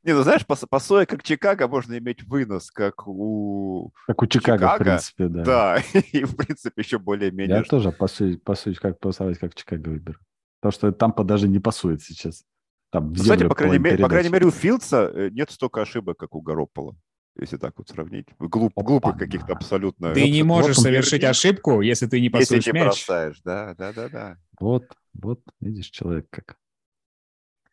Не, 0.05 0.13
ну 0.15 0.23
знаешь, 0.23 0.47
пасуя 0.47 1.07
как 1.07 1.23
Чикаго, 1.23 1.67
можно 1.69 1.99
иметь 1.99 2.23
вынос, 2.23 2.71
как 2.71 3.07
у... 3.07 3.93
Как 4.07 4.23
у 4.23 4.27
Чикаго, 4.27 4.57
в 4.57 4.73
Чикаго? 4.73 4.85
принципе, 4.85 5.29
да. 5.29 5.45
Да, 5.45 5.83
и 6.13 6.25
в 6.25 6.37
принципе 6.37 6.83
еще 6.83 6.99
более-менее... 6.99 7.59
Я 7.59 7.63
тоже 7.65 7.91
пасуюсь, 7.93 8.39
пасуюсь 8.39 8.79
как 8.79 8.99
пасовать, 9.01 9.39
как 9.39 9.55
Чикаго 9.55 9.89
выберу. 9.89 10.19
Потому 10.61 10.73
что 10.73 10.93
Тампа 10.93 11.25
даже 11.25 11.49
не 11.49 11.59
пасует 11.59 12.03
сейчас. 12.03 12.45
Там 12.91 13.13
в 13.13 13.17
Ну, 13.17 13.23
Кстати, 13.23 13.47
по 13.47 13.55
крайней, 13.55 13.79
мере, 13.79 14.03
по 14.03 14.09
крайней 14.09 14.31
мере, 14.31 14.47
у 14.47 14.51
Филдса 14.51 15.11
э, 15.13 15.31
нет 15.31 15.51
столько 15.51 15.83
ошибок, 15.83 16.17
как 16.17 16.35
у 16.35 16.41
Гароппола. 16.41 16.97
Если 17.39 17.57
так 17.57 17.75
вот 17.77 17.89
сравнить. 17.89 18.27
Глуп, 18.39 18.73
глупых 18.75 19.17
каких-то 19.17 19.53
абсолютно... 19.53 20.13
Ты 20.13 20.29
не 20.31 20.43
вот 20.43 20.49
можешь 20.49 20.79
он 20.79 20.85
совершить 20.85 21.23
верни. 21.23 21.27
ошибку, 21.27 21.81
если 21.83 22.07
ты 22.07 22.19
не 22.21 22.27
Если 22.27 22.39
пасуешь 22.39 22.67
не 22.67 22.73
мяч. 22.73 22.85
бросаешь, 22.85 23.41
да, 23.45 23.75
да, 23.75 23.93
да, 23.93 24.09
да. 24.09 24.37
Вот, 24.59 24.97
вот, 25.13 25.41
видишь, 25.61 25.91
человек 25.91 26.27
как. 26.31 26.57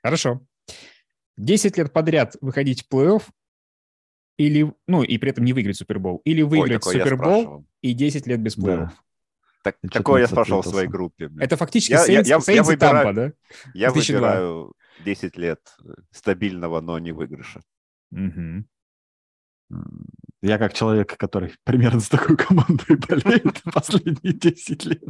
Хорошо. 0.04 0.42
10 1.38 1.78
лет 1.78 1.92
подряд 1.94 2.36
выходить 2.42 2.84
в 2.86 2.94
плей-офф 2.94 3.24
или, 4.38 4.74
ну, 4.88 5.04
и 5.04 5.18
при 5.18 5.30
этом 5.32 5.46
не 5.46 5.54
выиграть 5.54 5.78
Супербол, 5.78 6.22
или 6.26 6.42
выиграть 6.42 6.84
Супербол 6.84 7.66
и 7.82 7.94
10 7.94 8.28
лет 8.28 8.42
без 8.42 8.58
плей-офф. 8.58 8.88
Да. 8.88 8.94
Так- 9.64 9.78
Я 9.82 9.90
такое 9.90 10.22
я 10.22 10.28
спрашивал 10.28 10.62
в 10.62 10.68
своей 10.68 10.88
группе. 10.88 11.28
блин. 11.28 11.42
Это 11.42 11.58
фактически 11.58 11.94
Я- 11.94 12.06
Saints, 12.06 12.26
я- 12.54 12.62
выбираю- 12.64 12.78
Тампа, 12.78 13.14
да? 13.14 13.34
Я 13.74 13.92
2002. 13.92 14.20
выбираю 14.20 14.74
10 15.04 15.38
лет 15.38 15.60
э, 15.84 15.90
стабильного, 16.12 16.82
но 16.82 17.00
не 17.00 17.12
выигрыша. 17.12 17.62
М, 18.14 18.68
Я 20.44 20.60
как 20.60 20.74
человек, 20.74 21.18
который 21.18 21.56
примерно 21.64 22.00
с 22.00 22.08
такой 22.10 22.38
командой 22.38 22.98
болеет 22.98 23.64
последние 23.74 24.34
10 24.34 24.86
лет, 24.86 25.04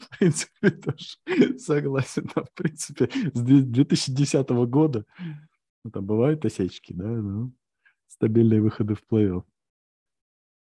в 0.00 0.18
принципе, 0.18 0.70
тоже 0.70 1.58
согласен. 1.58 2.26
Да, 2.34 2.44
в 2.44 2.52
принципе, 2.54 3.10
с 3.34 3.40
две- 3.40 3.60
2010 3.60 4.48
года 4.66 5.04
ну, 5.84 5.90
там 5.90 6.04
бывают 6.04 6.44
осечки, 6.44 6.92
да, 6.92 7.06
ну, 7.06 7.52
стабильные 8.06 8.60
выходы 8.60 8.94
в 8.94 9.02
плей-офф. 9.10 9.44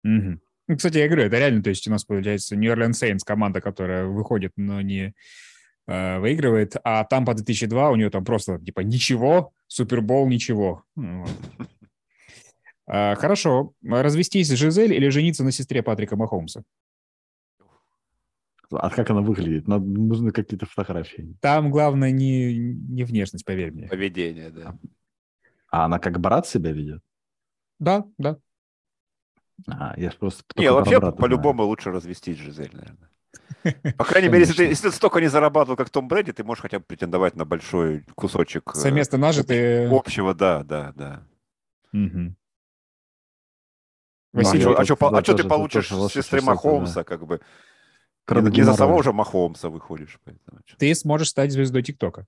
Мгм. 0.03 0.41
Ну, 0.67 0.77
кстати, 0.77 0.97
я 0.97 1.07
говорю, 1.07 1.23
это 1.23 1.37
реально, 1.37 1.61
то 1.61 1.69
есть 1.69 1.87
у 1.87 1.91
нас 1.91 2.03
получается 2.05 2.55
Orleans 2.55 2.91
Saints 2.91 3.19
команда, 3.25 3.61
которая 3.61 4.05
выходит, 4.05 4.51
но 4.55 4.81
не 4.81 5.13
э, 5.87 6.19
выигрывает, 6.19 6.75
а 6.83 7.03
Тампа 7.03 7.33
2002 7.33 7.91
у 7.91 7.95
нее 7.95 8.09
там 8.09 8.25
просто 8.25 8.59
типа 8.59 8.81
ничего, 8.81 9.53
Супербол 9.67 10.27
ничего. 10.27 10.83
Ну, 10.95 11.21
вот. 11.21 11.67
А, 12.87 13.15
Хорошо. 13.15 13.73
Развестись 13.83 14.47
с 14.47 14.55
Жизель 14.55 14.93
или 14.93 15.09
жениться 15.09 15.43
на 15.43 15.51
сестре 15.51 15.81
Патрика 15.81 16.15
Махомса? 16.15 16.63
А 18.71 18.89
как 18.89 19.09
она 19.09 19.21
выглядит? 19.21 19.67
Надо, 19.67 19.85
нужны 19.85 20.31
какие-то 20.31 20.65
фотографии. 20.65 21.37
Там 21.41 21.71
главное 21.71 22.11
не, 22.11 22.53
не 22.53 23.03
внешность, 23.03 23.45
поверь 23.45 23.71
мне. 23.71 23.87
Поведение, 23.87 24.49
да. 24.49 24.77
А 25.69 25.85
она 25.85 25.99
как 25.99 26.19
брат 26.19 26.47
себя 26.47 26.71
ведет? 26.71 27.03
Да, 27.79 28.05
да. 28.17 28.37
А, 29.67 29.93
я 29.97 30.11
просто... 30.11 30.43
Не, 30.55 30.71
вообще, 30.71 30.99
по-любому 30.99 31.63
лучше 31.63 31.91
развестись 31.91 32.37
Жизель, 32.37 32.71
наверное. 32.73 33.09
По 33.97 34.03
крайней 34.03 34.29
мере, 34.29 34.41
если 34.41 34.55
ты, 34.55 34.63
если 34.65 34.89
ты 34.89 34.95
столько 34.95 35.19
не 35.21 35.27
зарабатывал, 35.27 35.75
как 35.75 35.89
Том 35.89 36.07
Брэди, 36.07 36.33
ты 36.33 36.43
можешь 36.43 36.61
хотя 36.61 36.79
бы 36.79 36.85
претендовать 36.85 37.35
на 37.35 37.45
большой 37.45 38.05
кусочек... 38.15 38.71
Э, 38.75 38.77
Совместно 38.77 39.17
нажитые... 39.17 39.89
Общего, 39.89 40.33
да, 40.33 40.63
да, 40.63 40.93
да. 40.95 41.27
Угу. 41.93 42.35
Василий, 44.33 44.65
а 44.65 44.83
что 44.83 44.97
а, 44.99 45.17
а 45.17 45.21
ты 45.21 45.43
получишь 45.45 45.89
с 45.89 46.09
сестры 46.09 46.41
Махомса, 46.41 46.95
да. 46.95 47.03
как 47.05 47.25
бы? 47.25 47.39
Кроме 48.25 48.49
не, 48.49 48.57
не 48.57 48.63
за 48.63 48.73
самого 48.73 49.03
же 49.03 49.13
Махомса 49.13 49.69
выходишь. 49.69 50.19
Поэтому, 50.23 50.59
ты 50.77 50.93
сможешь 50.95 51.29
стать 51.29 51.51
звездой 51.51 51.83
ТикТока. 51.83 52.25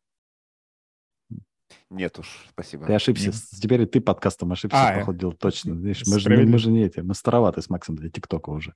Нет 1.90 2.20
уж, 2.20 2.48
спасибо. 2.50 2.86
Ты 2.86 2.94
ошибся. 2.94 3.28
Нет. 3.28 3.36
Теперь 3.62 3.86
ты 3.86 4.02
подкастом 4.02 4.52
ошибся, 4.52 4.78
а, 4.78 5.00
походу, 5.00 5.32
точно. 5.32 5.74
Видишь, 5.74 6.04
мы, 6.06 6.20
же, 6.20 6.30
мы 6.30 6.58
же 6.58 6.70
не 6.70 6.84
эти, 6.84 7.00
мы 7.00 7.14
староваты 7.14 7.62
с 7.62 7.70
Максом 7.70 7.96
для 7.96 8.10
ТикТока 8.10 8.50
уже. 8.50 8.74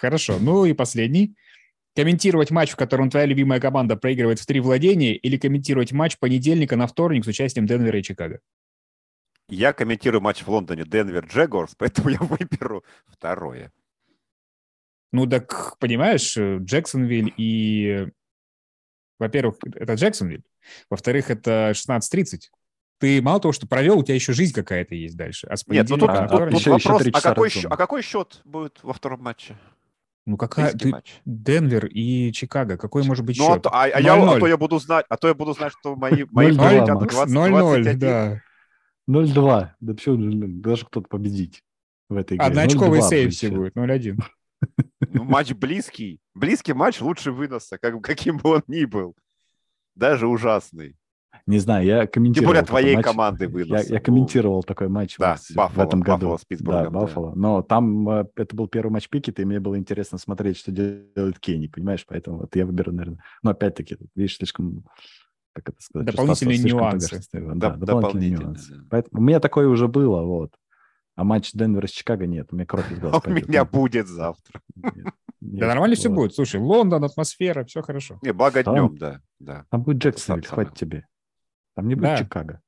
Хорошо. 0.00 0.38
Ну 0.40 0.64
и 0.64 0.72
последний. 0.72 1.34
Комментировать 1.96 2.50
матч, 2.50 2.70
в 2.70 2.76
котором 2.76 3.10
твоя 3.10 3.26
любимая 3.26 3.60
команда 3.60 3.96
проигрывает 3.96 4.38
в 4.38 4.46
три 4.46 4.60
владения, 4.60 5.16
или 5.16 5.36
комментировать 5.36 5.90
матч 5.92 6.18
понедельника 6.18 6.76
на 6.76 6.86
вторник 6.86 7.24
с 7.24 7.28
участием 7.28 7.66
Денвера 7.66 7.98
и 7.98 8.02
Чикаго? 8.02 8.40
Я 9.48 9.72
комментирую 9.72 10.20
матч 10.20 10.42
в 10.42 10.48
Лондоне 10.48 10.84
Денвер 10.84 11.26
Джегорс, 11.26 11.74
поэтому 11.78 12.10
я 12.10 12.18
выберу 12.20 12.84
второе. 13.08 13.72
Ну 15.12 15.26
так, 15.26 15.76
понимаешь, 15.78 16.36
Джексонвиль 16.36 17.32
и... 17.36 18.08
Во-первых, 19.18 19.56
это 19.74 19.94
Джексонвиль. 19.94 20.42
Во-вторых, 20.88 21.30
это 21.30 21.72
16.30. 21.74 22.38
Ты 22.98 23.22
мало 23.22 23.40
того, 23.40 23.52
что 23.52 23.66
провел, 23.66 23.98
у 23.98 24.02
тебя 24.02 24.14
еще 24.14 24.32
жизнь 24.32 24.54
какая-то 24.54 24.94
есть 24.94 25.16
дальше. 25.16 25.46
А 25.48 25.54
Нет, 25.68 25.88
ну 25.88 25.96
тут, 25.96 26.10
а, 26.10 26.28
тут, 26.28 26.50
тут 26.50 26.60
еще, 26.60 26.70
вопрос, 26.70 27.00
еще 27.00 27.10
а, 27.14 27.20
какой, 27.20 27.50
а 27.64 27.76
какой 27.76 28.02
счет 28.02 28.42
будет 28.44 28.78
во 28.82 28.92
втором 28.92 29.22
матче? 29.22 29.56
Ну 30.26 30.36
какая 30.36 30.72
ты 30.72 30.88
матч. 30.88 31.20
Денвер 31.24 31.86
и 31.86 32.30
Чикаго, 32.32 32.76
какой 32.76 33.02
может 33.04 33.24
быть 33.24 33.38
ну, 33.38 33.54
счет? 33.54 33.66
А, 33.66 33.84
а, 33.84 34.00
я, 34.00 34.14
а 34.14 34.38
то 34.38 34.46
я 34.46 34.58
буду 34.58 34.78
знать, 34.78 35.06
а 35.08 35.16
то 35.16 35.28
я 35.28 35.34
буду 35.34 35.54
знать, 35.54 35.72
что 35.72 35.96
мои 35.96 36.24
мои 36.30 36.50
0-0, 36.50 37.94
да. 37.94 38.42
0-2. 39.08 39.68
Да 39.80 39.94
почему 39.94 40.60
даже 40.60 40.84
кто-то 40.84 41.08
победить 41.08 41.64
в 42.10 42.16
этой 42.16 42.36
игре? 42.36 42.46
Одноочковый 42.46 43.02
сейв 43.02 43.32
все 43.32 43.48
будет, 43.48 43.74
0-1. 43.74 44.18
Ну, 45.12 45.24
матч 45.24 45.52
близкий. 45.52 46.20
Близкий 46.34 46.72
матч 46.72 47.00
лучше 47.00 47.32
выноса, 47.32 47.78
как, 47.78 48.00
каким 48.02 48.38
бы 48.38 48.50
он 48.50 48.62
ни 48.68 48.84
был. 48.84 49.16
Даже 49.94 50.26
ужасный. 50.26 50.96
Не 51.46 51.58
знаю, 51.58 51.84
я 51.84 52.06
комментировал. 52.06 52.44
Тем 52.44 52.46
более 52.48 52.66
твоей 52.66 52.96
матч. 52.96 53.04
команды 53.04 53.48
вынос. 53.48 53.88
Я, 53.88 53.94
я 53.94 54.00
комментировал 54.00 54.62
такой 54.62 54.88
матч 54.88 55.16
да, 55.18 55.36
в, 55.36 55.50
Buffalo, 55.50 55.72
в 55.72 55.78
этом 55.80 56.00
году. 56.00 56.38
Buffalo, 56.50 56.82
да, 56.84 56.90
Баффало. 56.90 57.30
Да. 57.30 57.36
Но 57.36 57.62
там 57.62 58.08
э, 58.08 58.24
это 58.36 58.54
был 58.54 58.68
первый 58.68 58.92
матч 58.92 59.08
Пикета, 59.08 59.42
и 59.42 59.44
мне 59.44 59.58
было 59.58 59.76
интересно 59.78 60.18
смотреть, 60.18 60.58
что 60.58 60.70
делает 60.70 61.38
Кенни, 61.40 61.66
понимаешь? 61.66 62.04
Поэтому 62.06 62.38
вот 62.38 62.54
я 62.54 62.66
выберу, 62.66 62.92
наверное. 62.92 63.22
Но 63.42 63.50
опять-таки, 63.50 63.96
видишь, 64.14 64.36
слишком 64.36 64.84
как 65.52 65.70
это 65.70 65.82
сказать? 65.82 66.06
Дополнительные 66.06 66.58
нюансы. 66.58 67.20
Да, 67.32 67.70
да, 67.70 67.76
дополнительные 67.76 68.30
нюансы. 68.30 68.74
Поэтому 68.88 69.20
у 69.20 69.24
меня 69.24 69.40
такое 69.40 69.66
уже 69.68 69.88
было, 69.88 70.22
вот. 70.22 70.52
А 71.20 71.24
матч 71.24 71.52
Денвера 71.52 71.86
с 71.86 71.90
Чикаго 71.90 72.26
нет, 72.26 72.48
у 72.50 72.56
меня 72.56 72.64
кровь 72.64 72.90
из 72.90 72.98
глаз 72.98 73.22
У 73.26 73.30
меня 73.30 73.66
будет 73.66 74.08
завтра. 74.08 74.62
Да 75.42 75.66
нормально 75.66 75.94
все 75.94 76.08
будет. 76.08 76.34
Слушай, 76.34 76.62
Лондон, 76.62 77.04
атмосфера, 77.04 77.62
все 77.66 77.82
хорошо. 77.82 78.18
Не, 78.22 78.32
благо 78.32 78.64
днем, 78.64 78.96
да. 78.96 79.20
да. 79.38 79.66
Там 79.70 79.82
будет 79.82 79.98
Джексон, 79.98 80.42
хватит 80.42 80.76
тебе. 80.76 81.06
Там 81.76 81.88
не 81.88 81.94
будет 81.94 82.20
Чикаго. 82.20 82.62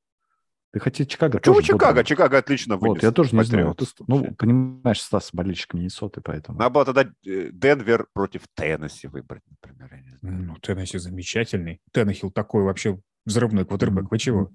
Ты 0.70 0.80
хотел 0.80 1.07
Чикаго? 1.07 1.38
Почему 1.38 1.62
Чикаго? 1.62 2.05
Чикаго 2.05 2.36
отлично 2.36 2.76
вынес. 2.76 2.96
Вот, 2.96 3.03
я 3.03 3.11
тоже 3.11 3.34
не 3.34 3.42
знаю. 3.42 3.74
Ты, 3.74 3.86
ну, 4.07 4.34
понимаешь, 4.34 5.00
Стас 5.00 5.30
болельщик 5.32 5.72
Миннесоты, 5.72 6.20
поэтому... 6.20 6.59
Надо 6.59 6.70
было 6.70 6.84
тогда 6.84 7.11
э, 7.26 7.48
Денвер 7.53 8.07
против 8.12 8.42
Теннесси 8.55 9.07
выбрать, 9.07 9.44
например. 9.48 10.18
Ну, 10.20 10.57
Теннесси 10.57 10.98
замечательный. 10.98 11.80
Теннехилл 11.92 12.30
такой 12.30 12.64
вообще 12.64 12.98
взрывной 13.25 13.64
квотербек. 13.64 14.11
Вы 14.11 14.18
чего? 14.18 14.51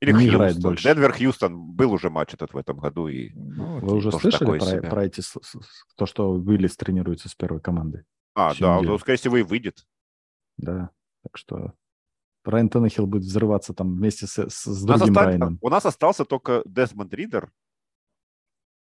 Или 0.00 0.12
не 0.12 0.28
играет 0.28 0.60
больше. 0.60 0.84
Денвер 0.84 1.12
Хьюстон 1.12 1.72
был 1.72 1.92
уже 1.92 2.10
матч 2.10 2.34
этот 2.34 2.52
в 2.52 2.56
этом 2.56 2.78
году. 2.78 3.08
И, 3.08 3.32
ну, 3.34 3.78
Вы 3.80 3.96
уже 3.96 4.12
слышали 4.12 4.58
про, 4.58 4.88
про 4.88 5.04
эти, 5.04 5.22
то, 5.96 6.06
что 6.06 6.32
Уиллис 6.32 6.76
тренируется 6.76 7.28
с 7.28 7.34
первой 7.34 7.60
командой? 7.60 8.04
А, 8.34 8.54
да, 8.58 8.78
неделю. 8.78 8.98
скорее 8.98 9.18
всего, 9.18 9.36
и 9.36 9.42
выйдет. 9.42 9.86
Да, 10.56 10.90
так 11.22 11.36
что 11.36 11.74
Райан 12.44 12.68
Теннехилл 12.68 13.06
будет 13.06 13.22
взрываться 13.22 13.74
там 13.74 13.94
вместе 13.96 14.26
с, 14.26 14.38
с, 14.38 14.64
с 14.64 14.84
другим 14.84 15.10
осталось, 15.10 15.26
Райаном. 15.26 15.58
У 15.60 15.68
нас 15.68 15.84
остался 15.86 16.24
только 16.24 16.62
Десмонд 16.64 17.12
Ридер, 17.12 17.50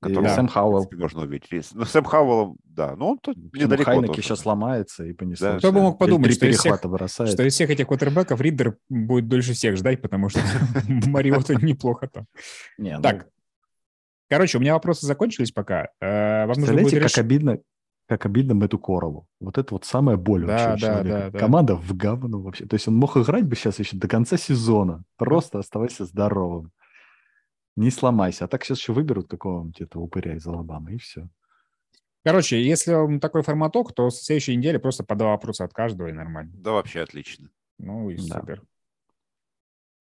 который 0.04 0.30
Сэм 0.30 0.48
Хауэлл. 0.48 0.90
можно 0.94 1.22
увидеть. 1.22 1.70
Ну, 1.74 1.86
Сэм 1.86 2.04
Хауэлл, 2.04 2.58
да, 2.64 2.96
ну, 2.96 3.18
тут 3.22 3.36
недалеко. 3.54 3.86
Хайнеки 3.86 4.22
сейчас 4.22 4.46
ломается 4.46 5.06
и 5.06 5.14
понеслось. 5.14 5.54
Да, 5.54 5.58
Кто 5.60 5.72
бы 5.72 5.82
мог 5.82 5.98
подумать, 5.98 6.34
что 6.34 6.46
из, 6.48 6.60
всех, 6.60 6.78
что 6.78 7.44
из 7.44 7.54
всех 7.54 7.70
этих 7.70 7.88
квотербеков 7.88 8.40
Ридер 8.42 8.78
будет 8.90 9.28
дольше 9.28 9.54
всех 9.54 9.78
ждать, 9.78 10.02
потому 10.02 10.30
что 10.30 10.42
Мариота 11.08 11.56
неплохо 11.56 12.08
там. 12.08 12.26
Ну 12.78 13.02
так, 13.02 13.28
короче, 14.30 14.58
у 14.58 14.62
меня 14.62 14.74
вопросы 14.74 15.06
закончились 15.06 15.52
пока. 15.52 15.90
Э, 16.02 16.46
Представляете, 16.46 17.00
как 17.02 17.18
обидно, 17.18 17.60
как 18.08 18.26
обидно 18.26 18.54
Мэтту 18.54 18.80
Коралу. 18.80 19.28
Вот 19.40 19.58
это 19.58 19.74
вот 19.74 19.86
самая 19.86 20.18
боль 20.18 20.46
да, 20.46 20.72
вообще 20.72 20.86
да, 20.86 20.94
человека. 20.94 21.20
Да, 21.26 21.30
да. 21.32 21.40
Команда 21.40 21.76
в 21.76 21.96
говно 21.96 22.42
вообще. 22.42 22.66
То 22.66 22.76
есть 22.76 22.88
он 22.88 22.96
мог 22.96 23.16
играть 23.18 23.46
бы 23.46 23.56
сейчас 23.56 23.80
еще 23.80 23.98
до 23.98 24.08
конца 24.08 24.38
сезона. 24.38 25.04
Просто 25.18 25.60
оставайся 25.60 26.06
здоровым. 26.06 26.72
Не 27.76 27.90
сломайся. 27.90 28.46
А 28.46 28.48
так 28.48 28.64
сейчас 28.64 28.80
еще 28.80 28.94
выберут 28.94 29.30
какого-нибудь 29.30 29.82
этого 29.82 30.04
упыря 30.04 30.36
из 30.36 30.46
Алабамы, 30.46 30.94
и 30.94 30.98
все. 30.98 31.28
Короче, 32.24 32.62
если 32.64 33.20
такой 33.20 33.42
форматок, 33.42 33.94
то 33.94 34.08
в 34.08 34.12
следующей 34.12 34.56
неделе 34.56 34.80
просто 34.80 35.04
по 35.04 35.16
два 35.16 35.32
вопроса 35.32 35.66
от 35.66 35.74
каждого, 35.74 36.08
и 36.08 36.14
нормально. 36.14 36.54
Да, 36.56 36.72
вообще 36.72 37.02
отлично. 37.02 37.50
Ну 37.80 38.10
и 38.10 38.16
да. 38.16 38.40
супер. 38.40 38.62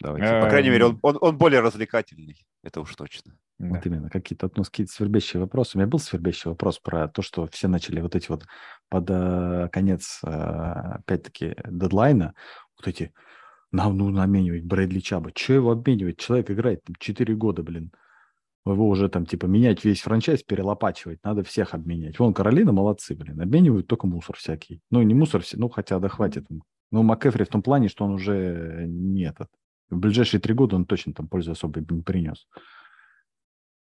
Давайте. 0.01 0.41
По 0.41 0.49
крайней 0.49 0.71
мере, 0.71 0.87
он, 0.87 0.99
он, 1.03 1.19
он 1.21 1.39
более 1.39 1.61
развлекательный. 1.61 2.37
Это 2.63 2.81
уж 2.81 2.95
точно. 2.95 3.37
Вот 3.59 3.81
да. 3.81 3.83
именно, 3.85 4.11
какие-то 4.11 4.51
ну, 4.57 4.65
какие 4.65 4.87
свербящие 4.87 5.41
вопросы. 5.41 5.77
У 5.77 5.81
меня 5.81 5.89
был 5.89 5.99
свербящий 5.99 6.49
вопрос 6.51 6.79
про 6.79 7.09
то, 7.09 7.23
что 7.23 7.47
все 7.47 7.69
начали 7.69 8.01
вот 8.01 8.17
эти 8.17 8.29
вот 8.29 8.45
под 8.89 9.09
э, 9.09 9.69
конец, 9.71 10.21
э, 10.25 10.29
опять-таки, 10.29 11.57
дедлайна, 11.65 12.35
вот 12.77 12.89
эти, 12.89 13.13
нам 13.73 13.97
нужно 13.97 14.23
обменивать 14.23 14.65
Брэдли 14.65 15.01
Чаба. 15.01 15.33
Че 15.33 15.55
его 15.55 15.71
обменивать? 15.73 16.19
Человек 16.19 16.51
играет 16.51 16.85
там 16.85 16.95
4 16.99 17.35
года, 17.35 17.63
блин. 17.63 17.91
Его 18.65 18.89
уже 18.89 19.09
там, 19.09 19.27
типа, 19.27 19.47
менять 19.47 19.85
весь 19.85 20.03
франчайз, 20.03 20.43
перелопачивать. 20.45 21.19
Надо 21.25 21.43
всех 21.43 21.75
обменять. 21.75 22.19
Вон, 22.19 22.33
Каролина 22.33 22.71
молодцы, 22.73 23.15
блин. 23.17 23.41
Обменивают 23.41 23.89
только 23.89 24.07
мусор 24.07 24.37
всякий. 24.37 24.81
Ну, 24.91 25.03
не 25.03 25.15
мусор, 25.15 25.43
ну, 25.55 25.69
хотя, 25.69 25.99
да 25.99 26.09
хватит. 26.09 26.47
Ну, 26.93 27.03
МакЭфри 27.03 27.45
в 27.45 27.49
том 27.49 27.63
плане, 27.63 27.89
что 27.89 28.05
он 28.05 28.13
уже 28.13 28.85
не 28.87 29.25
этот. 29.25 29.49
В 29.91 29.99
ближайшие 29.99 30.41
три 30.41 30.55
года 30.55 30.77
он 30.77 30.85
точно 30.85 31.13
там 31.13 31.27
пользы 31.27 31.51
особо 31.51 31.81
не 31.81 32.03
принес. 32.03 32.47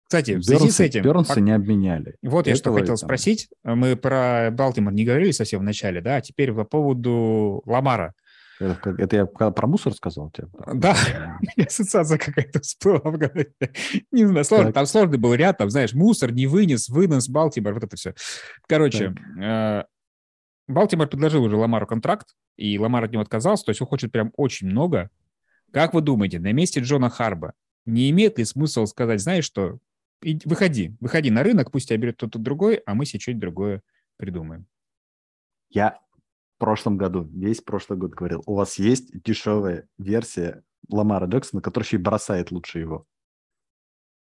Кстати, 0.08 0.36
в 0.36 0.42
связи 0.42 0.70
с 0.70 0.80
этим... 0.80 1.02
Бернса 1.02 1.34
пок... 1.34 1.42
не 1.42 1.52
обменяли. 1.52 2.16
Вот 2.22 2.46
я 2.46 2.56
что 2.56 2.72
хотел 2.72 2.96
там... 2.96 2.96
спросить. 2.96 3.48
Мы 3.62 3.94
про 3.94 4.50
Балтимор 4.50 4.92
не 4.92 5.04
говорили 5.04 5.30
совсем 5.30 5.60
в 5.60 5.64
начале, 5.64 6.00
да? 6.00 6.16
А 6.16 6.20
теперь 6.20 6.52
по 6.52 6.64
поводу 6.64 7.62
Ламара. 7.66 8.14
Это, 8.60 8.90
это 8.98 9.16
я 9.16 9.26
про 9.26 9.66
мусор 9.66 9.94
сказал 9.94 10.30
тебе? 10.30 10.48
Да, 10.74 10.96
ассоциация 11.56 12.18
какая-то 12.18 12.60
всплыла 12.60 13.00
в 13.04 13.16
голове. 13.16 13.52
Не 14.10 14.26
знаю, 14.26 14.44
сложно, 14.44 14.72
там 14.72 14.86
сложный 14.86 15.18
был 15.18 15.34
ряд, 15.34 15.58
там, 15.58 15.70
знаешь, 15.70 15.92
мусор 15.92 16.32
не 16.32 16.46
вынес, 16.46 16.88
вынос, 16.88 17.28
Балтимор, 17.28 17.74
вот 17.74 17.84
это 17.84 17.96
все. 17.96 18.14
Короче, 18.66 19.14
э, 19.40 19.84
Балтимор 20.66 21.08
предложил 21.08 21.44
уже 21.44 21.56
Ламару 21.56 21.86
контракт, 21.86 22.34
и 22.56 22.78
Ламар 22.78 23.04
от 23.04 23.12
него 23.12 23.22
отказался, 23.22 23.64
то 23.64 23.70
есть 23.70 23.80
он 23.80 23.86
хочет 23.86 24.10
прям 24.10 24.32
очень 24.36 24.66
много. 24.66 25.10
Как 25.72 25.94
вы 25.94 26.00
думаете, 26.00 26.40
на 26.40 26.52
месте 26.52 26.80
Джона 26.80 27.10
Харба 27.10 27.52
не 27.86 28.10
имеет 28.10 28.38
ли 28.38 28.44
смысл 28.44 28.86
сказать, 28.86 29.20
знаешь 29.20 29.44
что, 29.44 29.78
выходи, 30.20 30.96
выходи 31.00 31.30
на 31.30 31.42
рынок, 31.42 31.70
пусть 31.70 31.88
тебя 31.88 31.98
берет 31.98 32.16
кто-то 32.16 32.38
другой, 32.38 32.82
а 32.86 32.94
мы 32.94 33.06
себе 33.06 33.20
что-нибудь 33.20 33.40
другое 33.40 33.82
придумаем. 34.16 34.66
Я 35.70 35.98
прошлом 36.58 36.96
году, 36.96 37.22
весь 37.32 37.60
прошлый 37.60 37.98
год 37.98 38.12
говорил, 38.12 38.42
у 38.46 38.54
вас 38.54 38.78
есть 38.78 39.22
дешевая 39.22 39.88
версия 39.96 40.62
Ламара 40.90 41.26
Джексона, 41.26 41.62
который 41.62 41.84
еще 41.84 41.96
и 41.96 42.00
бросает 42.00 42.50
лучше 42.50 42.78
его. 42.80 43.06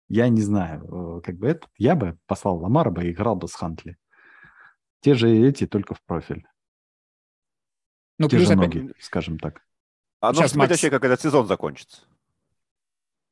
Я 0.09 0.29
не 0.29 0.41
знаю, 0.41 1.18
э, 1.18 1.20
как 1.22 1.37
бы 1.37 1.49
это, 1.49 1.66
я 1.79 1.97
бы 1.97 2.18
послал 2.27 2.59
Ламара 2.59 2.91
бы 2.91 3.05
и 3.05 3.12
играл 3.12 3.37
бы 3.37 3.49
с 3.49 3.55
Хантли. 3.55 3.97
Те 5.01 5.14
же 5.14 5.31
эти, 5.31 5.66
только 5.66 5.95
в 5.95 6.03
профиль. 6.03 6.47
Ну, 8.18 8.29
Те 8.29 8.39
же 8.39 8.53
опять... 8.53 8.57
ноги, 8.57 8.93
скажем 8.99 9.39
так. 9.39 9.62
А 10.20 10.33
ну, 10.33 10.47
смотрите 10.49 10.59
вообще, 10.59 10.91
как 10.91 11.05
этот 11.05 11.20
сезон 11.20 11.47
закончится. 11.47 12.03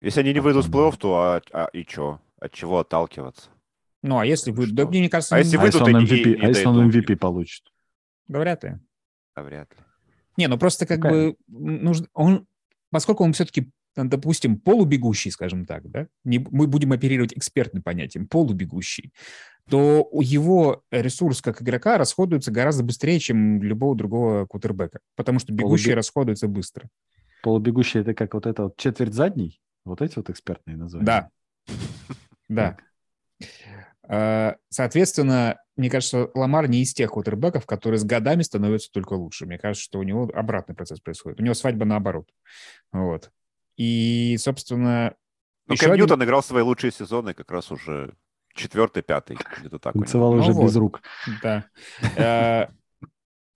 Если 0.00 0.20
они 0.20 0.34
не 0.34 0.40
выйдут 0.40 0.66
в 0.66 0.70
плей-офф, 0.70 0.96
то 0.98 1.14
а, 1.14 1.42
а, 1.52 1.64
и 1.72 1.84
что? 1.84 2.20
От 2.38 2.52
чего 2.52 2.80
отталкиваться? 2.80 3.48
Ну, 4.02 4.18
а 4.18 4.26
если 4.26 4.50
вы... 4.50 4.66
Да, 4.66 4.86
мне 4.86 5.08
кажется... 5.08 5.34
А 5.34 5.38
если, 5.38 5.56
выйдут, 5.56 5.80
а 5.80 5.88
если 5.88 5.96
он 5.96 6.04
MVP, 6.04 6.24
не, 6.24 6.44
а 6.44 6.48
если 6.48 6.66
он 6.66 6.90
MVP 6.90 7.16
получит? 7.16 7.72
Да 8.28 8.40
вряд 8.40 8.64
ли. 8.64 8.78
Да 9.36 9.42
вряд 9.42 9.70
ли. 9.72 9.78
Не, 10.36 10.48
ну 10.48 10.58
просто 10.58 10.86
как 10.86 11.00
okay. 11.00 11.10
бы 11.10 11.36
нужно... 11.48 12.06
Он, 12.12 12.46
поскольку 12.90 13.24
он 13.24 13.32
все-таки 13.32 13.70
допустим, 13.96 14.58
полубегущий, 14.58 15.30
скажем 15.30 15.66
так, 15.66 15.88
да, 15.88 16.08
не, 16.24 16.44
мы 16.50 16.66
будем 16.66 16.92
оперировать 16.92 17.32
экспертным 17.32 17.82
понятием, 17.82 18.26
полубегущий, 18.26 19.12
то 19.68 20.08
его 20.20 20.82
ресурс 20.90 21.40
как 21.40 21.62
игрока 21.62 21.96
расходуется 21.96 22.50
гораздо 22.50 22.82
быстрее, 22.82 23.18
чем 23.18 23.62
любого 23.62 23.94
другого 23.94 24.46
кутербека, 24.46 24.98
потому 25.16 25.38
что 25.38 25.52
бегущий 25.52 25.84
Полубег... 25.84 25.96
расходуется 25.96 26.48
быстро. 26.48 26.88
Полубегущий– 27.42 28.00
это 28.00 28.14
как 28.14 28.34
вот 28.34 28.46
это 28.46 28.64
вот 28.64 28.76
четверть 28.76 29.14
задний? 29.14 29.60
Вот 29.84 30.02
эти 30.02 30.16
вот 30.16 30.30
экспертные 30.30 30.76
названия? 30.76 31.06
Да. 31.06 31.30
Да. 32.46 32.76
А, 34.08 34.56
соответственно, 34.68 35.58
мне 35.76 35.90
кажется, 35.90 36.30
Ламар 36.34 36.68
не 36.68 36.82
из 36.82 36.94
тех 36.94 37.10
кутербеков, 37.10 37.66
которые 37.66 37.98
с 37.98 38.04
годами 38.04 38.42
становятся 38.42 38.90
только 38.92 39.14
лучше. 39.14 39.46
Мне 39.46 39.58
кажется, 39.58 39.84
что 39.84 39.98
у 39.98 40.02
него 40.02 40.30
обратный 40.34 40.74
процесс 40.74 41.00
происходит. 41.00 41.40
У 41.40 41.42
него 41.42 41.54
свадьба 41.54 41.84
наоборот. 41.84 42.28
Вот. 42.92 43.30
И, 43.76 44.36
собственно... 44.38 45.14
Ну, 45.66 45.76
Кэм 45.76 45.92
один... 45.92 46.04
Ньютон 46.04 46.22
играл 46.24 46.42
свои 46.42 46.62
лучшие 46.62 46.92
сезоны 46.92 47.34
как 47.34 47.50
раз 47.50 47.72
уже 47.72 48.14
четвертый, 48.54 49.02
пятый, 49.02 49.36
где-то 49.58 49.78
так. 49.78 49.94
Танцевал 49.94 50.32
уже 50.32 50.52
ну, 50.52 50.62
без 50.62 50.74
вот. 50.74 50.80
рук. 50.80 51.02
Да. 51.42 51.66
Э, 52.16 52.68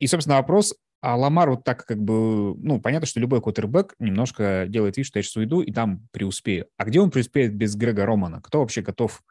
и, 0.00 0.06
собственно, 0.06 0.36
вопрос, 0.36 0.74
а 1.00 1.16
Ламар 1.16 1.50
вот 1.50 1.64
так 1.64 1.84
как 1.84 1.98
бы, 1.98 2.56
ну, 2.56 2.80
понятно, 2.80 3.06
что 3.06 3.20
любой 3.20 3.40
кутербэк 3.40 3.94
немножко 4.00 4.66
делает 4.68 4.96
вид, 4.96 5.06
что 5.06 5.18
я 5.18 5.22
сейчас 5.22 5.36
уйду 5.36 5.60
и 5.60 5.72
там 5.72 6.08
преуспею. 6.10 6.66
А 6.76 6.84
где 6.84 7.00
он 7.00 7.10
преуспеет 7.10 7.54
без 7.54 7.76
Грега 7.76 8.04
Романа? 8.04 8.40
Кто 8.42 8.60
вообще 8.60 8.82
готов 8.82 9.22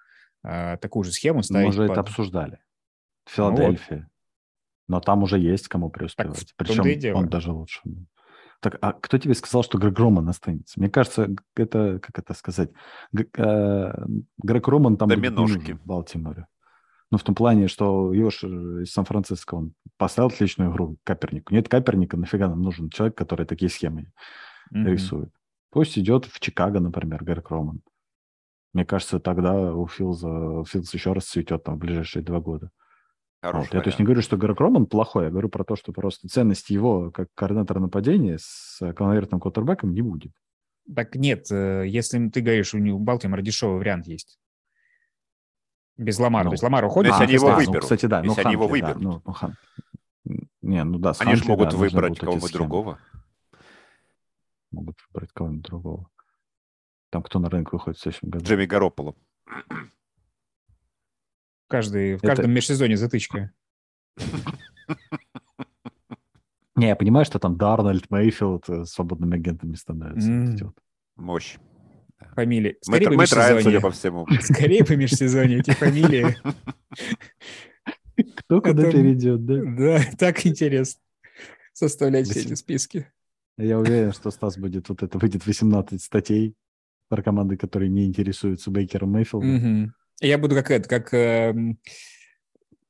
э, 0.43 0.77
такую 0.77 1.03
же 1.03 1.11
схему 1.11 1.43
ставить? 1.43 1.65
Мы 1.65 1.69
уже 1.69 1.87
под... 1.87 1.91
это 1.91 2.01
обсуждали. 2.01 2.59
Филадельфия. 3.27 3.97
Ну, 3.97 4.03
вот. 4.03 4.11
Но 4.89 4.99
там 5.01 5.23
уже 5.23 5.37
есть 5.37 5.67
кому 5.67 5.89
преуспевать. 5.89 6.39
Так, 6.39 6.47
Причем 6.55 7.15
он 7.15 7.29
даже 7.29 7.51
лучше. 7.51 7.81
Так, 8.59 8.77
а 8.81 8.93
кто 8.93 9.17
тебе 9.17 9.35
сказал, 9.35 9.63
что 9.63 9.77
Грег 9.77 9.99
Роман 9.99 10.27
останется? 10.29 10.79
Мне 10.79 10.89
кажется, 10.89 11.29
это, 11.55 11.99
как 11.99 12.17
это 12.17 12.33
сказать, 12.33 12.71
э, 13.15 13.93
Грег 14.37 14.67
Роман 14.67 14.97
там 14.97 15.09
Доминошки. 15.09 15.73
в 15.73 15.85
Балтиморе. 15.85 16.47
Ну, 17.11 17.17
в 17.17 17.23
том 17.23 17.35
плане, 17.35 17.67
что 17.67 18.11
его 18.13 18.29
из 18.29 18.91
Сан-Франциско 18.91 19.55
он 19.55 19.73
поставил 19.97 20.29
отличную 20.29 20.71
игру 20.71 20.97
Капернику. 21.03 21.53
Нет 21.53 21.69
Каперника, 21.69 22.17
нафига 22.17 22.49
нам 22.49 22.61
нужен 22.61 22.89
человек, 22.89 23.15
который 23.15 23.45
такие 23.45 23.69
схемы 23.69 24.11
mm-hmm. 24.73 24.85
рисует. 24.85 25.29
Пусть 25.69 25.97
идет 25.97 26.25
в 26.25 26.39
Чикаго, 26.39 26.79
например, 26.79 27.23
Грег 27.23 27.49
Роман. 27.49 27.81
Мне 28.77 28.85
кажется, 28.85 29.19
тогда 29.19 29.73
у 29.73 29.87
Филза, 29.87 30.63
Филз 30.65 30.93
еще 30.93 31.13
раз 31.13 31.25
цветет 31.25 31.63
там 31.63 31.77
в 31.77 31.79
ближайшие 31.79 32.21
два 32.21 32.39
года. 32.39 32.69
Вот. 33.41 33.73
Я 33.73 33.81
то 33.81 33.87
есть 33.87 33.97
не 33.97 34.05
говорю, 34.05 34.21
что 34.21 34.37
Грег 34.37 34.59
Роман 34.59 34.85
плохой, 34.85 35.23
я 35.23 35.29
говорю 35.31 35.49
про 35.49 35.63
то, 35.63 35.75
что 35.75 35.91
просто 35.93 36.27
ценность 36.27 36.69
его 36.69 37.09
как 37.09 37.29
координатора 37.33 37.79
нападения 37.79 38.37
с 38.39 38.77
конвертным 38.93 39.39
квотербеком 39.39 39.95
не 39.95 40.03
будет. 40.03 40.31
Так 40.95 41.15
нет, 41.15 41.51
э, 41.51 41.85
если 41.87 42.29
ты 42.29 42.41
говоришь, 42.41 42.75
у 42.75 42.77
него 42.77 42.99
Балтимора 42.99 43.41
дешевый 43.41 43.79
вариант 43.79 44.05
есть. 44.05 44.37
Без 45.97 46.19
Ламара. 46.19 46.43
Ну, 46.43 46.49
то 46.51 46.53
есть 46.53 46.63
Ламар 46.63 46.85
уходит. 46.85 47.13
Если 47.13 47.23
а, 47.23 47.25
они 47.25 47.33
его 47.33 47.55
выберут. 47.55 47.73
Ну, 47.73 47.81
кстати, 47.81 48.05
да. 48.05 48.21
Если 48.21 48.41
ну, 48.41 48.45
они 48.45 48.51
его 48.53 48.67
выберут. 48.67 48.97
Да, 48.97 49.03
ну, 49.03 49.21
ну, 49.25 49.33
Хан... 49.33 49.55
Не, 50.61 50.83
ну 50.83 50.99
да, 50.99 51.13
Они 51.17 51.33
же 51.33 51.45
могут 51.45 51.71
да, 51.71 51.77
выбрать 51.77 52.19
кого-нибудь 52.19 52.53
другого. 52.53 52.99
Могут 54.69 54.97
выбрать 55.09 55.31
кого-нибудь 55.33 55.65
другого. 55.65 56.11
Там 57.09 57.23
кто 57.23 57.39
на 57.39 57.49
рынок 57.49 57.73
выходит 57.73 57.97
в 57.97 58.01
следующем 58.01 58.29
году? 58.29 58.45
Джимми 58.45 58.65
Гарополо. 58.65 59.15
Каждый, 61.67 62.15
в 62.15 62.21
каждом 62.21 62.45
Это... 62.45 62.53
межсезоне 62.53 62.97
затычка. 62.97 63.51
Не, 66.75 66.87
я 66.87 66.95
понимаю, 66.95 67.25
что 67.25 67.39
там 67.39 67.57
Дарнольд, 67.57 68.09
Мейфилд 68.11 68.69
э, 68.69 68.85
свободными 68.85 69.35
агентами 69.35 69.73
становятся. 69.73 70.29
Mm. 70.29 70.71
Мощь. 71.15 71.57
Фамилии. 72.35 72.77
Скорее 72.81 73.09
Мэтт, 73.09 73.31
по 73.31 73.35
Райан, 73.35 73.63
судя 73.63 73.81
по 73.81 73.91
всему. 73.91 74.27
Скорее 74.41 74.85
по 74.85 74.93
межсезонье 74.93 75.59
эти 75.59 75.71
фамилии. 75.71 76.37
Кто 78.35 78.61
куда 78.61 78.91
перейдет, 78.91 79.45
да? 79.45 79.61
Да, 79.63 80.01
так 80.17 80.45
интересно 80.45 81.01
составлять 81.77 82.27
все 82.27 82.41
эти 82.41 82.55
списки. 82.55 83.07
Я 83.57 83.79
уверен, 83.79 84.11
что 84.11 84.31
Стас 84.31 84.57
будет, 84.57 84.89
вот 84.89 85.03
это 85.03 85.17
выйдет 85.17 85.45
18 85.45 86.01
статей 86.01 86.55
про 87.07 87.23
команды, 87.23 87.57
которые 87.57 87.89
не 87.89 88.05
интересуются 88.05 88.71
Бейкером 88.71 89.11
Мейфилдом. 89.11 89.93
Я 90.19 90.37
буду 90.37 90.55
как 90.55 90.71
это, 90.71 90.89
как, 90.89 91.13
э, 91.13 91.53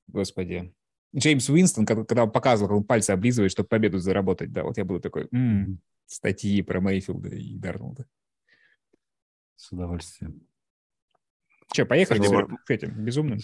господи, 0.07 0.73
Джеймс 1.15 1.49
Уинстон, 1.49 1.85
когда 1.85 2.23
он 2.23 2.31
показывал, 2.31 2.69
как 2.69 2.77
он 2.77 2.83
пальцы 2.83 3.11
облизывает, 3.11 3.51
чтобы 3.51 3.67
победу 3.67 3.97
заработать. 3.97 4.51
Да, 4.51 4.63
вот 4.63 4.77
я 4.77 4.85
буду 4.85 5.01
такой, 5.01 5.27
м-м, 5.31 5.79
статьи 6.05 6.61
про 6.61 6.79
Мейфилда 6.79 7.29
и 7.29 7.57
Дарнолда. 7.57 8.05
С 9.55 9.71
удовольствием. 9.71 10.41
Че, 11.73 11.85
поехали 11.85 12.21
Кстати, 12.21 12.57
к 12.65 12.71
этим 12.71 13.03
безумным? 13.03 13.39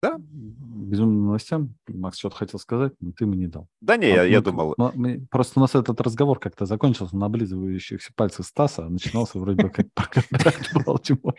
Да. 0.00 0.16
Безумным 0.18 1.26
новостям. 1.26 1.74
Макс 1.88 2.18
что-то 2.18 2.36
хотел 2.36 2.60
сказать, 2.60 2.92
но 3.00 3.12
ты 3.12 3.26
мне 3.26 3.38
не 3.38 3.46
дал. 3.48 3.68
Да 3.80 3.96
не, 3.96 4.06
а, 4.06 4.08
я, 4.08 4.22
мы, 4.22 4.28
я 4.28 4.40
думал. 4.40 4.74
Мы, 4.94 5.26
просто 5.30 5.58
у 5.58 5.62
нас 5.62 5.74
этот 5.74 6.00
разговор 6.00 6.38
как-то 6.38 6.66
закончился 6.66 7.16
на 7.16 7.26
облизывающихся 7.26 8.12
пальцах 8.14 8.46
Стаса, 8.46 8.86
а 8.86 8.88
начинался 8.88 9.38
вроде 9.38 9.64
бы 9.64 9.70
как 9.70 9.90
про 9.94 10.06
контракт 10.06 10.72
Балтимора. 10.86 11.38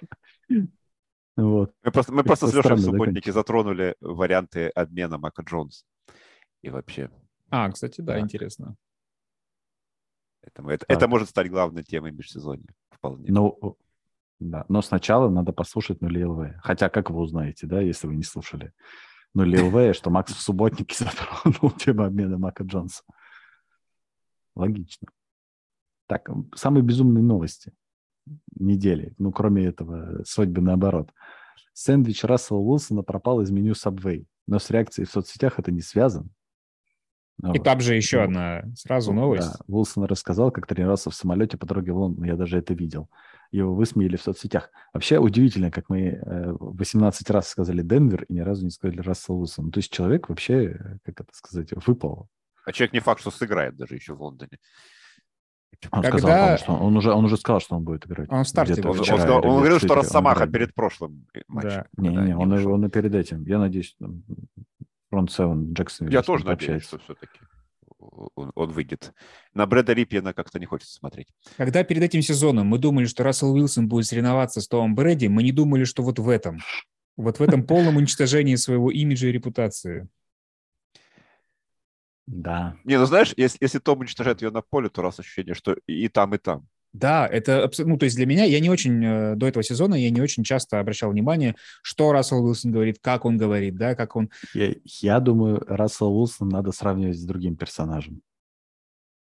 Вот. 1.38 1.74
Мы 1.84 1.92
просто, 1.92 2.12
мы 2.12 2.24
просто 2.24 2.48
с 2.48 2.54
Лешей 2.54 2.76
в 2.76 2.82
субботнике 2.82 3.32
затронули 3.32 3.96
варианты 4.02 4.68
обмена 4.70 5.18
Мака 5.18 5.42
Джонс. 5.42 5.86
И 6.62 6.70
вообще. 6.70 7.10
А, 7.50 7.72
кстати, 7.72 8.02
да, 8.02 8.20
интересно. 8.20 8.76
Поэтому 10.42 10.70
это, 10.70 10.86
это 10.88 11.08
может 11.08 11.30
стать 11.30 11.50
главной 11.50 11.84
темой 11.84 12.12
межсезонья. 12.12 12.68
Вполне. 12.92 13.32
Ну, 13.32 13.78
да. 14.40 14.66
Но 14.70 14.82
сначала 14.82 15.30
надо 15.30 15.52
послушать 15.52 16.02
нули 16.02 16.24
ЛВ. 16.24 16.56
Хотя, 16.64 16.90
как 16.90 17.10
вы 17.10 17.20
узнаете, 17.20 17.68
да, 17.68 17.82
если 17.82 18.08
вы 18.08 18.16
не 18.16 18.24
слушали 18.24 18.74
нули 19.34 19.60
ЛВ, 19.60 19.96
что 19.96 20.10
Макс 20.10 20.34
в 20.34 20.40
субботнике 20.40 20.96
затронул 21.06 21.72
тему 21.72 22.04
обмена 22.04 22.38
Мака 22.38 22.64
Джонса. 22.64 23.04
Логично. 24.56 25.08
Так, 26.08 26.30
самые 26.56 26.84
безумные 26.84 27.24
новости 27.24 27.74
недели. 28.56 29.14
Ну, 29.18 29.32
кроме 29.32 29.66
этого, 29.66 30.24
свадьбы 30.24 30.62
наоборот. 30.62 31.12
Сэндвич 31.74 32.24
Рассела 32.24 32.58
Уилсона 32.58 33.04
пропал 33.04 33.42
из 33.42 33.52
меню 33.52 33.74
Subway, 33.74 34.26
но 34.48 34.60
с 34.60 34.70
реакцией 34.70 35.06
в 35.06 35.12
соцсетях 35.12 35.60
это 35.60 35.72
не 35.72 35.82
связано. 35.82 36.30
И 37.42 37.46
вот. 37.46 37.64
там 37.64 37.80
же 37.80 37.96
еще 37.96 38.18
ну, 38.18 38.24
одна 38.24 38.64
сразу 38.76 39.14
новость. 39.14 39.54
Да, 39.60 39.66
Уилсон 39.68 40.04
рассказал, 40.06 40.52
как 40.52 40.68
тренировался 40.68 41.10
в 41.10 41.16
самолете 41.16 41.58
по 41.58 41.66
дороге 41.66 41.94
в 41.94 41.98
Лондон. 41.98 42.26
Я 42.26 42.36
даже 42.36 42.58
это 42.58 42.74
видел. 42.74 43.10
Его 43.52 43.74
высмеяли 43.74 44.16
в 44.16 44.22
соцсетях. 44.22 44.70
Вообще 44.94 45.18
удивительно, 45.18 45.72
как 45.72 45.90
мы 45.90 46.20
18 46.24 47.30
э, 47.30 47.34
раз 47.34 47.50
сказали 47.50 47.82
Денвер 47.82 48.24
и 48.24 48.34
ни 48.34 48.42
разу 48.42 48.64
не 48.64 48.72
сказали 48.72 49.00
Рассел 49.00 49.40
Уилсон. 49.40 49.66
Ну, 49.66 49.72
то 49.72 49.80
есть 49.80 49.92
человек 49.92 50.30
вообще, 50.30 50.66
э, 50.66 50.98
как 51.04 51.22
это 51.22 51.34
сказать, 51.34 51.70
выпал. 51.88 52.28
А 52.66 52.72
человек 52.72 52.94
не 52.94 53.00
факт, 53.00 53.22
что 53.22 53.32
сыграет 53.32 53.76
даже 53.76 53.96
еще 53.96 54.14
в 54.14 54.22
Лондоне. 54.22 54.60
Он 55.92 56.04
Когда... 56.04 56.18
сказал, 56.18 56.58
что 56.58 56.74
он 56.74 56.98
уже, 56.98 57.12
он 57.12 57.26
уже 57.26 57.38
сказал, 57.38 57.60
что 57.62 57.76
он 57.76 57.84
будет 57.84 58.06
играть. 58.06 58.30
Он 58.32 58.44
в 58.44 58.48
старте 58.48 58.74
он, 58.84 58.94
вчера, 58.94 59.16
он, 59.16 59.22
сказал, 59.22 59.46
он 59.46 59.58
говорил, 59.60 59.80
что 59.80 59.96
Росомаха 59.96 60.46
перед 60.46 60.76
прошлым 60.76 61.26
матчем. 61.48 61.70
Да. 61.70 61.86
Не, 61.98 62.10
не, 62.10 62.36
он, 62.36 62.52
он 62.52 62.86
и 62.86 62.90
перед 62.90 63.16
этим. 63.16 63.46
Я 63.46 63.60
надеюсь, 63.60 63.96
фронт 65.10 65.32
7 65.32 65.74
Джексон. 65.74 66.10
Я 66.10 66.22
тоже 66.22 66.46
надеюсь, 66.46 66.84
что 66.84 67.00
все-таки 67.00 67.40
он, 68.00 68.52
он 68.56 68.72
выйдет. 68.72 69.14
На 69.54 69.66
Брэда 69.66 69.94
Рипьена 69.94 70.34
как-то 70.34 70.60
не 70.60 70.66
хочется 70.66 70.96
смотреть. 70.96 71.28
Когда 71.58 71.84
перед 71.84 72.04
этим 72.04 72.22
сезоном 72.22 72.68
мы 72.68 72.78
думали, 72.78 73.06
что 73.06 73.24
Рассел 73.24 73.54
Уилсон 73.54 73.88
будет 73.88 74.06
соревноваться 74.06 74.62
с 74.62 74.68
Томом 74.68 74.96
Брэди, 74.96 75.28
мы 75.28 75.44
не 75.44 75.52
думали, 75.52 75.84
что 75.84 76.04
вот 76.04 76.20
в 76.20 76.30
этом, 76.30 76.60
вот 77.18 77.40
в 77.40 77.44
этом 77.44 77.64
полном 77.64 77.98
уничтожении 77.98 78.56
своего 78.56 78.92
имиджа 78.92 79.28
и 79.28 79.32
репутации. 79.32 80.08
Да. 82.26 82.78
Не, 82.84 83.00
ну 83.00 83.06
знаешь, 83.06 83.34
если, 83.38 83.58
если 83.60 83.80
Том 83.80 84.00
уничтожает 84.00 84.42
ее 84.42 84.52
на 84.52 84.62
поле, 84.62 84.90
то 84.90 85.02
раз 85.02 85.20
ощущение, 85.20 85.56
что 85.56 85.76
и 85.88 86.08
там, 86.10 86.36
и 86.36 86.38
там. 86.38 86.68
Да, 86.94 87.28
это 87.28 87.64
абсолютно, 87.64 87.94
ну, 87.94 88.00
то 88.00 88.06
есть 88.06 88.16
для 88.16 88.26
меня, 88.26 88.46
я 88.46 88.60
не 88.60 88.70
очень, 88.70 89.04
э, 89.04 89.36
до 89.36 89.48
этого 89.48 89.64
сезона 89.64 89.94
я 89.94 90.10
не 90.10 90.22
очень 90.22 90.44
часто 90.44 90.80
обращал 90.80 91.12
внимание, 91.12 91.56
что 91.84 92.12
Рассел 92.12 92.44
Уилсон 92.44 92.72
говорит, 92.72 92.98
как 93.00 93.26
он 93.26 93.38
говорит, 93.38 93.76
да, 93.76 93.94
как 93.94 94.16
он... 94.16 94.32
Я, 94.56 94.74
я 94.84 95.20
думаю, 95.20 95.64
Рассел 95.68 96.12
Уилсон 96.12 96.50
надо 96.50 96.72
сравнивать 96.72 97.20
с 97.20 97.24
другим 97.24 97.56
персонажем, 97.56 98.22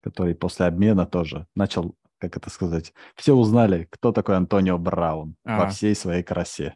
который 0.02 0.34
после 0.34 0.66
обмена 0.66 1.06
тоже 1.06 1.46
начал, 1.54 1.94
как 2.18 2.36
это 2.36 2.50
сказать, 2.50 2.92
все 3.14 3.34
узнали, 3.34 3.86
кто 3.90 4.10
такой 4.10 4.36
Антонио 4.36 4.76
Браун 4.76 5.36
а. 5.44 5.60
во 5.60 5.68
всей 5.68 5.94
своей 5.94 6.24
красе. 6.24 6.74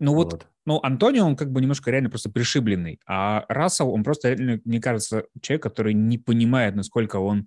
Ну 0.00 0.14
вот, 0.14 0.32
вот 0.32 0.46
ну, 0.66 0.80
Антонио, 0.82 1.24
он 1.24 1.36
как 1.36 1.52
бы 1.52 1.60
немножко 1.60 1.90
реально 1.92 2.10
просто 2.10 2.30
пришибленный, 2.30 3.00
а 3.06 3.46
Рассел, 3.48 3.90
он 3.90 4.02
просто 4.02 4.30
реально, 4.30 4.60
мне 4.64 4.80
кажется, 4.80 5.24
человек, 5.40 5.62
который 5.62 5.94
не 5.94 6.18
понимает, 6.18 6.74
насколько 6.74 7.16
он 7.16 7.46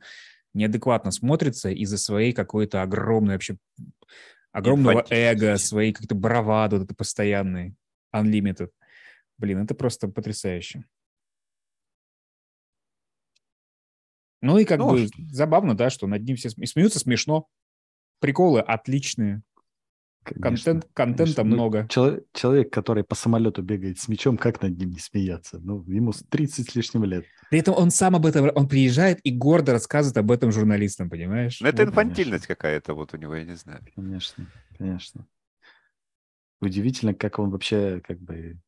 неадекватно 0.53 1.11
смотрится 1.11 1.69
из-за 1.69 1.97
своей 1.97 2.33
какой-то 2.33 2.81
огромной 2.81 3.35
вообще, 3.35 3.57
огромного 4.51 5.05
эго, 5.09 5.57
своей 5.57 5.93
как-то 5.93 6.15
бравады 6.15 6.77
вот 6.77 6.85
это 6.85 6.95
постоянной, 6.95 7.75
unlimited. 8.15 8.71
Блин, 9.37 9.63
это 9.63 9.73
просто 9.73 10.07
потрясающе. 10.07 10.85
Ну 14.41 14.57
и 14.57 14.65
как 14.65 14.79
ну, 14.79 14.91
бы 14.91 15.07
что... 15.07 15.17
забавно, 15.31 15.77
да, 15.77 15.89
что 15.89 16.07
над 16.07 16.23
ним 16.23 16.35
все 16.35 16.49
смеются 16.49 16.99
смешно. 16.99 17.47
Приколы 18.19 18.59
отличные. 18.59 19.43
Контент, 20.23 20.87
контента 20.93 21.23
Конечно. 21.23 21.43
Ну, 21.43 21.55
много. 21.55 21.87
человек, 21.89 22.25
человек, 22.33 22.71
который 22.71 23.03
по 23.03 23.15
самолету 23.15 23.63
бегает 23.63 23.99
с 23.99 24.07
мячом, 24.07 24.37
как 24.37 24.61
над 24.61 24.77
ним 24.77 24.91
не 24.91 24.99
смеяться? 24.99 25.59
Ну, 25.59 25.83
ему 25.87 26.11
30 26.11 26.69
с 26.69 26.75
лишним 26.75 27.05
лет. 27.05 27.25
При 27.49 27.59
этом 27.59 27.73
он 27.75 27.89
сам 27.89 28.15
об 28.15 28.27
этом, 28.27 28.51
он 28.53 28.67
приезжает 28.67 29.19
и 29.23 29.31
гордо 29.31 29.71
рассказывает 29.71 30.17
об 30.17 30.29
этом 30.29 30.51
журналистам, 30.51 31.09
понимаешь? 31.09 31.59
Ну, 31.59 31.67
это 31.67 31.83
вот, 31.83 31.89
инфантильность 31.89 32.45
какая-то 32.45 32.93
вот 32.93 33.15
у 33.15 33.17
него, 33.17 33.35
я 33.35 33.45
не 33.45 33.55
знаю. 33.55 33.83
Конечно, 33.95 34.45
конечно. 34.77 35.25
Удивительно, 36.61 37.15
как 37.15 37.39
он 37.39 37.49
вообще, 37.49 37.99
как 38.01 38.19
бы, 38.19 38.59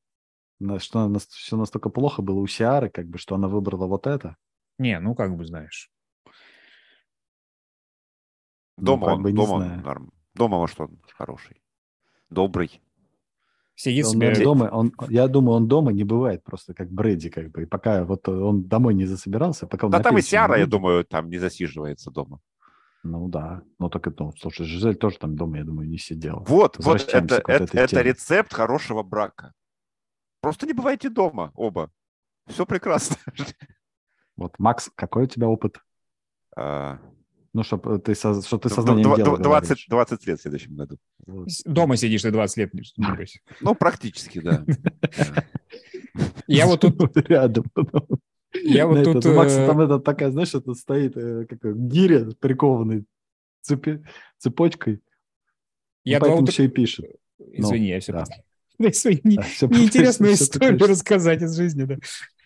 что 0.79 1.19
все 1.29 1.55
настолько 1.55 1.89
плохо 1.89 2.23
было 2.23 2.39
у 2.39 2.47
Сиары, 2.47 2.89
как 2.89 3.07
бы, 3.07 3.19
что 3.19 3.35
она 3.35 3.47
выбрала 3.47 3.85
вот 3.85 4.07
это. 4.07 4.37
Не, 4.79 4.99
ну, 4.99 5.13
как 5.13 5.37
бы, 5.37 5.45
знаешь. 5.45 5.91
Дома 8.77 9.07
ну, 9.07 9.13
он, 9.13 9.21
бы, 9.21 9.31
дома 9.31 9.51
он 9.51 9.81
норм. 9.81 10.13
Дома, 10.35 10.57
может, 10.57 10.79
он 10.79 10.99
хороший, 11.15 11.61
добрый. 12.29 12.81
Сидит 13.75 14.05
он, 14.05 14.11
себе... 14.11 14.43
дома, 14.43 14.69
он, 14.71 14.93
я 15.09 15.27
думаю, 15.27 15.57
он 15.57 15.67
дома 15.67 15.91
не 15.91 16.03
бывает 16.03 16.43
просто 16.43 16.73
как 16.73 16.91
Брэди, 16.91 17.29
как 17.29 17.51
бы, 17.51 17.63
и 17.63 17.65
пока 17.65 18.03
вот 18.03 18.29
он 18.29 18.63
домой 18.63 18.93
не 18.93 19.05
засобирался, 19.05 19.65
пока 19.65 19.87
он 19.87 19.91
Да 19.91 19.99
там 19.99 20.17
и 20.17 20.21
Сиара, 20.21 20.59
я 20.59 20.67
думаю, 20.67 21.05
там 21.05 21.29
не 21.29 21.39
засиживается 21.39 22.11
дома. 22.11 22.39
Ну 23.03 23.27
да, 23.27 23.63
ну 23.79 23.89
так 23.89 24.07
это, 24.07 24.23
ну, 24.23 24.33
слушай, 24.39 24.65
Жизель 24.65 24.95
тоже 24.95 25.17
там 25.17 25.35
дома, 25.35 25.57
я 25.57 25.65
думаю, 25.65 25.89
не 25.89 25.97
сидела. 25.97 26.39
Вот, 26.47 26.77
вот 26.77 27.01
это, 27.13 27.43
это, 27.47 27.77
это 27.77 28.01
рецепт 28.01 28.53
хорошего 28.53 29.03
брака. 29.03 29.53
Просто 30.39 30.65
не 30.67 30.73
бывайте 30.73 31.09
дома 31.09 31.51
оба. 31.55 31.91
Все 32.47 32.65
прекрасно. 32.65 33.17
Вот, 34.35 34.57
Макс, 34.57 34.89
какой 34.95 35.23
у 35.23 35.27
тебя 35.27 35.47
опыт? 35.47 35.79
А, 36.55 36.99
ну, 37.53 37.63
чтобы 37.63 37.99
ты, 37.99 38.15
что 38.15 38.57
ты 38.57 38.69
сознанием 38.69 39.03
20, 39.03 39.23
дела 39.23 39.37
20, 39.37 39.85
20 39.87 40.27
лет 40.27 40.39
в 40.39 40.41
следующем 40.41 40.75
году. 40.75 40.97
Дома 41.65 41.97
сидишь 41.97 42.23
ты 42.23 42.31
20 42.31 42.57
лет. 42.57 42.71
Ну, 43.61 43.75
практически, 43.75 44.39
да. 44.41 44.65
Я 46.47 46.65
вот 46.65 46.81
тут... 46.81 47.15
Рядом. 47.29 47.65
Я 48.63 48.87
вот 48.87 49.03
тут... 49.03 49.25
У 49.25 49.33
Макса 49.33 49.67
там 49.67 49.79
это 49.81 49.99
такая, 49.99 50.31
знаешь, 50.31 50.53
это 50.55 50.73
стоит 50.73 51.15
э, 51.15 51.45
как 51.45 51.59
гиря 51.87 52.27
прикованный 52.39 53.05
цепочкой. 53.61 55.01
Я 56.03 56.19
поэтому 56.19 56.47
все 56.47 56.65
и 56.65 56.69
пишет. 56.69 57.05
Извини, 57.39 57.87
я 57.89 57.99
все... 57.99 58.23
Извини, 58.79 59.37
неинтересную 59.61 60.33
историю 60.33 60.79
рассказать 60.79 61.41
из 61.41 61.55
жизни, 61.55 61.83
да. 61.83 61.97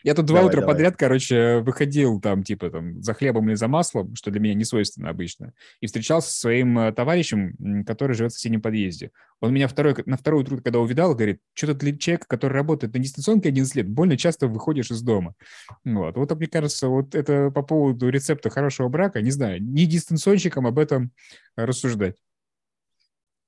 Я 0.08 0.16
тут 0.16 0.26
два 0.26 0.38
давай, 0.38 0.50
утра 0.50 0.62
давай. 0.62 0.74
подряд, 0.74 0.96
короче, 0.96 1.58
выходил 1.58 2.22
там, 2.22 2.42
типа, 2.42 2.70
там, 2.70 3.04
за 3.04 3.14
хлебом 3.14 3.50
или 3.50 3.56
за 3.56 3.68
маслом, 3.68 4.16
что 4.16 4.32
для 4.32 4.40
меня 4.40 4.54
не 4.54 4.64
свойственно 4.64 5.10
обычно, 5.10 5.52
и 5.82 5.86
встречался 5.86 6.30
со 6.30 6.40
своим 6.40 6.80
э, 6.80 6.94
товарищем, 6.94 7.84
который 7.86 8.16
живет 8.16 8.32
в 8.32 8.36
соседнем 8.36 8.62
подъезде. 8.62 9.12
Он 9.42 9.54
меня 9.54 9.68
второй, 9.68 9.96
на 10.06 10.16
второе 10.16 10.44
утро, 10.44 10.62
когда 10.62 10.80
увидал, 10.80 11.14
говорит, 11.14 11.42
что-то 11.54 11.74
для 11.74 11.98
человека, 11.98 12.26
который 12.26 12.54
работает 12.54 12.94
на 12.94 13.02
дистанционке 13.02 13.50
11 13.50 13.76
лет, 13.76 13.90
больно 13.90 14.16
часто 14.16 14.48
выходишь 14.48 14.92
из 14.92 15.02
дома. 15.02 15.36
Вот, 15.84 16.16
вот 16.16 16.32
мне 16.38 16.48
кажется, 16.48 16.88
вот 16.88 17.14
это 17.14 17.52
по 17.52 17.62
поводу 17.62 18.08
рецепта 18.08 18.50
хорошего 18.50 18.88
брака, 18.88 19.22
не 19.22 19.32
знаю, 19.32 19.62
не 19.62 19.86
дистанционщикам 19.86 20.68
об 20.68 20.80
этом 20.80 21.12
рассуждать. 21.58 22.16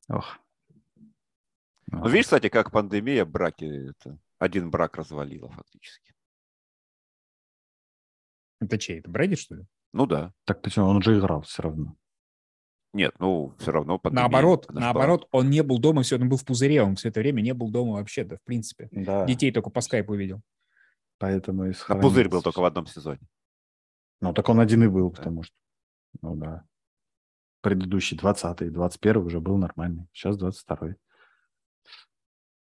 Ох. 0.09 0.39
Ну, 1.87 2.09
видишь, 2.09 2.25
кстати, 2.25 2.49
как 2.49 2.71
пандемия 2.71 3.23
браки, 3.23 3.91
это 3.91 4.19
один 4.39 4.69
брак 4.69 4.97
развалила 4.97 5.49
фактически. 5.51 6.09
Это 8.59 8.77
чей? 8.77 8.99
Это 8.99 9.09
Брэди, 9.09 9.35
что 9.35 9.55
ли? 9.55 9.65
Ну 9.93 10.05
да. 10.05 10.33
Так 10.45 10.61
почему? 10.61 10.87
Он 10.87 11.01
же 11.01 11.17
играл 11.17 11.41
все 11.41 11.63
равно. 11.63 11.95
Нет, 12.91 13.13
ну 13.19 13.55
все 13.59 13.71
равно 13.71 13.99
пандемия, 13.99 14.23
Наоборот, 14.23 14.65
наоборот, 14.71 15.27
он 15.31 15.49
не 15.51 15.61
был 15.61 15.77
дома, 15.77 16.01
все, 16.01 16.15
он 16.15 16.27
был 16.27 16.37
в 16.37 16.45
пузыре, 16.45 16.81
он 16.81 16.95
все 16.95 17.09
это 17.09 17.19
время 17.19 17.41
не 17.41 17.53
был 17.53 17.69
дома 17.69 17.93
вообще, 17.93 18.23
да, 18.23 18.37
в 18.37 18.43
принципе. 18.43 18.89
Да. 18.91 19.25
Детей 19.27 19.51
только 19.51 19.69
по 19.69 19.81
скайпу 19.81 20.15
видел. 20.15 20.41
Поэтому 21.19 21.65
и 21.65 21.73
А 21.87 21.95
пузырь 21.95 22.29
был 22.29 22.41
только 22.41 22.61
в 22.61 22.65
одном 22.65 22.87
сезоне. 22.87 23.21
Ну, 24.21 24.33
так 24.33 24.49
он 24.49 24.59
один 24.59 24.83
и 24.83 24.87
был, 24.87 25.11
да. 25.11 25.17
потому 25.17 25.43
что, 25.43 25.53
ну 26.21 26.35
да. 26.35 26.65
Предыдущий, 27.61 28.17
20-й, 28.17 28.69
21 28.69 29.17
уже 29.17 29.39
был 29.39 29.57
нормальный. 29.57 30.07
Сейчас 30.11 30.41
22-й. 30.41 30.95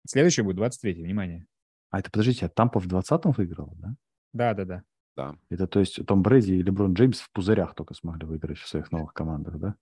Следующий 0.05 0.41
будет 0.41 0.57
23-й, 0.57 1.01
внимание. 1.01 1.45
А 1.91 1.99
это, 1.99 2.11
подождите, 2.11 2.47
а 2.47 2.49
Тампа 2.49 2.79
в 2.79 2.87
20-м 2.87 3.31
выиграл, 3.31 3.71
да? 3.77 3.95
Да, 4.33 4.53
да, 4.53 4.65
да 4.65 4.83
да. 5.19 5.35
Это 5.49 5.67
то 5.67 5.81
есть 5.81 6.05
Том 6.05 6.21
Брэди 6.21 6.53
и 6.53 6.61
Леброн 6.61 6.93
Джеймс 6.93 7.19
в 7.19 7.29
пузырях 7.31 7.75
только 7.75 7.93
смогли 7.93 8.25
выиграть 8.25 8.57
в 8.57 8.67
своих 8.67 8.89
новых 8.93 9.13
командах, 9.13 9.59
да? 9.59 9.75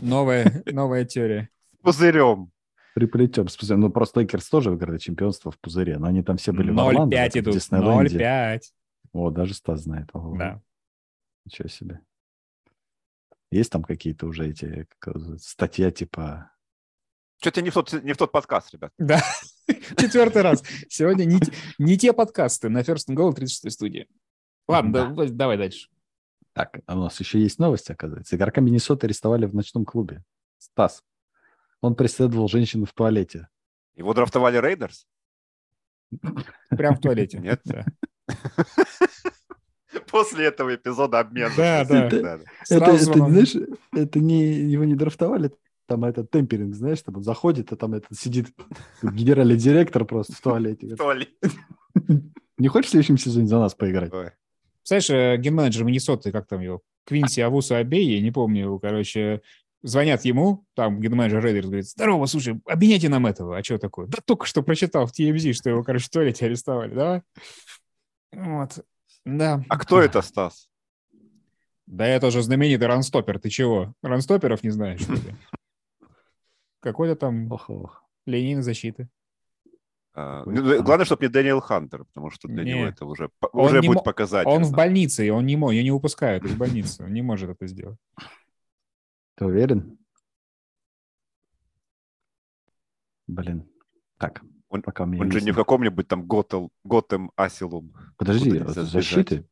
Новая, 0.00 0.62
новая 0.72 1.04
теория. 1.04 1.50
С 1.74 1.82
пузырем. 1.82 2.50
Приплетем 2.94 3.48
с 3.48 3.56
пузырем. 3.58 3.80
Ну, 3.80 3.90
просто 3.90 4.20
Лейкерс 4.20 4.48
тоже 4.48 4.70
выиграли 4.70 4.96
чемпионство 4.96 5.50
в 5.50 5.58
пузыре, 5.60 5.98
но 5.98 6.06
они 6.06 6.22
там 6.22 6.38
все 6.38 6.52
были 6.52 6.70
0, 6.70 6.76
в 6.76 6.88
Орландо. 6.88 7.16
0-5 7.16 7.40
идут, 7.40 7.54
0-5. 7.56 8.60
О, 9.12 9.30
даже 9.30 9.52
Стас 9.52 9.82
знает. 9.82 10.08
Ого. 10.14 10.36
Да. 10.38 10.62
Ничего 11.44 11.68
себе. 11.68 12.00
Есть 13.50 13.70
там 13.70 13.84
какие-то 13.84 14.26
уже 14.26 14.48
эти 14.48 14.86
статья 15.38 15.90
типа... 15.90 16.52
Что-то 17.40 17.60
не 17.60 17.68
в 17.68 17.74
тот, 17.74 17.92
не 18.02 18.14
в 18.14 18.16
тот 18.16 18.32
подкаст, 18.32 18.72
ребят. 18.72 18.92
Да, 18.98 19.22
четвертый 19.96 20.42
раз. 20.42 20.64
Сегодня 20.88 21.24
не, 21.24 21.38
не 21.78 21.98
те 21.98 22.12
подкасты 22.12 22.68
на 22.68 22.80
First 22.80 23.08
and 23.10 23.14
Goal 23.14 23.32
36 23.32 23.74
студии. 23.74 24.08
Ладно, 24.68 25.14
да. 25.14 25.26
давай 25.26 25.56
дальше. 25.56 25.88
Так, 26.52 26.80
а 26.86 26.96
у 26.96 27.00
нас 27.00 27.18
еще 27.20 27.40
есть 27.40 27.58
новости, 27.58 27.92
оказывается. 27.92 28.36
Игрока 28.36 28.60
Миннесоты 28.60 29.06
арестовали 29.06 29.46
в 29.46 29.54
ночном 29.54 29.84
клубе. 29.84 30.22
Стас. 30.58 31.02
Он 31.80 31.94
преследовал 31.94 32.48
женщину 32.48 32.84
в 32.84 32.92
туалете. 32.92 33.48
Его 33.94 34.12
драфтовали 34.14 34.58
Рейдерс? 34.58 35.06
Прям 36.70 36.96
в 36.96 37.00
туалете. 37.00 37.38
Нет? 37.38 37.62
После 40.10 40.46
этого 40.46 40.74
эпизода 40.74 41.20
обмена. 41.20 41.52
Да, 41.56 41.84
да. 41.84 42.40
Это, 42.68 42.98
знаешь, 42.98 43.54
это 43.92 44.18
не, 44.18 44.54
его 44.70 44.84
не 44.84 44.94
драфтовали, 44.94 45.50
там 45.86 46.04
этот 46.04 46.30
tampering, 46.30 46.74
знаешь, 46.74 47.00
там 47.00 47.16
он 47.16 47.22
заходит, 47.22 47.72
а 47.72 47.76
там 47.76 47.94
этот 47.94 48.16
сидит 48.16 48.48
генеральный 49.02 49.56
директор 49.56 50.04
просто 50.04 50.34
в 50.34 50.40
туалете. 50.40 50.86
В 50.94 50.96
туалете. 50.98 51.32
Не 52.58 52.68
хочешь 52.68 52.88
в 52.88 52.90
следующем 52.90 53.16
сезоне 53.16 53.46
за 53.46 53.58
нас 53.58 53.74
поиграть? 53.74 54.12
Знаешь, 54.88 55.10
э, 55.10 55.36
ген-менеджер 55.36 55.84
Миннесоты, 55.84 56.32
как 56.32 56.46
там 56.46 56.60
его, 56.60 56.80
Квинси 57.04 57.40
Овусу 57.42 57.74
Абейи, 57.74 58.22
не 58.22 58.30
помню 58.30 58.62
его, 58.62 58.78
короче, 58.78 59.42
звонят 59.82 60.24
ему, 60.24 60.64
там 60.74 60.98
ген-менеджер 60.98 61.44
Рейдерс 61.44 61.66
говорит, 61.66 61.86
здорово, 61.86 62.24
слушай, 62.24 62.58
обменяйте 62.64 63.10
нам 63.10 63.26
этого. 63.26 63.58
А 63.58 63.62
что 63.62 63.76
такое? 63.76 64.06
Да 64.06 64.16
только 64.24 64.46
что 64.46 64.62
прочитал 64.62 65.06
в 65.06 65.12
TMZ, 65.12 65.52
что 65.52 65.68
его, 65.68 65.84
короче, 65.84 66.06
в 66.06 66.08
туалете 66.08 66.46
арестовали, 66.46 66.94
давай. 66.94 67.22
Вот, 68.32 68.82
да. 69.26 69.62
А 69.68 69.78
кто 69.78 70.00
это, 70.00 70.22
Стас? 70.22 70.70
Да 71.84 72.06
это 72.06 72.30
же 72.30 72.40
знаменитый 72.40 72.86
ранстопер, 72.86 73.38
ты 73.38 73.50
чего? 73.50 73.92
Ранстоперов 74.02 74.62
не 74.62 74.70
знаешь, 74.70 75.02
что 75.02 75.12
ли? 75.12 75.36
Какой-то 76.80 77.14
там 77.14 77.50
линейной 78.24 78.62
защиты. 78.62 79.10
А, 80.20 80.42
ну, 80.46 80.82
главное, 80.82 81.04
чтобы 81.04 81.26
не 81.26 81.28
Дэниел 81.28 81.60
Хантер, 81.60 82.04
потому 82.04 82.30
что 82.30 82.48
для 82.48 82.64
не. 82.64 82.72
него 82.72 82.86
это 82.86 83.04
уже, 83.04 83.30
уже 83.52 83.80
будет 83.82 84.02
показательно. 84.02 84.56
Он 84.56 84.64
в 84.64 84.72
больнице, 84.72 85.24
и 85.24 85.30
он 85.30 85.46
не 85.46 85.54
может, 85.54 85.74
ее 85.74 85.84
не 85.84 85.92
выпускают 85.92 86.44
из 86.44 86.56
больницы, 86.56 87.04
он 87.04 87.12
не 87.12 87.22
может 87.22 87.50
это 87.50 87.68
сделать. 87.68 87.98
Ты 89.36 89.44
уверен? 89.44 89.96
Блин. 93.28 93.68
Так, 94.18 94.42
он, 94.68 94.82
пока 94.82 95.04
он 95.04 95.30
же 95.30 95.40
не 95.40 95.52
в 95.52 95.54
каком-нибудь 95.54 96.08
там 96.08 96.26
Готэм, 96.26 96.70
Готэм 96.82 97.30
Асилум. 97.36 97.94
Подожди, 98.16 98.58
защиты? 98.66 99.48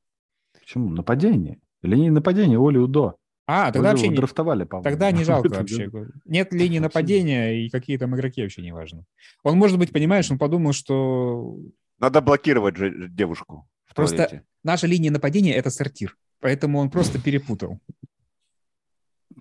Почему? 0.53 0.89
Нападение? 0.89 1.61
Или 1.83 1.95
не 1.95 2.11
нападение, 2.11 2.59
Оли 2.59 2.79
Удо. 2.79 3.15
А, 3.47 3.71
тогда 3.71 3.91
вообще 3.91 4.09
не... 4.09 4.17
драфтовали, 4.17 4.65
по 4.65 4.83
Тогда 4.83 5.11
не 5.13 5.23
жалко 5.25 5.49
вообще. 5.49 5.89
Нет 6.25 6.53
линии 6.53 6.81
нападения, 6.81 7.65
и 7.65 7.71
какие 7.71 7.97
там 7.97 8.15
игроки 8.17 8.43
вообще 8.43 8.63
не 8.63 8.73
важно. 8.73 9.05
Он, 9.45 9.57
может 9.57 9.79
быть, 9.79 9.93
понимаешь, 9.93 10.31
он 10.31 10.39
подумал, 10.39 10.73
что... 10.73 11.57
Надо 11.99 12.21
блокировать 12.21 12.77
же 12.77 13.09
девушку. 13.09 13.69
Просто 13.95 14.17
туалете. 14.17 14.45
наша 14.63 14.87
линия 14.87 15.11
нападения— 15.11 15.55
это 15.55 15.71
сортир. 15.71 16.17
Поэтому 16.41 16.79
он 16.81 16.91
просто 16.91 17.19
перепутал. 17.19 17.81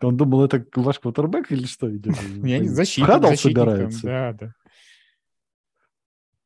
Он 0.01 0.15
думал, 0.15 0.45
это 0.45 0.65
ваш 0.75 0.99
квотербек 0.99 1.51
или 1.51 1.65
что? 1.65 1.87
Я 2.43 2.59
не 2.59 2.67
защитник. 2.67 3.07
Хадл 3.07 3.33
собирается. 3.35 4.01
Да, 4.03 4.33
да. 4.33 4.53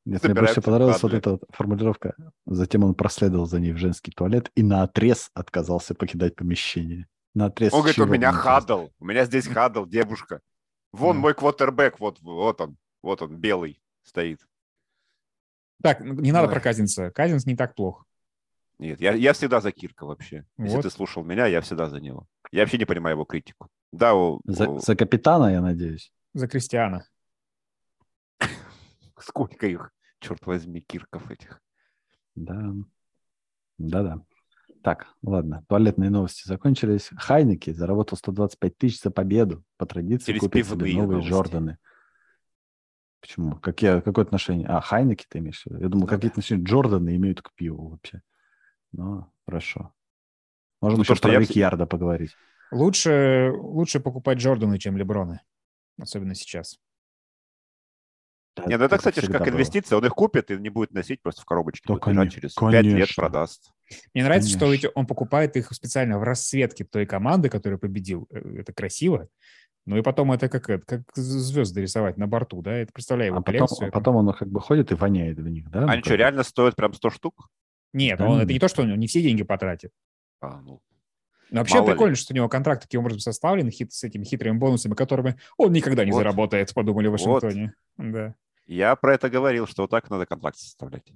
Нет, 0.05 0.23
мне 0.23 0.33
больше 0.33 0.61
понравилась 0.61 1.03
вот 1.03 1.13
эта 1.13 1.39
формулировка. 1.49 2.15
Затем 2.47 2.83
он 2.83 2.95
проследовал 2.95 3.45
за 3.45 3.59
ней 3.59 3.73
в 3.73 3.77
женский 3.77 4.11
туалет 4.11 4.49
и 4.55 4.63
на 4.63 4.81
отрез 4.81 5.29
отказался 5.35 5.93
покидать 5.93 6.35
помещение 6.35 7.05
на 7.33 7.45
отрез. 7.45 7.73
Он 7.73 7.81
говорит, 7.81 7.99
у 7.99 8.05
меня 8.05 8.31
хадл, 8.31 8.89
у 8.99 9.05
меня 9.05 9.25
здесь 9.25 9.47
хадл, 9.47 9.85
девушка. 9.85 10.41
Вон 10.91 11.17
мой 11.17 11.33
квотербек, 11.33 11.99
вот, 11.99 12.19
вот 12.21 12.61
он, 12.61 12.77
вот 13.03 13.21
он, 13.21 13.35
белый 13.35 13.81
стоит. 14.03 14.39
Так, 15.81 16.01
не 16.01 16.31
надо 16.31 16.47
Ой. 16.47 16.53
про 16.53 16.59
Казинца. 16.59 17.11
Казинц 17.11 17.45
не 17.45 17.55
так 17.55 17.75
плохо. 17.75 18.03
Нет, 18.79 18.99
я, 18.99 19.13
я 19.13 19.33
всегда 19.33 19.61
за 19.61 19.71
Кирка 19.71 20.05
вообще. 20.05 20.45
Вот. 20.57 20.65
Если 20.65 20.81
ты 20.81 20.89
слушал 20.89 21.23
меня, 21.23 21.45
я 21.45 21.61
всегда 21.61 21.89
за 21.89 21.99
него. 21.99 22.27
Я 22.51 22.61
вообще 22.61 22.77
не 22.77 22.85
понимаю 22.85 23.15
его 23.15 23.25
критику. 23.25 23.67
Да, 23.91 24.15
у, 24.15 24.41
за, 24.45 24.79
за 24.79 24.95
капитана, 24.95 25.51
я 25.51 25.61
надеюсь. 25.61 26.11
За 26.33 26.47
Кристиана. 26.47 27.05
Сколько 29.19 29.67
их, 29.67 29.91
черт 30.19 30.45
возьми, 30.45 30.81
кирков 30.81 31.29
этих. 31.29 31.61
Да. 32.35 32.73
Да-да. 33.77 34.21
Так, 34.81 35.07
ладно, 35.21 35.65
туалетные 35.67 36.09
новости 36.09 36.47
закончились. 36.47 37.09
Хайнеки 37.17 37.71
заработал 37.71 38.17
125 38.17 38.77
тысяч 38.77 39.01
за 39.01 39.11
победу. 39.11 39.63
По 39.77 39.85
традиции 39.85 40.31
Через 40.31 40.39
купит 40.41 40.65
себе 40.65 40.93
новые 40.93 41.17
новости. 41.17 41.29
Жорданы. 41.29 41.77
Почему? 43.19 43.55
Какие, 43.57 43.99
какое 43.99 44.23
отношение? 44.23 44.67
А, 44.67 44.79
Хайнеки 44.79 45.25
ты 45.27 45.39
имеешь 45.39 45.63
в 45.63 45.65
виду? 45.65 45.79
Я 45.79 45.89
думал, 45.89 46.05
ну, 46.05 46.07
какие 46.07 46.31
отношения 46.31 46.63
Джорданы 46.63 47.15
имеют 47.17 47.41
к 47.41 47.53
пиву 47.53 47.89
вообще. 47.89 48.21
Ну, 48.93 49.29
хорошо. 49.45 49.93
Можно 50.81 50.97
ну, 50.97 51.03
еще 51.03 51.15
про 51.15 51.33
я... 51.33 51.39
Рикьярда 51.39 51.85
поговорить. 51.85 52.31
Лучше, 52.71 53.51
лучше 53.53 53.99
покупать 53.99 54.37
Джорданы, 54.37 54.79
чем 54.79 54.95
Леброны. 54.95 55.41
Особенно 55.99 56.35
сейчас. 56.35 56.79
Да, 58.63 58.69
Нет, 58.69 58.79
ну 58.79 58.85
это, 58.85 58.97
кстати, 58.97 59.19
как 59.25 59.41
было. 59.41 59.49
инвестиция. 59.49 59.97
Он 59.97 60.05
их 60.05 60.13
купит 60.13 60.51
и 60.51 60.57
не 60.57 60.69
будет 60.69 60.93
носить 60.93 61.21
просто 61.21 61.41
в 61.41 61.45
коробочке. 61.45 61.91
Да, 61.91 61.99
конечно, 61.99 62.29
через 62.29 62.53
пять 62.53 62.85
лет 62.85 63.09
продаст. 63.15 63.71
Мне 64.13 64.23
нравится, 64.23 64.57
конечно. 64.57 64.89
что 64.89 64.91
он 64.95 65.07
покупает 65.07 65.55
их 65.57 65.71
специально 65.71 66.19
в 66.19 66.23
расцветке 66.23 66.83
той 66.83 67.05
команды, 67.05 67.49
которая 67.49 67.79
победил. 67.79 68.27
Э, 68.31 68.59
это 68.59 68.73
красиво. 68.73 69.27
Ну 69.85 69.97
и 69.97 70.01
потом 70.01 70.31
это 70.31 70.49
как, 70.49 70.85
как 70.85 71.01
звезды 71.15 71.81
рисовать 71.81 72.17
на 72.17 72.27
борту, 72.27 72.61
да? 72.61 72.73
Это 72.73 72.93
представляю 72.93 73.31
его 73.31 73.39
а 73.39 73.41
потом, 73.41 73.67
а 73.81 73.91
потом 73.91 74.15
он 74.17 74.33
как 74.33 74.47
бы 74.47 74.59
ходит 74.61 74.91
и 74.91 74.95
воняет 74.95 75.39
в 75.39 75.47
них, 75.47 75.69
да? 75.71 75.85
А 75.85 75.91
они 75.91 76.03
что, 76.03 76.15
реально 76.15 76.43
стоят 76.43 76.75
прям 76.75 76.93
100 76.93 77.09
штук? 77.09 77.49
Нет, 77.93 78.21
он, 78.21 78.39
это 78.39 78.53
не 78.53 78.59
то, 78.59 78.67
что 78.67 78.83
он 78.83 78.93
не 78.99 79.07
все 79.07 79.21
деньги 79.21 79.43
потратит. 79.43 79.91
А, 80.41 80.61
ну. 80.61 80.81
Но 81.49 81.61
вообще 81.61 81.77
Мало 81.77 81.87
прикольно, 81.87 82.11
ли. 82.11 82.15
что 82.15 82.33
у 82.33 82.35
него 82.35 82.47
контракт 82.47 82.83
таким 82.83 83.01
образом 83.01 83.19
составлен 83.19 83.71
хит, 83.71 83.91
с 83.91 84.03
этими 84.03 84.23
хитрыми 84.23 84.57
бонусами, 84.57 84.93
которыми 84.93 85.37
он 85.57 85.71
никогда 85.71 86.05
не 86.05 86.11
вот. 86.11 86.19
заработает, 86.19 86.73
подумали 86.73 87.07
в 87.07 87.11
Вашингтоне. 87.13 87.73
Вот. 87.97 88.11
Да. 88.11 88.35
Я 88.69 88.95
про 88.95 89.15
это 89.15 89.31
говорил, 89.31 89.65
что 89.65 89.81
вот 89.81 89.89
так 89.89 90.11
надо 90.11 90.27
контракт 90.27 90.57
составлять. 90.57 91.11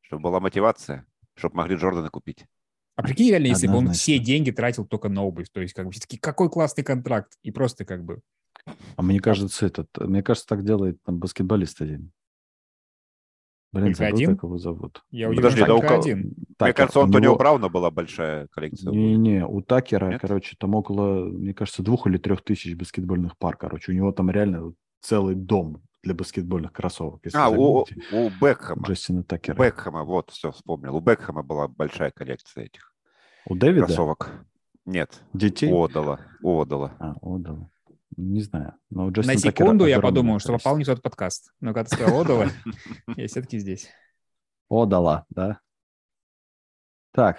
Чтобы 0.00 0.24
была 0.24 0.40
мотивация, 0.40 1.06
чтобы 1.36 1.58
могли 1.58 1.76
Джордана 1.76 2.10
купить. 2.10 2.44
А 2.96 3.04
прикинь, 3.04 3.30
реально, 3.30 3.46
если 3.46 3.68
бы 3.68 3.76
он 3.76 3.92
все 3.92 4.18
деньги 4.18 4.50
тратил 4.50 4.84
только 4.84 5.08
на 5.08 5.22
обувь, 5.22 5.46
то 5.52 5.60
есть 5.60 5.74
как 5.74 5.86
бы 5.86 5.92
все-таки 5.92 6.18
какой 6.18 6.50
классный 6.50 6.82
контракт, 6.82 7.38
и 7.44 7.52
просто 7.52 7.84
как 7.84 8.02
бы... 8.02 8.20
А 8.96 9.02
мне 9.02 9.20
кажется, 9.20 9.64
этот, 9.64 9.96
мне 9.96 10.24
кажется, 10.24 10.48
так 10.48 10.64
делает 10.64 11.00
там 11.04 11.20
баскетболист 11.20 11.80
один. 11.82 12.10
Блин, 13.70 13.94
забыл, 13.94 14.16
один? 14.16 14.34
как 14.34 14.42
его 14.42 14.58
зовут. 14.58 15.04
Я 15.12 15.28
удивлен, 15.30 15.50
Подожди, 15.50 15.64
да 15.64 15.74
у 15.76 15.80
кого... 15.80 16.00
один. 16.00 16.34
Такер, 16.58 16.66
мне 16.66 16.72
кажется, 16.74 16.98
у 16.98 17.02
Антонио 17.04 17.24
него... 17.28 17.36
Брауна 17.36 17.68
была 17.68 17.92
большая 17.92 18.48
коллекция. 18.48 18.90
Не-не, 18.90 19.46
у 19.46 19.62
Такера, 19.62 20.10
Нет? 20.10 20.20
короче, 20.20 20.56
там 20.58 20.74
около, 20.74 21.26
мне 21.26 21.54
кажется, 21.54 21.84
двух 21.84 22.08
или 22.08 22.18
трех 22.18 22.42
тысяч 22.42 22.74
баскетбольных 22.74 23.38
пар, 23.38 23.56
короче. 23.56 23.92
У 23.92 23.94
него 23.94 24.10
там 24.10 24.30
реально 24.30 24.74
целый 25.00 25.36
дом 25.36 25.80
для 26.02 26.14
баскетбольных 26.14 26.72
кроссовок. 26.72 27.22
а, 27.34 27.50
у, 27.50 27.86
у 28.12 28.30
Бекхэма. 28.40 28.82
Джастина 28.86 29.22
Такера. 29.22 29.56
У 29.56 29.62
Бекхэма, 29.62 30.04
вот, 30.04 30.30
все, 30.30 30.50
вспомнил. 30.50 30.96
У 30.96 31.00
Бекхэма 31.00 31.42
была 31.42 31.68
большая 31.68 32.10
коллекция 32.10 32.64
этих 32.64 32.92
у 33.46 33.54
Дэвида? 33.54 33.86
кроссовок. 33.86 34.30
Нет. 34.84 35.22
Детей? 35.32 35.70
У 35.70 35.82
Одала. 35.82 36.20
У 36.42 36.60
Одала. 36.60 36.96
А, 36.98 37.14
Одала. 37.22 37.70
Не 38.16 38.42
знаю. 38.42 38.74
Но 38.90 39.06
На 39.10 39.36
секунду 39.36 39.86
я 39.86 40.00
подумал, 40.00 40.38
что 40.38 40.52
попал 40.52 40.76
не 40.76 40.84
тот 40.84 41.02
подкаст. 41.02 41.52
Но 41.60 41.72
когда 41.72 41.88
ты 41.88 41.96
сказал 41.96 42.20
Одала, 42.20 42.48
я 43.16 43.26
все-таки 43.26 43.58
здесь. 43.58 43.88
Одала, 44.68 45.24
да? 45.30 45.60
Так. 47.12 47.38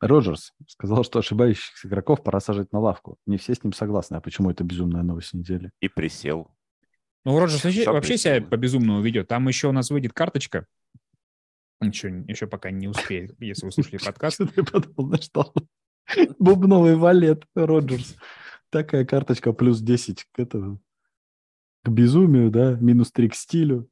Роджерс 0.00 0.54
сказал, 0.68 1.02
что 1.02 1.18
ошибающихся 1.18 1.88
игроков 1.88 2.22
пора 2.22 2.38
сажать 2.40 2.72
на 2.72 2.78
лавку. 2.78 3.18
Не 3.26 3.36
все 3.36 3.54
с 3.54 3.64
ним 3.64 3.72
согласны. 3.72 4.16
А 4.16 4.20
почему 4.20 4.50
это 4.50 4.62
безумная 4.62 5.02
новость 5.02 5.34
недели? 5.34 5.72
И 5.80 5.88
присел. 5.88 6.50
Ну, 7.24 7.38
Роджерс 7.38 7.64
вообще, 7.64 7.90
вообще 7.90 8.16
себя 8.16 8.40
по-безумному 8.40 9.02
ведет. 9.02 9.28
Там 9.28 9.48
еще 9.48 9.68
у 9.68 9.72
нас 9.72 9.90
выйдет 9.90 10.12
карточка. 10.12 10.66
Ничего, 11.80 12.24
еще 12.26 12.46
пока 12.46 12.70
не 12.70 12.88
успеет, 12.88 13.34
если 13.40 13.66
вы 13.66 13.72
слушали 13.72 13.98
подкаст. 14.04 14.40
Ты 14.54 14.64
подумал, 14.64 15.20
что 15.20 15.52
бубновый 16.38 16.96
валет 16.96 17.44
Роджерс. 17.54 18.16
Такая 18.70 19.04
карточка 19.04 19.52
плюс 19.52 19.80
10 19.80 20.24
к 20.32 20.38
этому. 20.38 20.80
К 21.84 21.88
безумию, 21.88 22.50
да, 22.50 22.72
минус 22.74 23.12
3 23.12 23.28
к 23.28 23.34
стилю. 23.34 23.88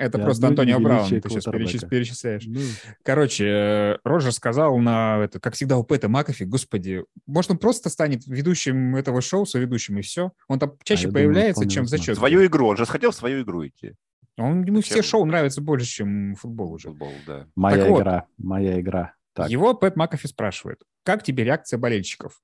Это 0.00 0.16
Я 0.16 0.24
просто 0.24 0.46
Антонио 0.46 0.80
Браун, 0.80 1.08
ты 1.08 1.28
сейчас 1.28 1.44
перечис, 1.44 1.84
перечисляешь. 1.84 2.44
Ну. 2.46 2.60
Короче, 3.02 3.44
э, 3.46 3.96
Роджер 4.02 4.32
сказал 4.32 4.78
на 4.78 5.18
это, 5.24 5.40
как 5.40 5.52
всегда 5.52 5.76
у 5.76 5.84
Пэта 5.84 6.08
Макафи, 6.08 6.44
господи, 6.44 7.04
может 7.26 7.50
он 7.50 7.58
просто 7.58 7.90
станет 7.90 8.26
ведущим 8.26 8.96
этого 8.96 9.20
шоу, 9.20 9.44
соведущим 9.44 9.98
и 9.98 10.02
все? 10.02 10.32
Он 10.48 10.58
там 10.58 10.72
чаще 10.84 11.08
а 11.08 11.12
появляется, 11.12 11.60
думаю, 11.60 11.70
чем 11.70 11.86
за 11.86 11.98
счет. 11.98 12.16
Свою 12.16 12.46
игру, 12.46 12.68
он 12.68 12.78
же 12.78 12.86
хотел 12.86 13.10
в 13.10 13.14
свою 13.14 13.42
игру 13.42 13.66
идти. 13.66 13.94
Он, 14.38 14.64
ему 14.64 14.80
все 14.80 15.02
шоу 15.02 15.26
нравятся 15.26 15.60
больше, 15.60 15.86
чем 15.86 16.34
футбол 16.34 16.72
уже. 16.72 16.88
Футбол, 16.88 17.12
да. 17.26 17.46
Моя 17.54 17.84
так 17.84 17.90
игра, 17.90 18.14
вот, 18.14 18.44
моя 18.46 18.80
игра. 18.80 19.14
Так. 19.34 19.50
Его 19.50 19.74
Пэт 19.74 19.96
Макафи 19.96 20.28
спрашивает, 20.28 20.82
как 21.04 21.22
тебе 21.22 21.44
реакция 21.44 21.76
болельщиков? 21.76 22.40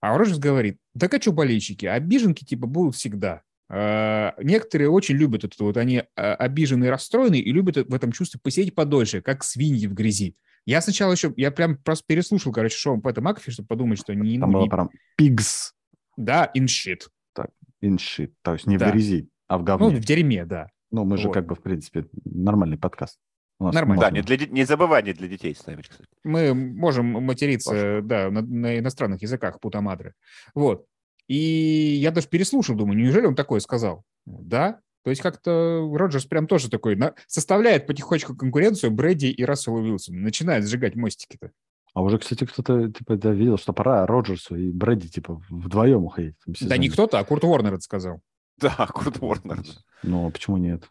А 0.00 0.16
Роджерс 0.16 0.38
говорит, 0.38 0.78
да 0.94 1.08
а 1.10 1.20
что 1.20 1.32
болельщики, 1.32 1.86
обиженки 1.86 2.44
типа 2.44 2.68
будут 2.68 2.94
всегда. 2.94 3.42
Uh, 3.68 4.32
некоторые 4.44 4.88
очень 4.90 5.16
любят 5.16 5.42
это, 5.42 5.56
вот 5.64 5.76
они 5.76 5.96
uh, 5.98 6.04
обижены 6.14 6.84
и 6.84 6.88
расстроены 6.88 7.40
и 7.40 7.52
любят 7.52 7.76
в 7.76 7.92
этом 7.92 8.12
чувстве 8.12 8.38
посидеть 8.40 8.76
подольше, 8.76 9.22
как 9.22 9.42
свиньи 9.42 9.88
в 9.88 9.94
грязи. 9.94 10.36
Я 10.66 10.80
сначала 10.80 11.12
еще, 11.12 11.32
я 11.36 11.50
прям 11.50 11.76
просто 11.76 12.04
переслушал, 12.06 12.52
короче, 12.52 12.76
шоу 12.76 13.00
Пэта 13.00 13.20
Макафи, 13.22 13.50
чтобы 13.50 13.66
подумать, 13.66 13.98
что 13.98 14.14
не... 14.14 14.38
Там 14.38 14.50
ну, 14.50 14.58
было 14.58 14.64
не... 14.64 14.70
прям 14.70 14.90
pigs. 15.20 15.72
Да, 16.16 16.50
in 16.56 16.66
shit. 16.66 17.08
Так, 17.32 17.50
in 17.82 17.96
shit, 17.96 18.32
то 18.42 18.52
есть 18.52 18.66
не 18.66 18.78
да. 18.78 18.88
в 18.88 18.92
грязи, 18.92 19.28
а 19.48 19.58
в 19.58 19.64
говне. 19.64 19.90
Ну, 19.90 19.96
в 19.96 20.00
дерьме, 20.00 20.44
да. 20.44 20.68
Ну, 20.92 21.04
мы 21.04 21.16
же 21.16 21.26
вот. 21.28 21.34
как 21.34 21.46
бы, 21.46 21.56
в 21.56 21.62
принципе, 21.62 22.06
нормальный 22.24 22.78
подкаст. 22.78 23.18
Нормально. 23.58 24.00
Да, 24.00 24.10
не, 24.10 24.22
для, 24.22 24.36
не 24.46 24.64
забывай, 24.64 25.02
не 25.02 25.12
для 25.12 25.28
детей 25.28 25.54
ставить, 25.54 25.88
кстати. 25.88 26.08
Мы 26.24 26.52
можем 26.54 27.06
материться, 27.06 27.70
Паша. 27.70 28.00
да, 28.02 28.30
на, 28.30 28.42
на 28.42 28.78
иностранных 28.78 29.22
языках, 29.22 29.60
путамадры. 29.60 30.14
Вот. 30.54 30.86
И 31.28 31.98
я 32.00 32.10
даже 32.10 32.28
переслушал, 32.28 32.76
думаю, 32.76 32.98
неужели 32.98 33.26
он 33.26 33.34
такое 33.34 33.60
сказал? 33.60 34.04
Да, 34.24 34.80
то 35.06 35.10
есть 35.10 35.22
как-то 35.22 35.88
Роджерс 35.94 36.24
прям 36.24 36.48
тоже 36.48 36.68
такой 36.68 36.96
на... 36.96 37.14
составляет 37.28 37.86
потихонечку 37.86 38.34
конкуренцию 38.34 38.90
Брэди 38.90 39.26
и 39.26 39.44
Расселу 39.44 39.78
Уилсону. 39.78 40.18
Начинает 40.18 40.66
сжигать 40.66 40.96
мостики-то. 40.96 41.52
А 41.94 42.02
уже, 42.02 42.18
кстати, 42.18 42.44
кто-то 42.44 42.90
типа 42.90 43.16
да, 43.16 43.30
видел, 43.30 43.56
что 43.56 43.72
пора 43.72 44.04
Роджерсу 44.04 44.56
и 44.56 44.72
Брэди 44.72 45.08
типа 45.08 45.40
вдвоем 45.48 46.04
уходить. 46.04 46.34
Да 46.60 46.76
не 46.76 46.88
кто-то, 46.88 47.20
а 47.20 47.24
Курт 47.24 47.44
Уорнер 47.44 47.74
это 47.74 47.82
сказал. 47.82 48.20
Да, 48.58 48.74
Курт 48.92 49.22
Уорнер. 49.22 49.62
Ну, 50.02 50.26
а 50.26 50.30
почему 50.30 50.56
нет? 50.56 50.90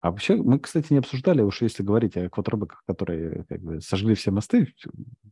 А 0.00 0.12
вообще, 0.12 0.36
мы, 0.36 0.60
кстати, 0.60 0.92
не 0.92 1.00
обсуждали, 1.00 1.42
уж 1.42 1.60
если 1.62 1.82
говорить 1.82 2.16
о 2.16 2.30
квотербеках, 2.30 2.84
которые 2.86 3.44
как 3.48 3.60
бы 3.60 3.80
сожгли 3.80 4.14
все 4.14 4.30
мосты, 4.30 4.72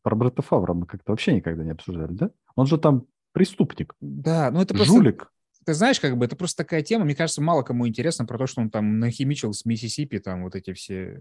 про 0.02 0.16
Бретта 0.16 0.42
Фавра 0.42 0.74
мы 0.74 0.86
как-то 0.86 1.12
вообще 1.12 1.34
никогда 1.34 1.62
не 1.62 1.70
обсуждали, 1.70 2.12
да? 2.12 2.30
Он 2.56 2.66
же 2.66 2.78
там 2.78 3.06
преступник. 3.32 3.94
Да, 4.00 4.50
ну 4.50 4.62
это 4.62 4.74
просто... 4.74 4.92
Жулик. 4.92 5.32
Ты 5.66 5.74
знаешь, 5.74 6.00
как 6.00 6.16
бы 6.16 6.24
это 6.24 6.36
просто 6.36 6.64
такая 6.64 6.82
тема, 6.82 7.04
мне 7.04 7.14
кажется, 7.14 7.42
мало 7.42 7.62
кому 7.62 7.86
интересно 7.86 8.24
про 8.24 8.38
то, 8.38 8.46
что 8.46 8.62
он 8.62 8.70
там 8.70 8.98
нахимичил 8.98 9.52
с 9.52 9.64
Миссисипи, 9.66 10.18
там 10.18 10.42
вот 10.42 10.54
эти 10.54 10.72
все... 10.72 11.20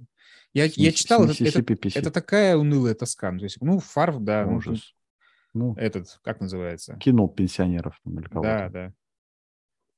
Я, 0.54 0.70
с, 0.70 0.78
я 0.78 0.92
читал, 0.92 1.26
это, 1.26 1.44
это, 1.44 1.62
это 1.96 2.12
такая 2.12 2.56
унылая 2.56 2.96
тоска. 2.96 3.32
То 3.38 3.44
есть, 3.44 3.58
ну, 3.62 3.80
Фарв, 3.80 4.20
да. 4.22 4.46
Ужас. 4.48 4.94
Ну, 5.54 5.76
этот, 5.76 6.20
как 6.24 6.40
называется? 6.40 6.96
Кинул 7.00 7.28
пенсионеров 7.28 8.00
там 8.04 8.20
или 8.20 8.28
кого-то. 8.28 8.48
Да, 8.48 8.70
да. 8.70 8.94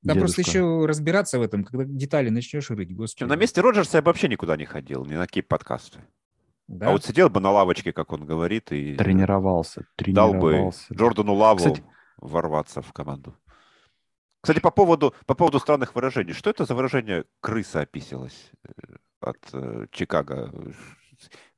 Да 0.04 0.16
просто 0.16 0.42
еще 0.42 0.86
разбираться 0.88 1.38
в 1.38 1.44
этом, 1.44 1.64
когда 1.64 1.84
детали 1.86 2.30
начнешь 2.30 2.70
рыть, 2.72 2.96
господи. 2.96 3.30
На 3.30 3.36
месте 3.36 3.62
Роджерса 3.62 3.98
я 3.98 4.02
бы 4.02 4.08
вообще 4.08 4.28
никуда 4.28 4.58
не 4.58 4.66
ходил, 4.66 5.06
ни 5.06 5.14
на 5.14 5.28
какие 5.28 5.44
подкасты. 5.44 6.00
Да? 6.68 6.88
А 6.88 6.92
вот 6.92 7.06
сидел 7.06 7.30
бы 7.30 7.40
на 7.40 7.52
лавочке, 7.52 7.94
как 7.94 8.12
он 8.12 8.26
говорит, 8.26 8.72
и... 8.72 8.96
Тренировался, 8.96 9.86
тренировался. 9.96 10.36
Дал 10.36 10.42
бы 10.42 10.72
Джордану 10.98 11.34
Лаву 11.34 11.58
Кстати... 11.58 11.84
ворваться 12.22 12.82
в 12.82 12.94
команду. 12.94 13.36
Кстати, 14.42 14.60
по 14.60 14.72
поводу, 14.72 15.14
по 15.26 15.36
поводу 15.36 15.60
странных 15.60 15.94
выражений. 15.94 16.34
Что 16.34 16.50
это 16.50 16.66
за 16.66 16.74
выражение 16.74 17.26
«крыса 17.42 17.82
описалась» 17.82 18.52
от 19.20 19.38
э, 19.54 19.86
Чикаго? 19.92 20.52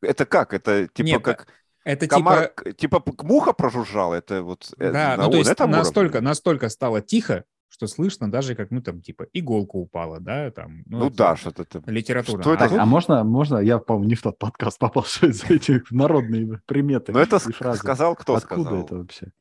Это 0.01 0.25
как? 0.25 0.53
Это 0.53 0.87
типа 0.87 1.07
Нет, 1.07 1.23
как... 1.23 1.47
Это 1.85 2.07
комар, 2.07 2.47
типа... 2.75 2.99
типа 3.01 3.03
муха 3.23 3.53
прожужжала, 3.53 4.15
это 4.15 4.41
вот 4.41 4.73
э, 4.77 4.91
да, 4.91 5.17
на, 5.17 5.25
ну, 5.25 5.31
то 5.31 5.37
есть 5.37 5.59
настолько, 5.59 6.21
настолько 6.21 6.69
стало 6.69 7.01
тихо, 7.01 7.45
что 7.73 7.87
слышно 7.87 8.31
даже 8.31 8.55
как, 8.55 8.69
ну, 8.71 8.81
там, 8.81 9.01
типа, 9.01 9.25
иголка 9.33 9.77
упала, 9.77 10.19
да, 10.19 10.51
там. 10.51 10.83
Ну, 10.85 10.99
ну 10.99 11.09
да, 11.09 11.35
что-то 11.35 11.65
там. 11.65 11.83
Литература. 11.87 12.41
Что 12.41 12.53
это? 12.53 12.65
А, 12.65 12.83
а 12.83 12.85
можно, 12.85 13.23
можно, 13.23 13.57
я, 13.57 13.79
по-моему, 13.79 14.09
не 14.09 14.15
в 14.15 14.21
тот 14.21 14.37
подкаст 14.37 14.77
попал, 14.77 15.03
что 15.07 15.27
из 15.27 15.43
этих 15.49 15.89
народные 15.91 16.61
приметы 16.65 17.11
Ну, 17.11 17.19
это 17.19 17.39
сказал, 17.39 18.15
кто 18.15 18.35
Откуда 18.35 18.61
сказал? 18.61 18.85
это 18.85 18.95
вообще? 18.97 19.31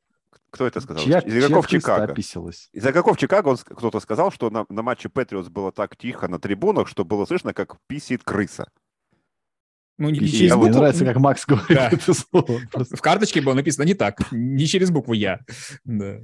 Кто 0.50 0.66
это 0.66 0.80
сказал? 0.80 1.02
Чья, 1.02 1.20
из 1.20 1.36
игроков 1.36 1.66
Чикаго. 1.66 2.12
Описалась? 2.12 2.68
Из 2.72 2.86
игроков 2.86 3.16
Чикаго 3.16 3.48
он, 3.48 3.56
кто-то 3.56 4.00
сказал, 4.00 4.30
что 4.30 4.50
на, 4.50 4.66
на 4.68 4.82
матче 4.82 5.08
Патриотс 5.08 5.48
было 5.48 5.72
так 5.72 5.96
тихо 5.96 6.28
на 6.28 6.38
трибунах, 6.38 6.88
что 6.88 7.04
было 7.04 7.24
слышно, 7.24 7.54
как 7.54 7.76
писит 7.86 8.22
крыса. 8.22 8.68
Ну, 9.98 10.10
не 10.10 10.26
через 10.26 10.52
букву. 10.52 10.68
Мне 10.68 10.76
нравится, 10.78 11.04
как 11.04 11.16
Макс 11.16 11.46
говорит 11.46 11.76
Да. 11.76 11.88
это 11.90 12.14
слово. 12.14 12.60
Просто 12.70 12.96
В 12.96 13.00
карточке 13.00 13.40
было 13.40 13.54
написано 13.54 13.84
не 13.84 13.94
так, 13.94 14.20
не 14.32 14.66
через 14.66 14.90
букву 14.90 15.12
«я». 15.12 15.40
Да. 15.84 16.20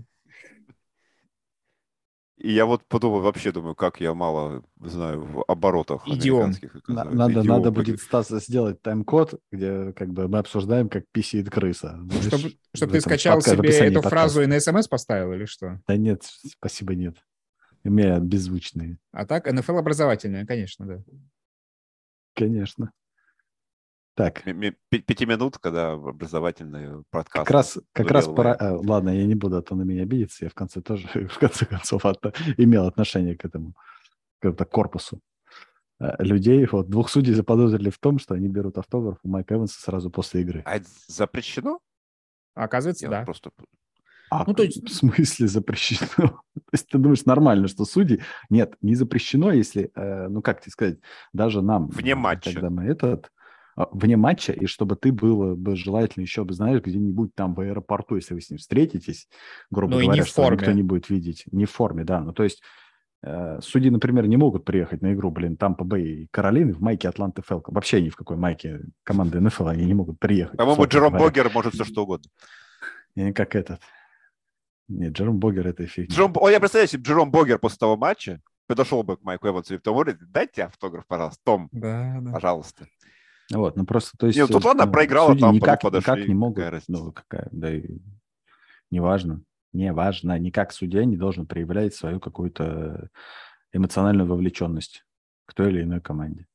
И 2.38 2.52
я 2.52 2.66
вот 2.66 2.84
подумал, 2.86 3.20
вообще 3.20 3.50
думаю, 3.50 3.74
как 3.74 4.00
я 4.00 4.14
мало 4.14 4.62
знаю 4.80 5.24
в 5.24 5.44
оборотах 5.48 6.06
Идиом. 6.06 6.52
Надо, 6.86 7.32
Идиом, 7.32 7.46
надо 7.46 7.72
будет, 7.72 8.00
Стас, 8.00 8.28
сделать 8.28 8.80
тайм-код, 8.80 9.40
где 9.50 9.92
как 9.92 10.10
бы 10.12 10.28
мы 10.28 10.38
обсуждаем, 10.38 10.88
как 10.88 11.04
писает 11.10 11.50
крыса. 11.50 11.98
Чтобы, 12.28 12.52
чтобы 12.72 12.92
ты 12.92 13.00
скачал 13.00 13.38
подка- 13.38 13.56
себе 13.56 13.70
эту 13.70 13.94
подкаста. 13.94 14.08
фразу 14.08 14.42
и 14.42 14.46
на 14.46 14.60
смс 14.60 14.86
поставил 14.86 15.32
или 15.32 15.46
что? 15.46 15.80
Да 15.88 15.96
нет, 15.96 16.22
спасибо, 16.22 16.94
нет. 16.94 17.16
У 17.82 17.90
меня 17.90 18.20
беззвучные. 18.20 18.98
А 19.10 19.26
так, 19.26 19.52
НФЛ 19.52 19.76
образовательная, 19.78 20.46
конечно, 20.46 20.86
да. 20.86 21.02
Конечно. 22.34 22.92
Так, 24.18 24.42
Пятиминутка, 24.88 25.70
да, 25.70 25.92
образовательный 25.92 27.04
подкаст. 27.10 27.46
как 27.46 27.50
раз, 27.52 27.78
как 27.92 28.10
раз 28.10 28.26
пора... 28.26 28.52
а, 28.54 28.74
ладно, 28.76 29.10
я 29.10 29.24
не 29.24 29.36
буду, 29.36 29.56
а 29.56 29.62
то 29.62 29.76
на 29.76 29.82
меня 29.82 30.02
обидеться. 30.02 30.44
Я 30.44 30.50
в 30.50 30.54
конце 30.54 30.80
тоже, 30.80 31.06
в 31.30 31.38
конце 31.38 31.66
концов, 31.66 32.04
от- 32.04 32.36
имел 32.56 32.86
отношение 32.86 33.36
к 33.36 33.44
этому, 33.44 33.76
к 34.40 34.46
этому 34.46 34.68
корпусу 34.68 35.20
а, 36.00 36.20
людей. 36.20 36.66
Вот 36.66 36.90
двух 36.90 37.10
судей 37.10 37.32
заподозрили 37.32 37.90
в 37.90 37.98
том, 38.00 38.18
что 38.18 38.34
они 38.34 38.48
берут 38.48 38.76
автограф 38.76 39.18
у 39.22 39.28
Майка 39.28 39.54
Эванса 39.54 39.80
сразу 39.80 40.10
после 40.10 40.40
игры. 40.40 40.62
А 40.66 40.78
это 40.78 40.88
запрещено? 41.06 41.78
А 42.56 42.64
оказывается, 42.64 43.04
Я 43.06 43.10
да. 43.10 43.22
просто... 43.22 43.52
А 44.30 44.42
Ну, 44.48 44.52
то 44.52 44.64
есть- 44.64 44.82
в 44.82 44.92
смысле 44.92 45.46
запрещено? 45.46 46.08
то 46.16 46.72
есть 46.72 46.88
ты 46.88 46.98
думаешь, 46.98 47.24
нормально, 47.24 47.68
что 47.68 47.84
судьи... 47.84 48.20
Нет, 48.50 48.74
не 48.82 48.96
запрещено, 48.96 49.52
если, 49.52 49.92
э, 49.94 50.26
ну, 50.26 50.42
как 50.42 50.60
тебе 50.60 50.72
сказать, 50.72 50.98
даже 51.32 51.62
нам... 51.62 51.86
Вне 51.86 52.10
э, 52.10 52.16
матча. 52.16 52.52
Когда 52.52 52.68
мы 52.68 52.82
этот... 52.86 53.30
а, 53.78 53.88
Вне 53.92 54.16
матча, 54.16 54.52
и 54.52 54.66
чтобы 54.66 54.96
ты 54.96 55.12
было 55.12 55.54
бы 55.54 55.76
желательно 55.76 56.22
еще 56.24 56.42
бы, 56.42 56.52
знаешь, 56.52 56.82
где-нибудь 56.82 57.32
там 57.36 57.54
в 57.54 57.60
аэропорту, 57.60 58.16
если 58.16 58.34
вы 58.34 58.40
с 58.40 58.50
ним 58.50 58.58
встретитесь, 58.58 59.28
грубо 59.70 59.94
Ну, 59.94 60.04
говоря, 60.04 60.24
что 60.24 60.50
никто 60.50 60.72
не 60.72 60.82
будет 60.82 61.08
видеть. 61.08 61.44
Не 61.52 61.64
в 61.64 61.70
форме, 61.70 62.02
да. 62.02 62.20
Ну, 62.20 62.32
то 62.32 62.42
есть 62.42 62.60
э, 63.22 63.60
судьи, 63.62 63.88
например, 63.88 64.26
не 64.26 64.36
могут 64.36 64.64
приехать 64.64 65.00
на 65.00 65.14
игру, 65.14 65.30
блин, 65.30 65.56
Тампа 65.56 65.84
Бэй 65.84 66.24
и 66.24 66.28
Каролины 66.32 66.72
в 66.72 66.80
майке 66.80 67.08
Атланты 67.08 67.42
Фелка. 67.46 67.70
Вообще 67.70 68.02
ни 68.02 68.08
в 68.08 68.16
какой 68.16 68.36
майке 68.36 68.80
команды 69.04 69.38
НФЛ 69.38 69.68
они 69.68 69.84
не 69.84 69.94
могут 69.94 70.18
приехать. 70.18 70.58
По-моему, 70.58 70.84
Джером 70.86 71.12
говоря. 71.12 71.26
Богер 71.26 71.50
может 71.54 71.74
все 71.74 71.84
что 71.84 72.02
угодно. 72.02 72.28
Не 73.14 73.32
как 73.32 73.54
этот. 73.54 73.80
Нет, 74.88 75.12
Джером 75.12 75.38
Богер 75.38 75.68
это 75.68 75.86
фигня. 75.86 76.12
Джером... 76.12 76.32
О, 76.34 76.48
я 76.48 76.58
представляю, 76.58 76.86
если 76.86 76.96
бы 76.96 77.04
Джером 77.04 77.30
Богер 77.30 77.60
после 77.60 77.78
того 77.78 77.96
матча 77.96 78.40
подошел 78.66 79.04
бы 79.04 79.16
к 79.16 79.22
Майку 79.22 79.46
Эвансу 79.46 79.74
и 79.74 79.78
в 79.78 79.82
том 79.82 79.94
говорит, 79.94 80.18
дайте 80.30 80.64
автограф, 80.64 81.06
пожалуйста. 81.06 81.40
Том, 81.44 81.68
Да, 81.70 82.18
да. 82.20 82.32
пожалуйста. 82.32 82.86
Вот, 83.52 83.76
ну 83.76 83.86
просто, 83.86 84.16
то 84.18 84.26
есть... 84.26 84.36
Не, 84.36 84.42
ну 84.42 84.48
тут 84.48 84.64
э, 84.64 84.68
ладно, 84.68 84.86
ну, 84.86 84.92
проиграла 84.92 85.34
ну 85.34 85.52
никак, 85.52 85.80
подошли, 85.80 86.12
никак 86.12 86.28
не 86.28 86.34
могут, 86.34 86.56
какая 86.56 86.82
ну, 86.88 87.12
какая, 87.12 87.48
да 87.50 87.74
и 87.74 87.98
неважно, 88.90 89.42
неважно, 89.72 90.38
никак 90.38 90.72
судья 90.72 91.04
не 91.04 91.16
должен 91.16 91.46
проявлять 91.46 91.94
свою 91.94 92.20
какую-то 92.20 93.08
эмоциональную 93.72 94.28
вовлеченность 94.28 95.04
к 95.46 95.54
той 95.54 95.70
или 95.70 95.82
иной 95.82 96.00
команде. 96.00 96.46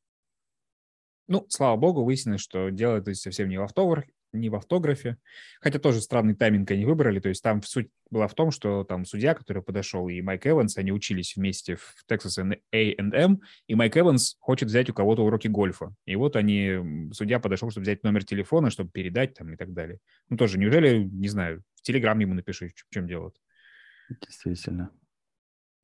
Ну, 1.28 1.46
слава 1.50 1.78
богу, 1.78 2.04
выяснилось, 2.04 2.42
что 2.42 2.70
дело 2.70 3.02
то 3.02 3.10
есть, 3.10 3.22
совсем 3.22 3.50
не 3.50 3.58
в 3.58 3.64
автографе, 3.64 4.12
не 4.34 4.50
в 4.50 4.56
автографе. 4.56 5.18
Хотя 5.62 5.80
тоже 5.80 6.02
странный 6.02 6.36
тайминг 6.36 6.70
они 6.72 6.86
выбрали. 6.86 7.20
То 7.20 7.30
есть 7.30 7.42
там 7.44 7.62
суть 7.62 7.90
была 8.10 8.28
в 8.28 8.34
том, 8.34 8.52
что 8.52 8.84
там 8.84 9.06
судья, 9.06 9.34
который 9.34 9.62
подошел, 9.64 10.10
и 10.10 10.22
Майк 10.22 10.46
Эванс, 10.48 10.78
они 10.78 10.92
учились 10.92 11.36
вместе 11.36 11.76
в 11.76 11.94
Texas 12.10 12.38
A&M, 12.72 13.42
и 13.68 13.76
Майк 13.76 13.96
Эванс 13.98 14.36
хочет 14.40 14.70
взять 14.70 14.90
у 14.90 14.94
кого-то 14.94 15.24
уроки 15.24 15.48
гольфа. 15.48 15.94
И 16.06 16.16
вот 16.16 16.36
они, 16.36 17.10
судья 17.14 17.40
подошел, 17.40 17.70
чтобы 17.70 17.84
взять 17.84 18.04
номер 18.04 18.26
телефона, 18.26 18.70
чтобы 18.70 18.90
передать 18.90 19.36
там 19.36 19.54
и 19.54 19.56
так 19.56 19.72
далее. 19.74 20.00
Ну 20.30 20.38
тоже, 20.38 20.58
неужели, 20.58 21.04
не 21.04 21.28
знаю, 21.28 21.64
в 21.76 21.82
Телеграм 21.84 22.18
ему 22.20 22.34
напиши, 22.34 22.70
в 22.70 22.94
чем 22.94 23.08
дело? 23.08 23.32
Действительно. 24.22 24.92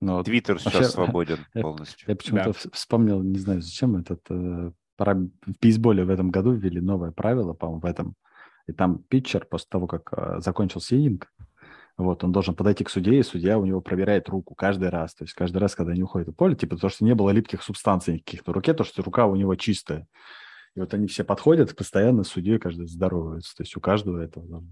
Ну, 0.02 0.14
вот 0.16 0.26
Твиттер 0.28 0.56
Вообще, 0.56 0.70
сейчас 0.70 0.94
свободен 0.94 1.40
я- 1.54 1.62
полностью. 1.62 2.10
я 2.10 2.16
почему-то 2.16 2.44
Да. 2.46 2.50
вс- 2.52 2.70
вспомнил, 2.74 3.22
не 3.22 3.38
знаю 3.38 3.62
зачем, 3.62 3.98
этот 3.98 4.22
э, 4.30 4.72
пора- 4.96 5.16
в 5.16 5.60
бейсболе 5.62 6.06
в 6.06 6.10
этом 6.10 6.32
году 6.32 6.54
ввели 6.54 6.80
новое 6.80 7.12
правило, 7.12 7.54
по-моему, 7.54 7.82
в 7.82 7.86
этом. 7.86 8.16
И 8.70 8.74
там 8.74 9.00
питчер 9.10 9.46
после 9.50 9.68
того, 9.70 9.88
как 9.88 10.14
э, 10.16 10.40
закончился 10.42 10.96
ининг, 10.96 11.32
вот, 11.98 12.24
он 12.24 12.32
должен 12.32 12.56
подойти 12.56 12.84
к 12.84 12.90
судье, 12.90 13.20
и 13.20 13.24
судья 13.24 13.58
у 13.58 13.66
него 13.66 13.82
проверяет 13.82 14.30
руку 14.30 14.54
каждый 14.56 14.90
раз. 14.90 15.16
То 15.16 15.24
есть 15.26 15.34
каждый 15.34 15.58
раз, 15.58 15.76
когда 15.76 15.92
они 15.92 16.04
уходят 16.04 16.30
в 16.30 16.34
поле, 16.34 16.56
типа 16.56 16.78
то, 16.78 16.88
что 16.88 17.04
не 17.04 17.16
было 17.16 17.32
липких 17.32 17.62
субстанций 17.64 18.14
никаких 18.16 18.46
на 18.48 18.54
руке, 18.54 18.74
то, 18.74 18.84
что 18.84 19.02
рука 19.02 19.26
у 19.26 19.36
него 19.36 19.56
чистая. 19.56 20.08
И 20.76 20.80
вот 20.80 20.94
они 20.94 21.08
все 21.08 21.24
подходят, 21.24 21.76
постоянно 21.76 22.24
с 22.24 22.28
судьей 22.30 22.60
каждый 22.60 22.88
здоровается. 22.88 23.56
То 23.58 23.64
есть 23.64 23.76
у 23.76 23.82
каждого 23.82 24.22
этого, 24.22 24.46
должно- 24.46 24.70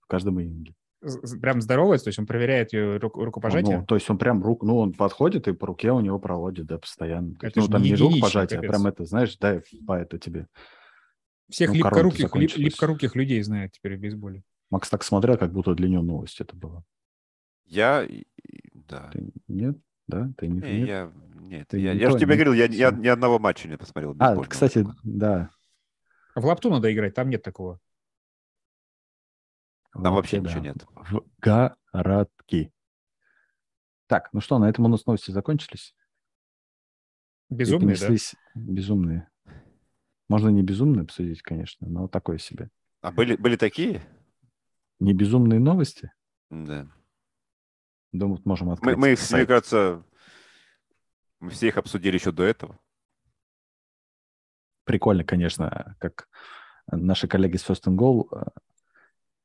в 0.00 0.06
каждом 0.06 0.38
з- 1.02 1.38
Прям 1.38 1.60
здоровается, 1.60 2.06
то 2.06 2.08
есть 2.08 2.18
он 2.18 2.26
проверяет 2.26 2.72
ее 2.72 2.96
ру- 2.96 3.22
рукопожатие? 3.24 3.80
Ну, 3.80 3.86
то 3.86 3.94
есть 3.94 4.08
он 4.08 4.16
прям 4.18 4.42
руку, 4.42 4.66
ну, 4.66 4.78
он 4.78 4.94
подходит 4.94 5.46
и 5.48 5.52
по 5.52 5.66
руке 5.66 5.92
у 5.92 6.00
него 6.00 6.18
проводит, 6.18 6.66
да, 6.66 6.78
постоянно. 6.78 7.34
Это 7.42 7.60
ну, 7.60 7.68
там 7.68 7.82
не 7.82 7.94
рукопожатие, 7.94 8.58
а 8.58 8.62
прям 8.62 8.86
это, 8.86 9.04
знаешь, 9.04 9.36
дай 9.36 9.62
по 9.86 9.92
это 9.92 10.18
тебе. 10.18 10.46
Всех 11.50 11.70
ну, 11.70 11.76
липкоруких, 11.76 12.34
лип- 12.34 12.56
липкоруких 12.56 13.14
людей 13.14 13.42
знают 13.42 13.72
теперь 13.72 13.96
в 13.96 14.00
бейсболе. 14.00 14.42
Макс 14.70 14.88
так 14.88 15.02
смотрел, 15.04 15.36
как 15.36 15.52
будто 15.52 15.74
для 15.74 15.88
него 15.88 16.02
новость 16.02 16.40
это 16.40 16.56
была. 16.56 16.84
Я... 17.64 18.08
Да. 18.72 19.10
Ты 19.10 19.32
нет? 19.48 19.78
Да? 20.06 20.32
Ты 20.36 20.48
не, 20.48 20.60
Не, 20.60 20.78
нет? 20.80 20.88
я... 20.88 21.12
Нет, 21.34 21.68
Ты 21.68 21.78
я, 21.78 21.92
я 21.92 22.10
же 22.10 22.18
тебе 22.18 22.34
не- 22.34 22.34
говорил, 22.36 22.52
я 22.54 22.68
ни, 22.68 22.72
всё. 22.74 22.90
ни 22.90 23.06
одного 23.06 23.38
матча 23.38 23.68
не 23.68 23.76
посмотрел. 23.76 24.16
А, 24.18 24.36
кстати, 24.44 24.86
да. 25.02 25.50
В 26.34 26.44
лапту 26.44 26.70
надо 26.70 26.92
играть, 26.92 27.14
там 27.14 27.28
нет 27.28 27.42
такого. 27.42 27.78
Там 29.92 30.14
вообще 30.14 30.40
да. 30.40 30.48
ничего 30.48 30.62
нет. 30.64 30.86
В 30.94 31.22
городки. 31.92 32.72
Так, 34.06 34.30
ну 34.32 34.40
что, 34.40 34.58
на 34.58 34.68
этом 34.68 34.86
у 34.86 34.88
нас 34.88 35.06
новости 35.06 35.30
закончились. 35.30 35.94
И 37.50 37.54
Безумный, 37.54 37.96
да? 37.96 38.08
безумные. 38.54 39.28
Можно 40.28 40.48
не 40.48 40.62
безумные 40.62 41.02
обсудить, 41.02 41.42
конечно, 41.42 41.86
но 41.88 42.08
такое 42.08 42.38
себе. 42.38 42.70
А 43.00 43.12
были, 43.12 43.36
были 43.36 43.56
такие? 43.56 44.02
Не 45.00 45.12
безумные 45.12 45.60
новости? 45.60 46.12
Да. 46.50 46.88
Думаю, 48.12 48.40
можем 48.44 48.68
Мы, 48.68 48.72
открыть 48.74 48.96
мы 48.96 49.12
их, 49.12 49.30
мне 49.32 49.44
кажется, 49.44 50.02
мы 51.40 51.50
все 51.50 51.68
их 51.68 51.76
обсудили 51.76 52.16
еще 52.16 52.32
до 52.32 52.44
этого. 52.44 52.78
прикольно, 54.84 55.24
конечно, 55.24 55.96
как 55.98 56.28
наши 56.90 57.28
коллеги 57.28 57.56
с 57.56 57.68
First 57.68 57.84
and 57.86 57.96
Goal, 57.96 58.28
э, 58.32 58.50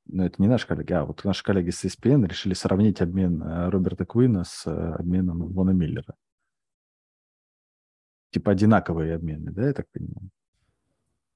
ну, 0.05 0.23
это 0.23 0.41
не 0.41 0.47
наши 0.47 0.67
коллеги, 0.67 0.93
а 0.93 1.05
вот 1.05 1.23
наши 1.23 1.43
коллеги 1.43 1.69
с 1.69 1.83
ESPN 1.85 2.27
решили 2.27 2.53
сравнить 2.53 3.01
обмен 3.01 3.41
э, 3.41 3.69
Роберта 3.69 4.05
Куина 4.05 4.43
с 4.43 4.65
э, 4.67 4.93
обменом 4.93 5.47
Вона 5.47 5.71
Миллера. 5.71 6.15
Типа 8.31 8.51
одинаковые 8.51 9.15
обмены, 9.15 9.51
да, 9.51 9.67
я 9.67 9.73
так 9.73 9.89
понимаю? 9.91 10.29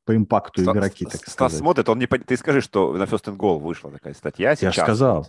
По 0.06 0.16
импакту 0.16 0.62
Ста- 0.62 0.72
игроки, 0.74 1.06
так 1.06 1.16
Стас 1.16 1.34
сказать. 1.34 1.60
смотрит, 1.60 1.88
он 1.90 2.00
не 2.00 2.08
Ты 2.08 2.36
скажи, 2.38 2.60
что 2.62 2.92
на 2.94 3.04
First 3.04 3.26
and 3.26 3.38
Goal 3.38 3.60
вышла 3.60 3.90
такая 3.92 4.14
статья 4.14 4.50
Я 4.50 4.56
сейчас. 4.56 4.76
же 4.76 4.82
сказал. 4.82 5.28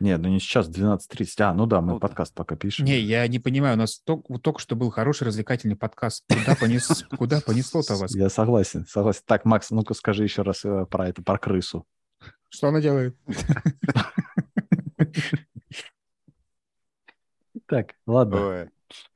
Нет, 0.00 0.20
ну 0.20 0.28
не 0.30 0.40
сейчас, 0.40 0.68
12.30. 0.68 1.28
А, 1.42 1.54
ну 1.54 1.66
да, 1.66 1.80
мы 1.80 1.92
Ну 1.92 1.98
да. 2.00 2.08
подкаст 2.08 2.34
пока 2.34 2.56
пишем. 2.56 2.86
Не, 2.86 2.98
я 2.98 3.28
не 3.28 3.38
понимаю, 3.38 3.74
у 3.74 3.78
нас 3.78 4.00
только, 4.00 4.36
только 4.38 4.58
что 4.60 4.74
был 4.74 4.90
хороший 4.90 5.24
развлекательный 5.28 5.76
подкаст. 5.76 6.24
Куда, 6.28 6.56
понес, 6.56 7.04
куда 7.18 7.40
понесло-то 7.40 7.94
вас? 7.96 8.12
Я 8.14 8.28
согласен, 8.28 8.84
согласен. 8.88 9.20
Так, 9.26 9.44
Макс, 9.44 9.70
ну-ка 9.70 9.94
скажи 9.94 10.24
еще 10.24 10.42
раз 10.42 10.64
э, 10.64 10.86
про 10.90 11.08
это, 11.08 11.22
про 11.22 11.38
крысу. 11.38 11.86
Что 12.48 12.68
она 12.68 12.80
делает? 12.80 13.16
Так, 17.66 17.94
ладно, 18.06 18.68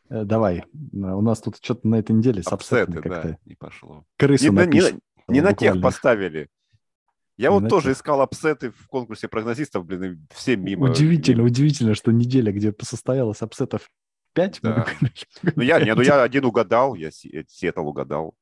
давай. 0.09 0.59
Э, 0.61 0.65
У 0.93 1.21
нас 1.21 1.41
тут 1.41 1.57
что-то 1.61 1.87
на 1.89 1.97
этой 1.97 2.13
неделе 2.13 2.43
с 2.43 2.47
upset 2.49 2.77
ами 2.77 2.95
как-то. 3.01 3.29
да, 3.31 3.39
не 3.45 3.55
пошло. 3.55 4.05
Крысу 4.17 4.45
Не, 4.45 4.51
на- 4.51 4.61
не, 4.67 4.67
напишут, 4.81 5.01
не 5.29 5.41
на 5.41 5.53
тех 5.53 5.81
поставили. 5.81 6.49
Я 7.39 7.51
Не 7.51 7.59
вот 7.61 7.69
тоже 7.69 7.89
тех. 7.89 7.97
искал 7.99 8.23
upset 8.23 8.63
ы 8.63 8.71
в 8.71 8.87
конкурсе 8.89 9.29
прогнозистов, 9.29 9.85
блин, 9.85 10.05
и 10.31 10.35
все 10.35 10.57
мимо. 10.57 10.91
Удивительно, 10.91 11.39
мимо. 11.39 11.49
удивительно, 11.49 11.95
что 11.95 12.11
неделя, 12.11 12.51
где 12.53 12.73
состоялось 12.81 13.43
upset 13.43 13.77
ов 13.77 13.91
5, 14.33 14.61
Да. 14.63 14.87
Ну 15.55 15.63
я, 15.63 15.79
не, 15.85 15.95
ну 15.95 16.01
я 16.03 16.23
один 16.23 16.45
угадал, 16.47 16.95
я 16.95 17.11
Си- 17.11 17.45
Сиэтл 17.49 17.87
угадал. 17.87 18.35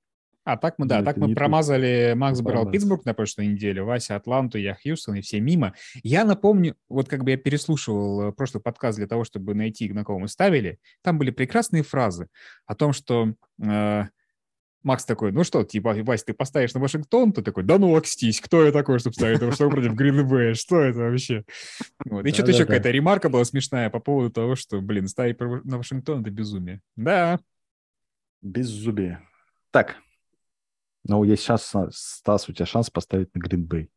А 0.44 0.58
так 0.58 0.74
мы, 0.78 0.86
да, 0.86 1.02
так 1.02 1.16
мы 1.16 1.28
тут. 1.28 1.36
промазали, 1.36 2.12
Макс 2.14 2.40
брал. 2.42 2.70
Питтсбург 2.70 3.04
на 3.06 3.14
прошлой 3.14 3.46
неделе, 3.46 3.82
Вася 3.82 4.16
Атланту, 4.16 4.58
я 4.58 4.74
Хьюстон, 4.74 5.16
и 5.16 5.20
все 5.22 5.40
мимо. 5.40 5.74
Я 6.02 6.24
напомню, 6.24 6.76
вот 6.88 7.08
как 7.08 7.24
бы 7.24 7.30
я 7.30 7.36
переслушивал 7.38 8.28
э, 8.28 8.32
прошлый 8.32 8.62
подкаст 8.62 8.98
для 8.98 9.06
того, 9.06 9.24
чтобы 9.24 9.54
найти, 9.54 9.90
на 9.92 10.04
кого 10.04 10.18
мы 10.18 10.28
ставили, 10.28 10.78
там 11.02 11.18
были 11.18 11.30
прекрасные 11.30 11.82
фразы 11.82 12.28
о 12.66 12.74
том, 12.74 12.92
что 12.92 13.32
э, 13.62 14.04
Макс 14.84 15.06
такой, 15.06 15.32
ну 15.32 15.44
что, 15.44 15.64
типа, 15.64 15.94
Вася, 16.02 16.26
ты 16.26 16.34
поставишь 16.34 16.74
на 16.74 16.80
Вашингтон? 16.80 17.32
Ты 17.32 17.40
такой, 17.40 17.64
да 17.64 17.78
ну 17.78 17.96
окстись, 17.96 18.38
кто 18.42 18.66
я 18.66 18.70
такой, 18.70 18.98
чтобы 18.98 19.14
ставить 19.14 19.40
на 19.40 19.46
Вашингтон 19.46 19.70
против 19.70 19.94
Грин 19.94 20.54
Что 20.54 20.80
это 20.80 20.98
вообще? 20.98 21.44
Вот. 22.04 22.26
И 22.26 22.32
что-то 22.32 22.50
еще 22.50 22.66
какая-то 22.66 22.90
ремарка 22.90 23.30
была 23.30 23.44
смешная 23.46 23.88
по 23.88 23.98
поводу 23.98 24.30
того, 24.30 24.56
что, 24.56 24.82
блин, 24.82 25.08
ставить 25.08 25.40
на 25.40 25.78
Вашингтон— 25.78 26.20
это 26.22 26.30
безумие. 26.30 26.82
Да, 26.96 27.40
Без 28.42 28.66
зубия. 28.66 29.22
Так, 29.70 29.96
Ну, 31.06 31.22
есть 31.24 31.42
сейчас, 31.42 31.72
Стас, 31.90 32.48
у 32.48 32.52
тебя 32.52 32.66
шанс 32.66 32.90
поставить 32.90 33.34
на 33.34 33.40
Гринбей. 33.40 33.90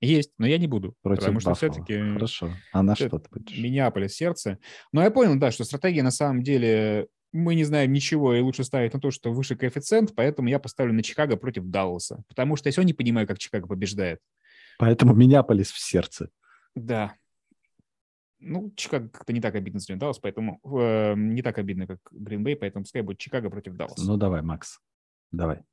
Есть, 0.00 0.32
но 0.36 0.46
я 0.46 0.58
не 0.58 0.66
буду. 0.66 0.94
Против 1.02 1.20
потому 1.20 1.40
что 1.40 1.50
Баффало. 1.50 1.72
все-таки... 1.72 2.12
Хорошо. 2.12 2.50
А 2.72 2.82
на 2.82 2.94
что 2.94 3.18
ты 3.18 3.28
будешь? 3.30 3.56
Миннеаполис 3.56 4.14
сердце. 4.14 4.58
Но 4.92 5.02
я 5.02 5.10
понял, 5.10 5.38
да, 5.38 5.50
что 5.50 5.64
стратегия 5.64 6.02
на 6.02 6.10
самом 6.10 6.42
деле... 6.42 7.08
Мы 7.32 7.56
не 7.56 7.64
знаем 7.64 7.92
ничего, 7.92 8.32
и 8.32 8.40
лучше 8.40 8.62
ставить 8.62 8.94
на 8.94 9.00
то, 9.00 9.10
что 9.10 9.32
выше 9.32 9.56
коэффициент, 9.56 10.14
поэтому 10.14 10.48
я 10.48 10.60
поставлю 10.60 10.94
на 10.94 11.02
Чикаго 11.02 11.36
против 11.36 11.64
Далласа. 11.64 12.22
Потому 12.28 12.54
что 12.54 12.68
я 12.68 12.72
все 12.72 12.82
не 12.82 12.92
понимаю, 12.92 13.26
как 13.26 13.38
Чикаго 13.38 13.66
побеждает. 13.66 14.20
Поэтому 14.78 15.14
Миннеаполис 15.14 15.72
в 15.72 15.80
сердце. 15.80 16.28
Да. 16.76 17.14
Ну, 18.38 18.72
Чикаго 18.76 19.08
как-то 19.08 19.32
не 19.32 19.40
так 19.40 19.56
обидно 19.56 19.80
за 19.80 19.96
Даллас, 19.96 20.20
поэтому 20.20 20.60
э, 20.78 21.14
не 21.16 21.42
так 21.42 21.58
обидно, 21.58 21.88
как 21.88 21.98
Гринбей, 22.12 22.54
поэтому 22.54 22.84
пускай 22.84 23.02
будет 23.02 23.18
Чикаго 23.18 23.50
против 23.50 23.74
Далласа. 23.74 24.06
Ну, 24.06 24.16
давай, 24.16 24.42
Макс. 24.42 24.78
Давай. 25.34 25.64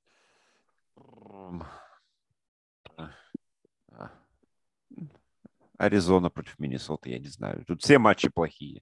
Аризона 5.78 6.30
против 6.30 6.60
Миннесоты, 6.60 7.10
я 7.10 7.20
не 7.20 7.28
знаю. 7.28 7.64
Тут 7.66 7.82
все 7.82 7.98
матчи 7.98 8.30
плохие. 8.30 8.82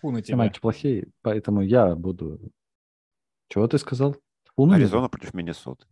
Фу 0.00 0.10
на 0.10 0.18
Все 0.18 0.28
тебя. 0.28 0.36
матчи 0.38 0.60
плохие, 0.60 1.08
поэтому 1.22 1.60
я 1.62 1.94
буду... 1.94 2.40
Чего 3.48 3.66
ты 3.68 3.78
сказал? 3.78 4.16
Луну? 4.56 4.74
Аризона 4.74 5.08
против 5.08 5.34
Миннесоты. 5.34 5.86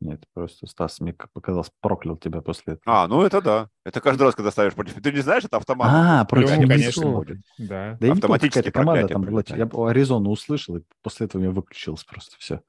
Нет, 0.00 0.24
просто 0.32 0.66
Стас 0.66 1.00
мне 1.00 1.12
показалось 1.12 1.70
проклял 1.80 2.16
тебя 2.16 2.40
после 2.40 2.74
этого. 2.74 3.02
А, 3.02 3.06
ну 3.08 3.22
это 3.22 3.42
да. 3.42 3.68
Это 3.84 4.00
каждый 4.00 4.22
раз, 4.22 4.34
когда 4.34 4.50
ставишь 4.50 4.74
против... 4.74 4.94
Ты 5.02 5.12
не 5.12 5.20
знаешь, 5.20 5.44
это 5.44 5.58
автомат. 5.58 5.88
А, 5.90 6.24
против 6.24 6.56
Миннесоты. 6.58 7.26
конечно. 7.26 7.42
Да. 7.58 7.96
Да 8.00 8.06
не 8.06 8.12
Автоматически 8.12 8.70
команда 8.70 9.08
там 9.08 9.22
была. 9.22 9.42
Я 9.46 9.66
прилетает. 9.66 9.74
Аризону 9.74 10.30
услышал, 10.30 10.76
и 10.76 10.82
после 11.02 11.26
этого 11.26 11.40
у 11.40 11.44
меня 11.44 11.52
выключилось 11.52 12.04
просто 12.04 12.36
все. 12.38 12.62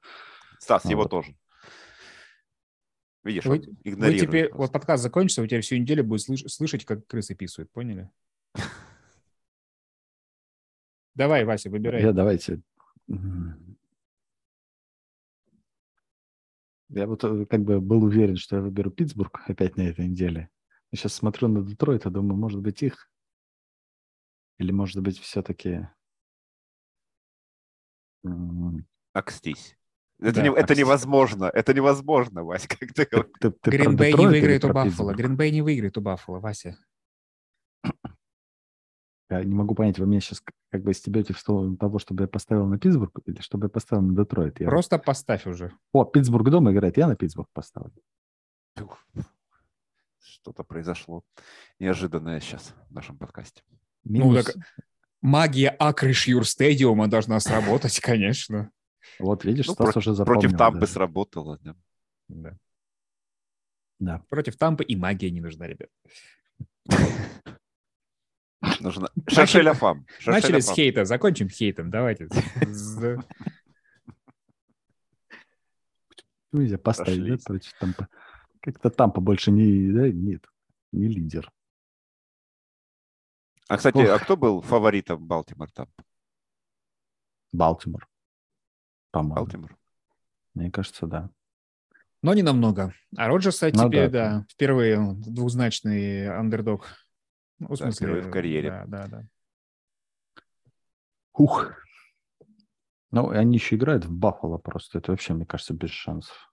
Стас, 0.62 0.86
А, 0.86 0.90
его 0.90 1.02
вот. 1.02 1.10
тоже. 1.10 1.36
Видишь, 3.24 3.44
Вы, 3.46 3.64
вы 3.84 4.18
теперь, 4.18 4.52
вот 4.52 4.70
подкаст 4.70 5.02
закончится, 5.02 5.42
у 5.42 5.46
тебя 5.46 5.60
всю 5.60 5.76
неделю 5.76 6.04
будет 6.04 6.20
слыш- 6.20 6.48
слышать, 6.48 6.84
как 6.84 7.04
крысы 7.08 7.34
писают, 7.34 7.68
поняли? 7.72 8.08
Давай, 11.16 11.44
Вася, 11.44 11.68
выбирай. 11.68 12.00
Я 12.00 12.12
давайте... 12.12 12.62
Я 16.88 17.06
вот 17.06 17.24
э, 17.24 17.46
как 17.46 17.62
бы 17.62 17.80
был 17.80 18.04
уверен, 18.04 18.36
что 18.36 18.56
я 18.56 18.62
выберу 18.62 18.92
Питтсбург 18.92 19.40
опять 19.48 19.76
на 19.76 19.82
этой 19.82 20.06
неделе. 20.06 20.48
Сейчас 20.92 21.14
смотрю 21.14 21.48
на 21.48 21.62
Детройт 21.62 22.06
и 22.06 22.10
думаю, 22.10 22.36
может 22.36 22.60
быть 22.60 22.82
их? 22.84 23.10
Или 24.58 24.70
может 24.70 25.02
быть 25.02 25.18
все-таки... 25.18 25.88
Акстись. 29.12 29.76
Это, 30.22 30.36
Да, 30.36 30.42
не- 30.42 30.54
это 30.54 30.74
невозможно. 30.74 31.50
Это 31.52 31.74
невозможно, 31.74 32.44
Вась, 32.44 32.66
как 32.68 32.92
ты 32.92 33.06
говоришь. 33.10 33.32
Ты, 33.40 33.50
ты 33.50 33.70
про 33.70 33.70
Гринбей 33.70 34.12
не 34.12 34.26
выиграет 34.26 34.64
у 34.64 34.72
Баффала. 34.72 35.14
Гринбей 35.14 35.50
не 35.50 35.62
выиграет 35.62 35.98
у 35.98 36.00
Баффала, 36.00 36.38
Вася. 36.38 36.78
Я 39.30 39.42
не 39.44 39.54
могу 39.54 39.74
понять, 39.74 39.98
вы 39.98 40.06
меня 40.06 40.20
сейчас 40.20 40.42
как 40.70 40.82
бы 40.82 40.92
стебете 40.92 41.32
в 41.32 41.38
сторону 41.38 41.76
того, 41.76 41.98
чтобы 41.98 42.24
я 42.24 42.28
поставил 42.28 42.66
на 42.66 42.78
Питтсбург 42.78 43.18
или 43.24 43.40
чтобы 43.40 43.66
я 43.66 43.70
поставил 43.70 44.02
на 44.02 44.14
Детройт? 44.14 44.60
Я... 44.60 44.68
Просто 44.68 44.98
поставь 44.98 45.46
уже. 45.46 45.72
О, 45.92 46.04
Питтсбург 46.04 46.50
дома 46.50 46.72
играет, 46.72 46.98
я 46.98 47.08
на 47.08 47.16
Питтсбург 47.16 47.48
поставлю. 47.52 47.94
Что-то 50.20 50.64
произошло 50.64 51.24
неожиданное 51.78 52.40
сейчас 52.40 52.74
в 52.90 52.94
нашем 52.94 53.16
подкасте. 53.16 53.62
Ну, 54.04 54.30
Минус... 54.30 54.44
так 54.44 54.56
магия 55.22 55.70
Акришьюр 55.70 56.46
Стадиума 56.46 57.08
должна 57.08 57.40
сработать, 57.40 58.00
конечно. 58.00 58.70
Вот 59.18 59.44
видишь, 59.44 59.66
Ну, 59.66 59.74
Стас 59.74 59.84
против- 59.86 59.96
уже 59.98 60.14
запомнил. 60.14 60.40
Против 60.42 60.58
Тампы 60.58 60.80
даже. 60.80 60.92
сработало. 60.92 61.58
да. 61.62 61.76
Да. 62.28 62.58
Да. 63.98 64.18
Против 64.28 64.56
Тампы 64.56 64.84
и 64.84 64.96
магия 64.96 65.30
не 65.30 65.40
нужна, 65.40 65.66
ребят. 65.66 65.90
Нужно... 68.80 69.08
Шершеля 69.28 69.74
фам. 69.74 70.06
Начали 70.26 70.60
с 70.60 70.72
хейта, 70.72 71.04
закончим 71.04 71.48
хейтом. 71.48 71.90
Давайте. 71.90 72.28
Нельзя 76.52 76.78
поставить, 76.78 77.26
да, 77.26 77.36
против 77.44 77.72
Тампа. 77.78 78.08
Как-то 78.60 78.90
Тампа 78.90 79.20
больше 79.20 79.50
не, 79.50 79.90
да, 79.92 80.08
нет, 80.10 80.44
не 80.92 81.08
лидер. 81.08 81.50
А, 83.68 83.76
кстати, 83.78 83.96
Ох. 83.96 84.08
а 84.10 84.18
кто 84.18 84.36
был 84.36 84.60
фаворитом 84.60 85.26
Балтимор 85.26 85.70
там? 85.72 85.88
Балтимор. 87.52 88.06
По-моему. 89.12 89.36
Балтимор. 89.36 89.76
Мне 90.54 90.70
кажется, 90.70 91.06
да. 91.06 91.30
Но 92.22 92.34
не 92.34 92.42
намного. 92.42 92.94
А 93.16 93.28
Роджерса 93.28 93.70
Ну 93.72 93.88
теперь, 93.88 94.10
да, 94.10 94.38
да, 94.38 94.46
впервые 94.50 95.14
двузначный 95.14 96.28
андердог. 96.28 96.86
Ну, 97.58 97.66
в 97.68 97.70
Да, 97.70 97.76
смысле, 97.76 98.06
впервые 98.06 98.22
в 98.22 98.30
карьере. 98.30 98.70
Да, 98.70 98.84
да, 98.86 99.06
да. 99.06 99.26
Ух. 101.34 101.72
Ну, 103.10 103.32
и 103.32 103.36
они 103.36 103.56
еще 103.56 103.76
играют 103.76 104.04
в 104.04 104.12
Баффало 104.12 104.58
просто. 104.58 104.98
Это 104.98 105.10
вообще, 105.12 105.34
мне 105.34 105.46
кажется, 105.46 105.74
без 105.74 105.90
шансов. 105.90 106.52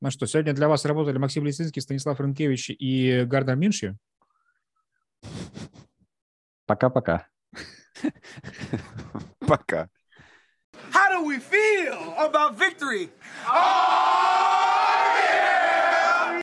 Ну 0.00 0.10
что, 0.10 0.26
сегодня 0.26 0.52
для 0.52 0.68
вас 0.68 0.84
работали 0.84 1.18
Максим 1.18 1.44
Лисинский, 1.44 1.80
Станислав 1.82 2.20
Рынкевич 2.20 2.70
и 2.70 3.24
Гардер 3.24 3.56
Минши. 3.56 3.96
Пока-пока. 6.66 7.28
Пока. 9.40 9.84
Do 9.84 10.01
we 11.24 11.38
feel 11.38 12.14
about 12.18 12.58
victory? 12.58 13.10
Oh! 13.46 14.61